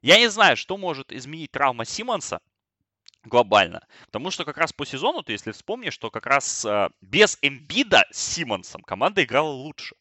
Я 0.00 0.18
не 0.18 0.28
знаю, 0.28 0.56
что 0.56 0.76
может 0.76 1.12
изменить 1.12 1.50
травма 1.50 1.84
Симмонса 1.84 2.40
глобально. 3.24 3.86
Потому 4.06 4.30
что 4.30 4.44
как 4.44 4.58
раз 4.58 4.72
по 4.72 4.86
сезону, 4.86 5.22
ты 5.22 5.32
если 5.32 5.50
вспомнишь, 5.52 5.94
что 5.94 6.10
как 6.10 6.26
раз 6.26 6.64
э, 6.64 6.88
без 7.00 7.36
Эмбида 7.42 8.06
с 8.10 8.18
Симмонсом 8.18 8.82
команда 8.82 9.24
играла 9.24 9.50
лучше 9.50 9.96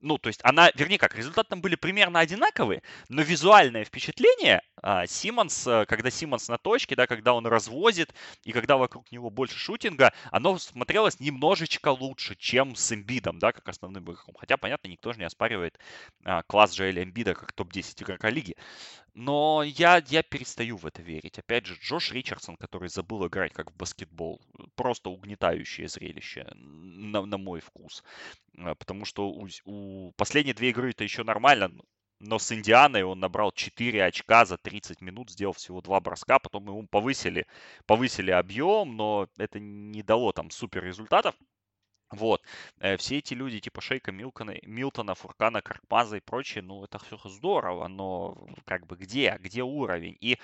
ну, 0.00 0.18
то 0.18 0.28
есть 0.28 0.40
она, 0.42 0.70
вернее 0.74 0.98
как, 0.98 1.14
результаты 1.16 1.50
там 1.50 1.60
были 1.60 1.74
примерно 1.74 2.20
одинаковые, 2.20 2.82
но 3.08 3.22
визуальное 3.22 3.84
впечатление 3.84 4.62
а, 4.82 5.06
Симмонс, 5.06 5.66
э, 5.66 5.86
когда 5.86 6.10
Симмонс 6.10 6.48
на 6.48 6.58
точке, 6.58 6.94
да, 6.94 7.06
когда 7.06 7.34
он 7.34 7.46
развозит 7.46 8.14
и 8.44 8.52
когда 8.52 8.76
вокруг 8.76 9.10
него 9.10 9.30
больше 9.30 9.58
шутинга, 9.58 10.12
оно 10.30 10.58
смотрелось 10.58 11.20
немножечко 11.20 11.88
лучше, 11.88 12.36
чем 12.36 12.76
с 12.76 12.92
Эмбидом, 12.92 13.38
да, 13.38 13.52
как 13.52 13.68
основным 13.68 14.04
игроком. 14.04 14.34
Хотя, 14.38 14.56
понятно, 14.56 14.88
никто 14.88 15.12
же 15.12 15.18
не 15.18 15.24
оспаривает 15.24 15.78
а, 16.24 16.42
класс 16.42 16.74
Джоэля 16.74 17.02
Эмбида 17.02 17.34
как 17.34 17.52
топ-10 17.52 18.02
игрока 18.02 18.30
лиги. 18.30 18.54
Но 19.20 19.64
я, 19.64 20.00
я 20.06 20.22
перестаю 20.22 20.76
в 20.76 20.86
это 20.86 21.02
верить. 21.02 21.40
Опять 21.40 21.66
же, 21.66 21.74
Джош 21.82 22.12
Ричардсон, 22.12 22.56
который 22.56 22.88
забыл 22.88 23.26
играть 23.26 23.52
как 23.52 23.72
в 23.72 23.76
баскетбол, 23.76 24.40
просто 24.76 25.10
угнетающее 25.10 25.88
зрелище, 25.88 26.46
на, 26.54 27.26
на 27.26 27.36
мой 27.36 27.58
вкус. 27.58 28.04
Э, 28.56 28.76
потому 28.76 29.04
что 29.04 29.28
у, 29.28 29.48
у 29.64 30.12
последние 30.12 30.54
две 30.54 30.70
игры 30.70 30.90
это 30.90 31.02
еще 31.02 31.24
нормально, 31.24 31.72
но 32.20 32.38
с 32.38 32.52
Индианой 32.52 33.02
он 33.02 33.18
набрал 33.18 33.50
4 33.50 34.04
очка 34.04 34.44
за 34.44 34.56
30 34.56 35.00
минут, 35.00 35.30
сделал 35.30 35.52
всего 35.52 35.80
два 35.80 35.98
броска, 35.98 36.38
потом 36.38 36.68
ему 36.68 36.86
повысили, 36.86 37.48
повысили 37.86 38.30
объем, 38.30 38.94
но 38.94 39.26
это 39.36 39.58
не 39.58 40.04
дало 40.04 40.30
там 40.30 40.52
супер 40.52 40.84
результатов. 40.84 41.34
Вот. 42.10 42.42
Э, 42.78 42.96
все 42.96 43.18
эти 43.18 43.34
люди, 43.34 43.60
типа 43.60 43.80
Шейка 43.80 44.12
Милтона, 44.12 44.56
Милтона, 44.62 45.14
Фуркана, 45.14 45.60
Карпаза 45.60 46.16
и 46.16 46.20
прочее, 46.20 46.62
ну, 46.62 46.84
это 46.84 46.98
все 46.98 47.18
здорово, 47.28 47.86
но 47.88 48.48
как 48.64 48.86
бы 48.86 48.96
где? 48.96 49.36
Где 49.40 49.62
уровень? 49.62 50.16
И 50.20 50.38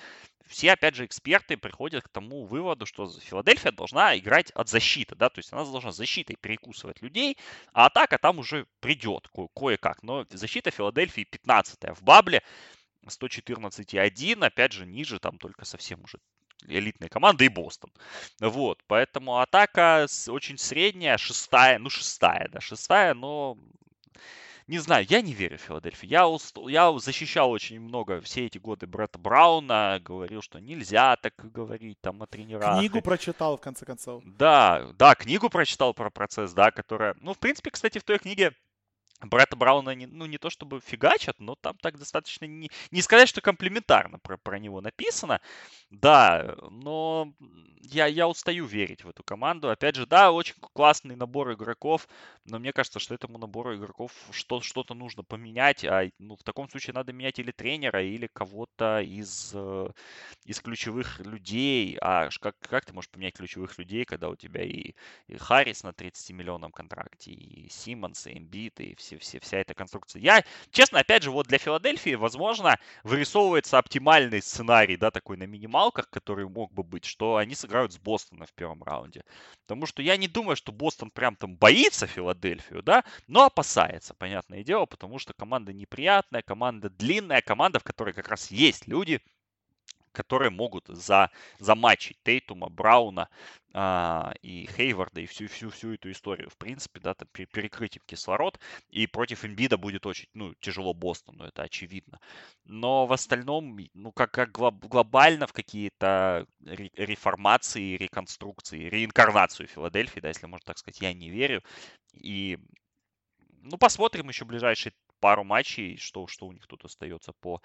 все, 0.46 0.72
опять 0.72 0.94
же, 0.94 1.06
эксперты 1.06 1.56
приходят 1.56 2.04
к 2.04 2.08
тому 2.10 2.44
выводу, 2.44 2.84
что 2.84 3.10
Филадельфия 3.10 3.72
должна 3.72 4.16
играть 4.18 4.50
от 4.50 4.68
защиты, 4.68 5.14
да, 5.14 5.30
то 5.30 5.38
есть 5.38 5.52
она 5.52 5.64
должна 5.64 5.92
защитой 5.92 6.36
перекусывать 6.36 7.00
людей, 7.00 7.38
а 7.72 7.86
атака 7.86 8.18
там 8.18 8.38
уже 8.38 8.66
придет 8.80 9.28
ко- 9.28 9.48
кое-как. 9.54 10.02
Но 10.02 10.26
защита 10.30 10.70
Филадельфии 10.70 11.24
15 11.24 11.94
в 11.94 12.02
бабле, 12.02 12.42
114,1, 13.08 14.44
опять 14.44 14.72
же, 14.72 14.86
ниже, 14.86 15.18
там 15.18 15.38
только 15.38 15.64
совсем 15.64 16.02
уже 16.04 16.18
элитные 16.66 17.09
команды 17.09 17.46
и 17.46 17.48
Бостон. 17.48 17.90
Вот, 18.40 18.82
поэтому 18.86 19.38
атака 19.38 20.07
очень 20.28 20.59
средняя, 20.59 21.16
шестая, 21.16 21.78
ну 21.78 21.90
шестая, 21.90 22.48
да, 22.52 22.61
шестая, 22.61 23.14
но 23.14 23.59
не 24.66 24.78
знаю, 24.78 25.05
я 25.11 25.20
не 25.20 25.34
верю 25.34 25.59
в 25.59 25.61
Филадельфию. 25.61 26.11
Я, 26.11 26.26
уст... 26.26 26.57
я 26.68 26.90
защищал 26.98 27.50
очень 27.50 27.80
много 27.80 28.22
все 28.22 28.46
эти 28.46 28.57
годы 28.57 28.86
Бретта 28.86 29.18
Брауна, 29.18 30.00
говорил, 30.02 30.40
что 30.40 30.59
нельзя 30.59 31.16
так 31.16 31.34
говорить 31.36 32.00
там 32.00 32.22
о 32.22 32.26
тренерах. 32.26 32.78
Книгу 32.78 33.02
прочитал, 33.02 33.59
в 33.59 33.61
конце 33.61 33.84
концов. 33.84 34.22
Да, 34.24 34.88
да, 34.94 35.14
книгу 35.14 35.50
прочитал 35.50 35.92
про 35.92 36.09
процесс, 36.09 36.55
да, 36.55 36.70
которая... 36.70 37.14
Ну, 37.20 37.34
в 37.34 37.38
принципе, 37.38 37.70
кстати, 37.70 37.98
в 37.98 38.05
той 38.05 38.18
книге 38.18 38.52
Брэда 39.26 39.56
Брауна, 39.56 39.94
не, 39.94 40.06
ну, 40.06 40.26
не 40.26 40.38
то 40.38 40.50
чтобы 40.50 40.80
фигачат, 40.80 41.38
но 41.38 41.54
там 41.54 41.76
так 41.78 41.98
достаточно... 41.98 42.46
Не, 42.46 42.70
не 42.90 43.02
сказать, 43.02 43.28
что 43.28 43.40
комплиментарно 43.40 44.18
про, 44.18 44.36
про 44.36 44.58
него 44.58 44.80
написано. 44.80 45.40
Да, 45.90 46.56
но 46.70 47.32
я, 47.80 48.06
я 48.06 48.28
устаю 48.28 48.64
верить 48.64 49.04
в 49.04 49.08
эту 49.08 49.22
команду. 49.22 49.70
Опять 49.70 49.96
же, 49.96 50.06
да, 50.06 50.32
очень 50.32 50.54
классный 50.58 51.16
набор 51.16 51.52
игроков, 51.52 52.08
но 52.44 52.58
мне 52.58 52.72
кажется, 52.72 52.98
что 52.98 53.14
этому 53.14 53.38
набору 53.38 53.74
игроков 53.76 54.12
что, 54.30 54.60
что-то 54.60 54.94
нужно 54.94 55.22
поменять. 55.22 55.84
А 55.84 56.08
ну, 56.18 56.36
в 56.36 56.42
таком 56.42 56.68
случае 56.68 56.94
надо 56.94 57.12
менять 57.12 57.38
или 57.38 57.50
тренера, 57.50 58.02
или 58.02 58.26
кого-то 58.32 59.00
из, 59.00 59.52
э, 59.54 59.88
из 60.44 60.60
ключевых 60.60 61.20
людей. 61.20 61.96
А 62.00 62.28
как, 62.40 62.58
как 62.58 62.84
ты 62.84 62.92
можешь 62.92 63.10
поменять 63.10 63.34
ключевых 63.34 63.78
людей, 63.78 64.04
когда 64.04 64.28
у 64.28 64.36
тебя 64.36 64.62
и, 64.62 64.94
и 65.28 65.36
Харрис 65.36 65.82
на 65.82 65.92
30 65.92 66.30
миллионном 66.30 66.72
контракте, 66.72 67.32
и 67.32 67.68
Симмонс, 67.68 68.26
и 68.26 68.38
Эмбит, 68.38 68.80
и 68.80 68.94
все, 68.96 69.13
все, 69.18 69.40
вся 69.40 69.58
эта 69.58 69.74
конструкция. 69.74 70.20
Я, 70.20 70.44
честно, 70.70 71.00
опять 71.00 71.22
же, 71.22 71.30
вот 71.30 71.46
для 71.46 71.58
Филадельфии, 71.58 72.14
возможно, 72.14 72.78
вырисовывается 73.02 73.78
оптимальный 73.78 74.42
сценарий, 74.42 74.96
да, 74.96 75.10
такой 75.10 75.36
на 75.36 75.44
минималках, 75.44 76.10
который 76.10 76.48
мог 76.48 76.72
бы 76.72 76.82
быть, 76.82 77.04
что 77.04 77.36
они 77.36 77.54
сыграют 77.54 77.92
с 77.92 77.98
Бостоном 77.98 78.46
в 78.46 78.52
первом 78.52 78.82
раунде. 78.82 79.22
Потому 79.66 79.86
что 79.86 80.02
я 80.02 80.16
не 80.16 80.28
думаю, 80.28 80.56
что 80.56 80.72
Бостон 80.72 81.10
прям 81.10 81.36
там 81.36 81.56
боится 81.56 82.06
Филадельфию, 82.06 82.82
да, 82.82 83.04
но 83.26 83.44
опасается, 83.44 84.14
понятное 84.14 84.62
дело, 84.62 84.86
потому 84.86 85.18
что 85.18 85.32
команда 85.32 85.72
неприятная, 85.72 86.42
команда 86.42 86.90
длинная, 86.90 87.40
команда, 87.40 87.78
в 87.78 87.84
которой 87.84 88.12
как 88.12 88.28
раз 88.28 88.50
есть 88.50 88.86
люди, 88.86 89.20
которые 90.14 90.50
могут 90.50 90.86
за, 90.88 91.30
замачить 91.58 92.16
Тейтума, 92.22 92.68
Брауна 92.70 93.28
а, 93.74 94.32
и 94.40 94.68
Хейварда 94.76 95.20
и 95.20 95.26
всю, 95.26 95.48
всю, 95.48 95.70
всю 95.70 95.94
эту 95.94 96.10
историю. 96.10 96.48
В 96.48 96.56
принципе, 96.56 97.00
да, 97.00 97.14
там 97.14 97.28
перекрыть 97.32 97.96
им 97.96 98.02
кислород. 98.06 98.58
И 98.90 99.06
против 99.06 99.44
Эмбида 99.44 99.76
будет 99.76 100.06
очень, 100.06 100.28
ну, 100.32 100.54
тяжело 100.60 100.94
Бостону, 100.94 101.44
это 101.44 101.62
очевидно. 101.62 102.20
Но 102.64 103.06
в 103.06 103.12
остальном, 103.12 103.76
ну, 103.94 104.12
как, 104.12 104.30
как 104.30 104.52
глобально 104.52 105.46
в 105.46 105.52
какие-то 105.52 106.46
реформации, 106.60 107.96
реконструкции, 107.96 108.88
реинкарнацию 108.88 109.66
Филадельфии, 109.66 110.20
да, 110.20 110.28
если 110.28 110.46
можно 110.46 110.64
так 110.64 110.78
сказать, 110.78 111.00
я 111.00 111.12
не 111.12 111.30
верю. 111.30 111.62
И, 112.12 112.58
ну, 113.62 113.76
посмотрим 113.76 114.28
еще 114.28 114.44
ближайшие 114.44 114.92
пару 115.18 115.42
матчей, 115.42 115.96
что, 115.96 116.26
что 116.26 116.46
у 116.46 116.52
них 116.52 116.66
тут 116.66 116.84
остается 116.84 117.32
по 117.40 117.60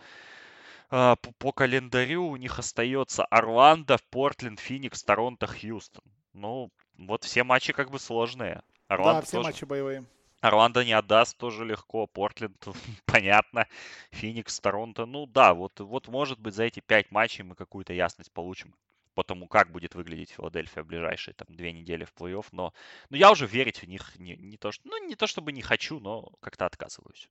по, 0.90 1.18
по 1.38 1.52
календарю 1.52 2.26
у 2.26 2.36
них 2.36 2.60
остается 2.60 3.24
Орландо, 3.26 3.98
Портленд, 4.10 4.60
Феникс, 4.60 5.04
Торонто, 5.04 5.48
Хьюстон. 5.48 6.04
Ну, 6.34 6.72
вот 6.98 7.24
все 7.24 7.44
матчи 7.44 7.74
как 7.74 7.92
бы 7.92 8.00
сложные. 8.00 8.62
Орландо 8.88 9.22
да, 9.22 9.26
все 9.26 9.38
тоже... 9.38 9.50
матчи 9.50 9.66
боевые. 9.66 10.06
Орландо 10.42 10.84
не 10.84 10.94
отдаст 10.94 11.38
тоже 11.38 11.66
легко. 11.66 12.08
Портленд, 12.08 12.68
понятно. 13.06 13.68
Феникс, 14.12 14.60
Торонто. 14.60 15.06
Ну 15.06 15.26
да, 15.28 15.54
вот, 15.54 15.80
вот 15.80 16.08
может 16.08 16.40
быть 16.40 16.56
за 16.56 16.64
эти 16.64 16.80
пять 16.80 17.12
матчей 17.12 17.44
мы 17.44 17.56
какую-то 17.56 17.94
ясность 17.94 18.32
получим 18.32 18.74
по 19.20 19.24
тому, 19.24 19.48
как 19.48 19.70
будет 19.70 19.96
выглядеть 19.96 20.30
Филадельфия 20.30 20.82
в 20.82 20.88
ближайшие 20.88 21.34
там 21.34 21.54
две 21.54 21.74
недели 21.74 22.06
в 22.06 22.14
плей-офф. 22.18 22.46
Но, 22.54 22.74
но 23.10 23.18
я 23.18 23.32
уже 23.32 23.48
верить 23.48 23.84
в 23.84 23.86
них 23.86 24.18
не, 24.18 24.38
не 24.38 24.56
то, 24.56 24.72
что, 24.72 24.88
ну, 24.88 25.08
не 25.08 25.16
то 25.16 25.28
чтобы 25.28 25.52
не 25.52 25.62
хочу, 25.62 26.00
но 26.00 26.32
как-то 26.40 26.66
отказываюсь. 26.66 27.28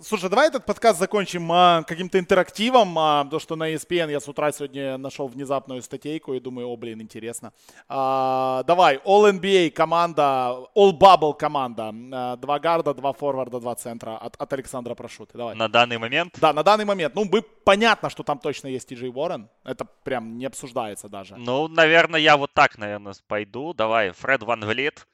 Слушай, 0.00 0.30
давай 0.30 0.48
этот 0.48 0.64
подкаст 0.64 0.98
закончим 0.98 1.52
а, 1.52 1.82
каким-то 1.82 2.18
интерактивом, 2.18 2.98
а, 2.98 3.24
потому 3.24 3.40
что 3.40 3.56
на 3.56 3.74
ESPN 3.74 4.10
я 4.10 4.20
с 4.20 4.28
утра 4.28 4.50
сегодня 4.50 4.96
нашел 4.96 5.28
внезапную 5.28 5.82
статейку 5.82 6.32
и 6.32 6.40
думаю, 6.40 6.68
о, 6.68 6.76
блин, 6.78 7.02
интересно. 7.02 7.52
А, 7.88 8.62
давай, 8.62 8.96
All-NBA 9.04 9.70
команда, 9.70 10.56
All-Bubble 10.74 11.36
команда. 11.36 11.94
А, 12.10 12.36
два 12.36 12.58
гарда, 12.58 12.94
два 12.94 13.12
форварда, 13.12 13.60
два 13.60 13.74
центра. 13.74 14.16
От, 14.16 14.34
от 14.36 14.52
Александра 14.54 14.94
прошу 14.94 15.26
ты, 15.26 15.36
давай. 15.36 15.54
На 15.54 15.68
данный 15.68 15.98
момент? 15.98 16.38
Да, 16.40 16.54
на 16.54 16.62
данный 16.62 16.86
момент. 16.86 17.14
Ну, 17.14 17.26
мы, 17.30 17.42
понятно, 17.42 18.08
что 18.08 18.22
там 18.22 18.38
точно 18.38 18.68
есть 18.68 18.88
Ти 18.88 18.94
Джей 18.94 19.10
Уоррен. 19.10 19.50
Это 19.62 19.86
прям 20.04 20.38
не 20.38 20.46
обсуждается 20.46 21.10
даже. 21.22 21.36
Ну, 21.36 21.68
наверное, 21.68 22.20
я 22.20 22.36
вот 22.36 22.52
так, 22.52 22.78
наверное, 22.78 23.14
пойду. 23.26 23.74
Давай, 23.74 24.10
Фред 24.10 24.42
Ван 24.42 24.64
Влит. 24.64 25.06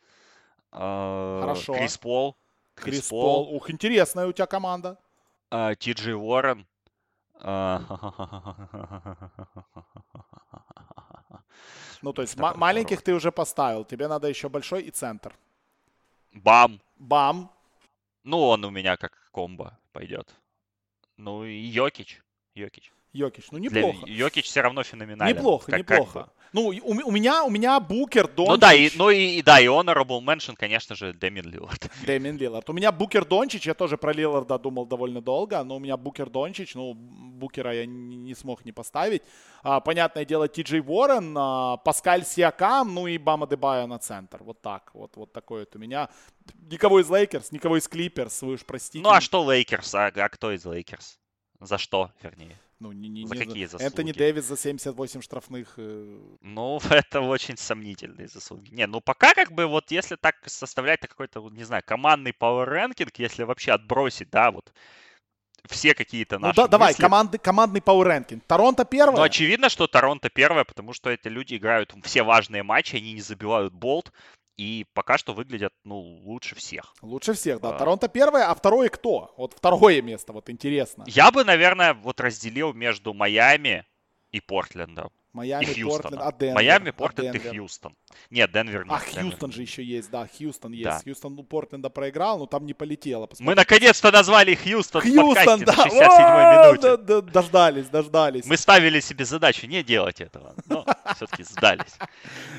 Э, 0.73 1.39
Хорошо. 1.41 1.75
Крис 1.75 1.99
Пол. 1.99 2.37
Крис 2.75 3.09
Пол. 3.09 3.55
Ух, 3.55 3.71
интересная 3.71 4.27
у 4.27 4.33
тебя 4.33 4.47
команда. 4.47 4.99
А, 5.51 5.75
Ти 5.75 5.93
Джей 5.93 6.15
Уоррен. 6.15 6.67
А, 7.41 7.81
ну, 12.03 12.13
то 12.13 12.23
есть 12.23 12.37
маленьких 12.37 13.03
ты 13.03 13.15
уже 13.15 13.31
поставил. 13.31 13.85
Тебе 13.85 14.09
надо 14.09 14.29
еще 14.29 14.49
большой 14.49 14.83
и 14.83 14.91
центр. 14.91 15.33
Бам. 16.33 16.81
Бам. 16.97 17.53
Ну, 18.25 18.41
он 18.41 18.65
у 18.65 18.71
меня 18.71 18.97
как 18.97 19.31
комбо 19.31 19.79
пойдет. 19.93 20.35
Ну 21.17 21.45
и 21.45 21.55
Йокич. 21.55 22.23
Йокич. 22.55 22.93
Йокич, 23.19 23.51
ну 23.51 23.59
неплохо. 23.59 24.07
Для 24.07 24.15
Йокич 24.15 24.47
все 24.47 24.61
равно 24.61 24.83
феноменален. 24.83 25.37
Неплохо, 25.37 25.71
как, 25.71 25.79
неплохо. 25.81 26.21
Как 26.21 26.27
бы. 26.27 26.33
Ну, 26.53 26.69
у, 26.69 27.09
у 27.09 27.11
меня, 27.11 27.45
у 27.45 27.51
меня 27.51 27.79
Букер, 27.79 28.27
Дончич. 28.27 28.49
Ну 28.49 28.57
да, 28.57 28.73
и, 28.73 28.91
ну 28.97 29.11
и, 29.11 29.43
да, 29.43 29.61
и 29.61 29.67
honorable 29.67 30.21
mention, 30.21 30.55
конечно 30.57 30.95
же, 30.95 31.13
Дэмин 31.13 31.51
Лиллард. 31.51 31.91
Дэмиен 32.07 32.39
Лиллард. 32.39 32.71
У 32.71 32.73
меня 32.73 32.91
Букер 32.91 33.25
Дончич, 33.25 33.67
я 33.67 33.75
тоже 33.75 33.99
про 33.99 34.13
Лилларда 34.13 34.59
думал 34.59 34.87
довольно 34.87 35.21
долго, 35.21 35.63
но 35.63 35.77
у 35.77 35.79
меня 35.79 35.97
Букер 35.97 36.31
Дончич, 36.31 36.75
ну, 36.75 36.95
Букера 36.95 37.75
я 37.75 37.87
не, 37.87 38.17
не 38.17 38.35
смог 38.35 38.65
не 38.65 38.73
поставить. 38.73 39.23
А, 39.63 39.81
понятное 39.81 40.25
дело, 40.25 40.49
Ти 40.49 40.63
Джей 40.63 40.81
Уоррен, 40.81 41.35
а, 41.37 41.77
Паскаль 41.77 42.25
Сиакам, 42.25 42.95
ну 42.95 43.07
и 43.07 43.19
Бам 43.19 43.47
Адебайо 43.47 43.87
на 43.87 43.99
центр. 43.99 44.43
Вот 44.43 44.63
так, 44.63 44.91
вот, 44.95 45.17
вот 45.17 45.33
такой 45.33 45.61
вот 45.61 45.77
у 45.77 45.79
меня. 45.79 46.09
Никого 46.71 47.01
из 47.01 47.11
Лейкерс, 47.11 47.53
никого 47.53 47.77
из 47.77 47.87
Клиперс, 47.89 48.41
вы 48.41 48.55
уж 48.55 48.65
простите. 48.65 49.03
Ну 49.03 49.11
а 49.11 49.21
что 49.21 49.51
Лейкерс, 49.51 49.95
а, 49.95 50.07
а 50.07 50.29
кто 50.31 50.53
из 50.53 50.65
Лейкерс? 50.65 51.19
За 51.61 51.77
что, 51.77 52.11
вернее? 52.23 52.57
Ну, 52.81 52.93
не, 52.93 53.09
не, 53.09 53.27
за 53.27 53.35
не, 53.35 53.45
какие 53.45 53.65
заслуги? 53.67 53.85
Энтони 53.85 54.13
Дэвис 54.13 54.45
за 54.45 54.57
78 54.57 55.21
штрафных. 55.21 55.75
Э... 55.79 56.19
Ну, 56.41 56.81
это 56.91 57.21
очень 57.21 57.57
сомнительные 57.57 58.29
заслуги. 58.29 58.73
Не, 58.73 58.87
ну 58.87 59.01
пока 59.01 59.35
как 59.35 59.53
бы 59.53 59.67
вот 59.67 59.91
если 59.91 60.17
так 60.17 60.37
составлять 60.47 61.01
какой-то, 61.01 61.41
не 61.51 61.65
знаю, 61.65 61.83
командный 61.85 62.33
ranking, 62.33 63.13
если 63.17 63.43
вообще 63.43 63.73
отбросить, 63.73 64.31
да, 64.31 64.53
вот 64.53 64.73
все 65.67 65.95
какие-то 65.95 66.39
наши 66.39 66.61
Ну 66.61 66.63
да, 66.65 66.69
давай, 66.69 66.95
команды, 66.95 67.39
командный 67.39 67.81
ranking. 67.81 68.41
Торонто 68.47 68.85
первое? 68.85 69.17
Ну, 69.17 69.23
очевидно, 69.23 69.69
что 69.69 69.87
Торонто 69.87 70.31
первое, 70.31 70.65
потому 70.65 70.93
что 70.93 71.11
эти 71.11 71.29
люди 71.29 71.57
играют 71.57 71.95
все 72.05 72.23
важные 72.23 72.63
матчи, 72.63 72.97
они 72.97 73.13
не 73.13 73.21
забивают 73.21 73.75
болт, 73.75 74.13
и 74.59 74.85
пока 74.93 75.17
что 75.17 75.33
выглядят, 75.33 75.73
ну, 75.85 75.99
лучше 75.99 76.57
всех. 76.57 76.95
Лучше 77.01 77.33
всех, 77.33 77.61
да. 77.61 77.71
А... 77.71 77.79
Торонто 77.79 78.09
первое, 78.09 78.51
а 78.51 78.55
второе 78.55 78.89
кто? 78.89 79.33
Вот 79.39 79.55
второе 79.55 80.03
место, 80.03 80.33
вот 80.33 80.51
интересно. 80.51 81.05
Я 81.07 81.31
бы, 81.31 81.45
наверное, 81.45 81.95
вот 81.95 82.21
разделил 82.21 82.75
между 82.75 83.15
Майами 83.15 83.87
и 84.33 84.41
Портлендом. 84.41 85.13
Майами, 85.33 85.65
и. 85.65 85.85
Портленд, 85.85 86.23
а 86.23 86.33
Денвер? 86.33 86.55
Майами, 86.55 86.89
а 86.89 86.93
Портленд 86.93 87.35
и 87.35 87.39
Денвер? 87.39 87.53
Хьюстон. 87.53 87.97
Нет, 88.31 88.51
Денвер 88.53 88.85
нет. 88.85 88.93
А, 88.93 89.13
Денвер 89.13 89.31
Хьюстон 89.31 89.53
же 89.53 89.63
еще 89.63 89.85
есть, 89.85 90.11
да, 90.11 90.27
Хьюстон 90.27 90.73
есть. 90.73 90.85
Да. 90.85 91.01
Хьюстон 91.01 91.39
у 91.39 91.43
Портленда 91.43 91.91
проиграл, 91.91 92.39
но 92.39 92.47
там 92.47 92.67
не 92.67 92.75
полетело. 92.75 93.23
Мы 93.23 93.29
Посмотрим. 93.29 93.57
наконец-то 93.57 94.11
назвали 94.11 94.55
Хьюстон, 94.55 95.03
в 95.03 95.05
Хьюстон, 95.05 95.35
подкасте 95.35 95.65
да. 95.65 95.73
на 95.73 95.89
67-й 95.89 96.25
О, 96.25 96.73
минуте. 96.73 96.83
да, 96.83 96.97
да, 96.97 97.21
Дождались, 97.21 97.89
дождались. 97.89 98.47
Мы 98.47 98.57
ставили 98.57 99.01
себе 99.01 99.25
задачу 99.25 99.67
не 99.67 99.83
делать 99.83 100.21
этого, 100.21 100.55
но 100.67 100.85
все-таки 101.17 101.45
сдались. 101.45 101.99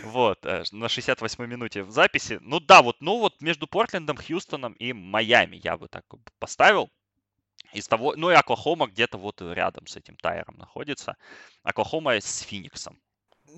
Вот, 0.03 0.45
э, 0.45 0.63
на 0.71 0.85
68-й 0.85 1.47
минуте 1.47 1.83
в 1.83 1.91
записи. 1.91 2.39
Ну 2.41 2.59
да, 2.59 2.81
вот, 2.81 2.97
ну 2.99 3.19
вот 3.19 3.41
между 3.41 3.67
Портлендом, 3.67 4.17
Хьюстоном 4.17 4.73
и 4.73 4.93
Майами 4.93 5.59
я 5.63 5.77
бы 5.77 5.87
так 5.87 6.05
поставил. 6.39 6.89
Из 7.73 7.87
того, 7.87 8.13
ну 8.17 8.31
и 8.31 8.33
Оклахома 8.33 8.87
где-то 8.87 9.17
вот 9.17 9.41
рядом 9.41 9.85
с 9.87 9.95
этим 9.97 10.15
тайером 10.15 10.55
находится. 10.57 11.15
Оклахома 11.63 12.13
с 12.13 12.39
Фениксом. 12.41 12.99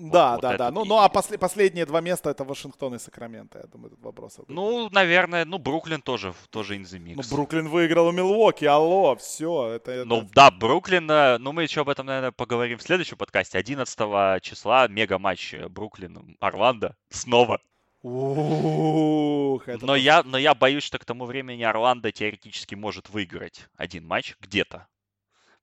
Да, 0.00 0.32
вот 0.32 0.40
да, 0.40 0.48
да. 0.48 0.54
этот 0.54 0.74
Ну, 0.74 0.84
и- 0.84 0.88
ну 0.88 0.98
а 0.98 1.08
после- 1.10 1.36
последние 1.36 1.84
два 1.84 2.00
места 2.00 2.30
это 2.30 2.44
Вашингтон 2.44 2.94
и 2.94 2.98
Сакраменто. 2.98 3.58
Я 3.58 3.66
думаю, 3.66 3.90
тут 3.90 4.00
вопрос. 4.00 4.38
Ну, 4.48 4.88
наверное, 4.90 5.44
ну 5.44 5.58
Бруклин 5.58 6.00
тоже, 6.00 6.32
тоже 6.48 6.76
in 6.78 6.82
the 6.84 6.98
mix. 6.98 7.14
Ну, 7.16 7.22
Бруклин 7.36 7.68
выиграл 7.68 8.06
у 8.06 8.12
Милуоки, 8.12 8.64
алло, 8.64 9.14
все. 9.16 9.68
Это, 9.68 9.90
это- 9.90 10.04
Ну 10.08 10.26
да, 10.34 10.50
Бруклин, 10.50 11.10
э, 11.10 11.36
ну 11.38 11.52
мы 11.52 11.64
еще 11.64 11.82
об 11.82 11.90
этом, 11.90 12.06
наверное, 12.06 12.32
поговорим 12.32 12.78
в 12.78 12.82
следующем 12.82 13.18
подкасте. 13.18 13.58
11 13.58 14.40
числа 14.40 14.88
мега-матч 14.88 15.54
Бруклин-Орландо 15.54 16.94
снова. 17.10 17.60
Ух, 18.02 19.68
это 19.68 19.86
Но 19.86 19.94
я, 19.94 20.24
но 20.24 20.36
я 20.36 20.54
боюсь, 20.54 20.82
что 20.82 20.98
к 20.98 21.04
тому 21.04 21.24
времени 21.24 21.62
Орландо 21.62 22.10
теоретически 22.10 22.74
может 22.74 23.10
выиграть 23.10 23.68
один 23.76 24.06
матч 24.06 24.34
где-то. 24.40 24.88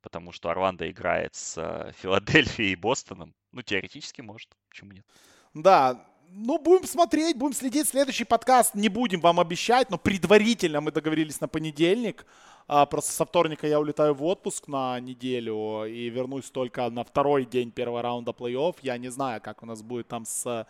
Потому 0.01 0.31
что 0.31 0.49
Орландо 0.49 0.89
играет 0.89 1.35
с 1.35 1.57
э, 1.57 1.91
Филадельфией 1.97 2.71
и 2.71 2.75
Бостоном. 2.77 3.33
Ну, 3.51 3.61
теоретически 3.61 4.21
может. 4.21 4.49
Почему 4.69 4.93
нет? 4.93 5.05
Да, 5.53 6.05
ну, 6.29 6.57
будем 6.57 6.87
смотреть, 6.87 7.35
будем 7.35 7.53
следить. 7.53 7.89
Следующий 7.89 8.23
подкаст 8.23 8.73
не 8.73 8.87
будем 8.87 9.19
вам 9.19 9.41
обещать, 9.41 9.89
но 9.89 9.97
предварительно 9.97 10.79
мы 10.79 10.93
договорились 10.93 11.41
на 11.41 11.49
понедельник. 11.49 12.25
А, 12.67 12.85
просто 12.85 13.11
со 13.11 13.25
вторника 13.25 13.67
я 13.67 13.81
улетаю 13.81 14.13
в 14.13 14.23
отпуск 14.23 14.69
на 14.69 14.97
неделю 15.01 15.83
и 15.83 16.09
вернусь 16.09 16.49
только 16.51 16.89
на 16.89 17.03
второй 17.03 17.45
день 17.45 17.71
первого 17.71 18.01
раунда 18.01 18.31
плей-офф. 18.31 18.77
Я 18.81 18.97
не 18.97 19.09
знаю, 19.09 19.41
как 19.41 19.63
у 19.63 19.65
нас 19.65 19.81
будет 19.81 20.07
там 20.07 20.23
с 20.23 20.65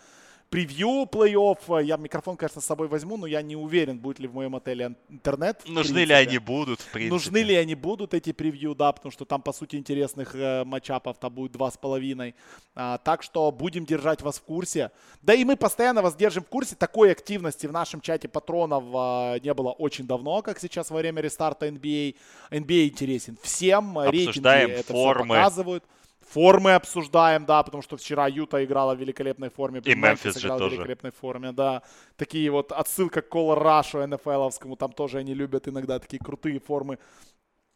превью 0.49 1.05
плей-офф. 1.11 1.83
Я 1.83 1.97
микрофон, 1.97 2.35
конечно, 2.37 2.61
с 2.61 2.65
собой 2.65 2.87
возьму, 2.87 3.17
но 3.17 3.27
я 3.27 3.41
не 3.41 3.55
уверен, 3.55 3.99
будет 3.99 4.19
ли 4.19 4.27
в 4.27 4.33
моем 4.33 4.55
отеле 4.55 4.85
ин- 4.85 4.97
интернет. 5.09 5.61
Нужны 5.67 6.05
ли 6.05 6.13
они 6.13 6.37
будут, 6.39 6.81
в 6.81 6.91
принципе? 6.91 7.13
Нужны 7.13 7.37
ли 7.43 7.55
они 7.55 7.75
будут, 7.75 8.13
эти 8.13 8.31
превью, 8.31 8.75
да, 8.75 8.91
потому 8.91 9.11
что 9.11 9.25
там, 9.25 9.41
по 9.41 9.53
сути, 9.53 9.75
интересных 9.75 10.33
э, 10.35 10.63
матчапов 10.65 11.17
там 11.19 11.33
будет 11.33 11.51
два 11.51 11.69
с 11.71 11.77
половиной. 11.77 12.35
А, 12.75 12.97
так 12.97 13.23
что 13.23 13.51
будем 13.51 13.85
держать 13.85 14.21
вас 14.21 14.37
в 14.39 14.43
курсе. 14.43 14.91
Да 15.21 15.33
и 15.33 15.43
мы 15.43 15.55
постоянно 15.55 16.01
вас 16.01 16.15
держим 16.15 16.43
в 16.43 16.47
курсе. 16.47 16.75
Такой 16.75 17.11
активности 17.11 17.67
в 17.67 17.71
нашем 17.71 18.01
чате 18.01 18.27
патронов 18.27 18.83
а, 18.95 19.37
не 19.39 19.53
было 19.53 19.71
очень 19.71 20.07
давно, 20.07 20.41
как 20.41 20.59
сейчас 20.59 20.89
во 20.89 20.97
время 20.97 21.21
рестарта 21.21 21.67
NBA. 21.67 22.15
NBA 22.51 22.87
интересен 22.87 23.37
всем. 23.41 23.97
Обсуждаем 23.99 24.69
Рейтинги 24.69 24.79
это 24.79 24.93
формы. 24.93 25.25
все 25.25 25.43
показывают. 25.43 25.83
Формы 26.33 26.75
обсуждаем, 26.75 27.45
да, 27.45 27.63
потому 27.63 27.81
что 27.81 27.97
вчера 27.97 28.27
Юта 28.27 28.63
играла 28.63 28.93
в 28.93 28.99
великолепной 28.99 29.49
форме. 29.49 29.81
И 29.83 29.95
Мемфис 29.95 30.35
же 30.35 30.45
играл 30.47 30.57
в 30.57 30.59
тоже. 30.59 30.75
великолепной 30.75 31.11
форме, 31.11 31.51
да. 31.51 31.81
Такие 32.17 32.51
вот 32.51 32.71
отсылка 32.71 33.21
к 33.21 33.33
Color 33.33 33.63
Rush 33.63 34.05
НФЛовскому, 34.05 34.75
там 34.75 34.91
тоже 34.91 35.17
они 35.17 35.33
любят 35.33 35.67
иногда 35.67 35.97
такие 35.97 36.19
крутые 36.19 36.59
формы 36.59 36.99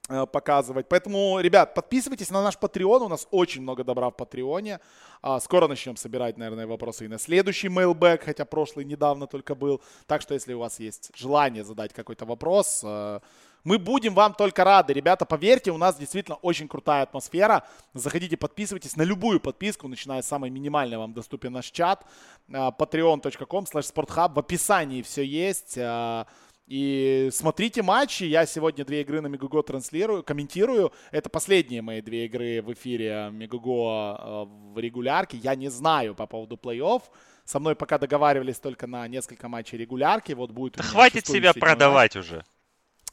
э, 0.07 0.27
показывать. 0.27 0.88
Поэтому, 0.88 1.39
ребят, 1.39 1.73
подписывайтесь 1.73 2.30
на 2.30 2.43
наш 2.43 2.55
Patreon. 2.57 3.05
У 3.05 3.07
нас 3.07 3.27
очень 3.31 3.63
много 3.63 3.84
добра 3.84 4.09
в 4.09 4.15
Патреоне. 4.15 4.80
А, 5.23 5.39
Скоро 5.39 5.67
начнем 5.67 5.95
собирать, 5.95 6.38
наверное, 6.38 6.67
вопросы 6.67 7.05
и 7.05 7.07
на 7.07 7.17
следующий 7.17 7.69
mailback, 7.69 8.21
хотя 8.23 8.45
прошлый 8.45 8.85
недавно 8.85 9.25
только 9.25 9.55
был. 9.55 9.81
Так 10.05 10.21
что, 10.21 10.35
если 10.35 10.53
у 10.53 10.59
вас 10.59 10.80
есть 10.80 11.09
желание 11.15 11.63
задать 11.63 11.91
какой-то 11.91 12.25
вопрос, 12.25 12.81
э, 12.84 13.19
мы 13.64 13.77
будем 13.77 14.14
вам 14.14 14.34
только 14.34 14.64
рады. 14.64 14.94
Ребята, 14.94 15.26
поверьте, 15.26 15.72
у 15.72 15.77
нас 15.77 15.95
действительно 15.98 16.35
очень 16.38 16.68
крутая 16.68 17.03
атмосфера. 17.03 17.64
Заходите, 17.94 18.38
подписывайтесь 18.38 18.95
на 18.95 19.03
любую 19.03 19.40
подписку, 19.40 19.88
начиная 19.88 20.22
с 20.22 20.27
самой 20.27 20.49
минимальной, 20.49 20.98
вам 20.98 21.14
доступен 21.14 21.53
наш 21.53 21.72
чат. 21.72 22.06
А, 22.53 22.72
patreon.com 22.72 23.65
slash 23.65 23.94
sporthub. 23.94 24.34
В 24.34 24.40
описании 24.40 25.02
все 25.02 25.23
есть. 25.23 25.77
А, 25.77 26.26
И 26.68 27.30
смотрите 27.34 27.81
матчи. 27.84 28.23
Я 28.23 28.45
сегодня 28.45 28.85
две 28.85 29.02
игры 29.02 29.22
на 29.22 29.27
Мегаго 29.27 29.61
транслирую, 29.64 30.23
комментирую. 30.23 30.91
Это 31.11 31.30
последние 31.30 31.81
мои 31.81 32.02
две 32.02 32.26
игры 32.26 32.61
в 32.61 32.72
эфире 32.73 33.30
Мегаго 33.31 34.18
э, 34.18 34.45
в 34.73 34.80
регулярке. 34.80 35.38
Я 35.38 35.56
не 35.56 35.69
знаю 35.69 36.15
по 36.15 36.26
поводу 36.26 36.56
плей-офф. 36.56 37.02
Со 37.45 37.60
мной 37.60 37.76
пока 37.76 37.98
договаривались 37.98 38.60
только 38.60 38.88
на 38.88 39.06
несколько 39.10 39.49
матчей 39.49 39.77
регулярки. 39.77 40.31
Вот 40.34 40.52
будет. 40.52 40.77
Да 40.77 40.84
хватит 40.84 41.27
себя 41.27 41.52
седьмой 41.52 41.68
матч. 41.68 41.77
продавать 41.77 42.15
уже. 42.15 42.45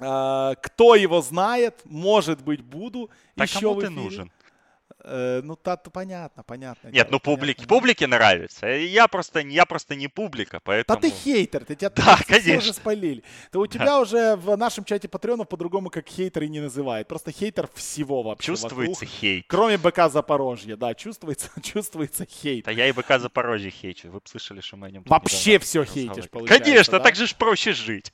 А, 0.00 0.54
Кто 0.56 0.94
его 0.94 1.20
знает, 1.22 1.80
может 1.84 2.42
быть, 2.42 2.60
буду 2.62 3.10
Так 3.36 3.48
еще 3.48 3.60
кому 3.60 3.80
ты 3.80 3.90
нужен? 3.90 4.32
Э, 5.02 5.40
ну, 5.42 5.56
та, 5.56 5.76
то 5.76 5.90
понятно, 5.90 6.42
понятно. 6.42 6.88
Нет, 6.88 7.10
ну 7.10 7.18
публике, 7.20 7.66
публике 7.66 8.06
нравится. 8.06 8.66
Я 8.66 9.08
просто, 9.08 9.40
я 9.40 9.64
просто 9.64 9.94
не 9.94 10.08
публика, 10.08 10.58
Да 10.58 10.60
поэтому... 10.64 11.00
ты 11.00 11.10
хейтер, 11.10 11.64
ты 11.64 11.74
тебя 11.74 11.90
Да, 11.90 12.18
конечно. 12.26 12.58
уже 12.58 12.72
спалили. 12.74 13.22
Да 13.52 13.60
у 13.60 13.66
тебя 13.66 13.98
уже 14.00 14.36
в 14.36 14.56
нашем 14.56 14.84
чате 14.84 15.08
патреонов 15.08 15.48
по-другому 15.48 15.88
как 15.88 16.06
хейтеры 16.06 16.48
не 16.48 16.60
называют. 16.60 17.08
Просто 17.08 17.32
хейтер 17.32 17.68
всего 17.74 18.22
вообще 18.22 18.46
Чувствуется 18.48 19.04
вокруг. 19.04 19.08
хейт. 19.20 19.44
Кроме 19.48 19.78
БК 19.78 20.10
Запорожья, 20.10 20.76
да, 20.76 20.94
чувствуется, 20.94 21.48
чувствуется 21.62 22.26
хейт. 22.26 22.66
Да 22.66 22.70
я 22.70 22.86
и 22.86 22.92
БК 22.92 23.18
Запорожье 23.18 23.70
хейчу. 23.70 24.10
Вы 24.10 24.20
слышали, 24.24 24.60
что 24.60 24.76
мы 24.76 24.88
о 24.88 24.90
нем 24.90 25.02
Вообще 25.06 25.58
все 25.58 25.84
хейтишь, 25.84 26.28
получается, 26.28 26.64
Конечно, 26.64 26.98
да? 26.98 27.04
так 27.04 27.14
же 27.16 27.26
ж 27.26 27.34
проще 27.34 27.72
жить. 27.72 28.12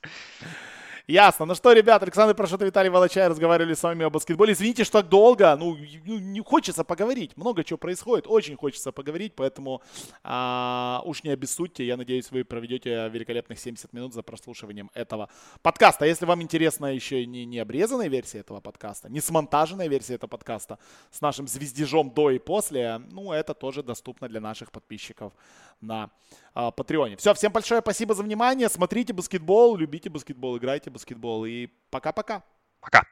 Ясно. 1.09 1.45
Ну 1.45 1.55
что, 1.55 1.71
ребят, 1.71 2.03
Александр 2.03 2.35
Прошот 2.35 2.61
и 2.61 2.65
Виталий 2.65 2.89
Волочай 2.89 3.29
разговаривали 3.29 3.73
с 3.75 3.81
вами 3.81 4.03
о 4.03 4.09
баскетболе. 4.09 4.51
Извините, 4.51 4.83
что 4.83 5.01
так 5.01 5.09
долго. 5.09 5.55
Ну, 5.55 5.77
ну, 6.05 6.19
не 6.19 6.41
хочется 6.41 6.83
поговорить. 6.83 7.37
Много 7.37 7.63
чего 7.63 7.77
происходит. 7.77 8.27
Очень 8.27 8.57
хочется 8.57 8.91
поговорить, 8.91 9.33
поэтому 9.33 9.81
а, 10.25 11.01
уж 11.05 11.23
не 11.23 11.29
обессудьте. 11.29 11.85
Я 11.85 11.95
надеюсь, 11.95 12.29
вы 12.29 12.43
проведете 12.43 13.07
великолепных 13.07 13.57
70 13.57 13.93
минут 13.93 14.13
за 14.13 14.21
прослушиванием 14.21 14.91
этого 14.93 15.29
подкаста. 15.61 16.03
А 16.03 16.07
Если 16.09 16.25
вам 16.25 16.41
интересна 16.41 16.87
еще 16.87 17.25
не, 17.25 17.45
не 17.45 17.59
обрезанная 17.59 18.09
версия 18.09 18.39
этого 18.39 18.59
подкаста, 18.59 19.07
не 19.09 19.21
смонтаженная 19.21 19.87
версия 19.87 20.15
этого 20.15 20.29
подкаста 20.29 20.77
с 21.09 21.21
нашим 21.21 21.47
звездежом 21.47 22.11
до 22.13 22.31
и 22.31 22.37
после, 22.37 22.97
ну, 23.11 23.31
это 23.31 23.53
тоже 23.53 23.81
доступно 23.81 24.27
для 24.27 24.41
наших 24.41 24.73
подписчиков 24.73 25.31
на 25.79 26.09
а, 26.57 26.71
Патреоне. 26.71 27.17
Все, 27.17 27.35
всем 27.35 27.51
большое 27.51 27.81
спасибо 27.81 28.15
за 28.15 28.23
внимание. 28.23 28.67
Смотрите 28.67 29.13
баскетбол, 29.13 29.77
любите 29.77 30.09
баскетбол, 30.09 30.57
играйте 30.57 30.89
в 30.89 30.93
баскетбол. 30.93 31.45
И 31.45 31.67
пока-пока. 31.91 32.43
Пока. 32.79 33.03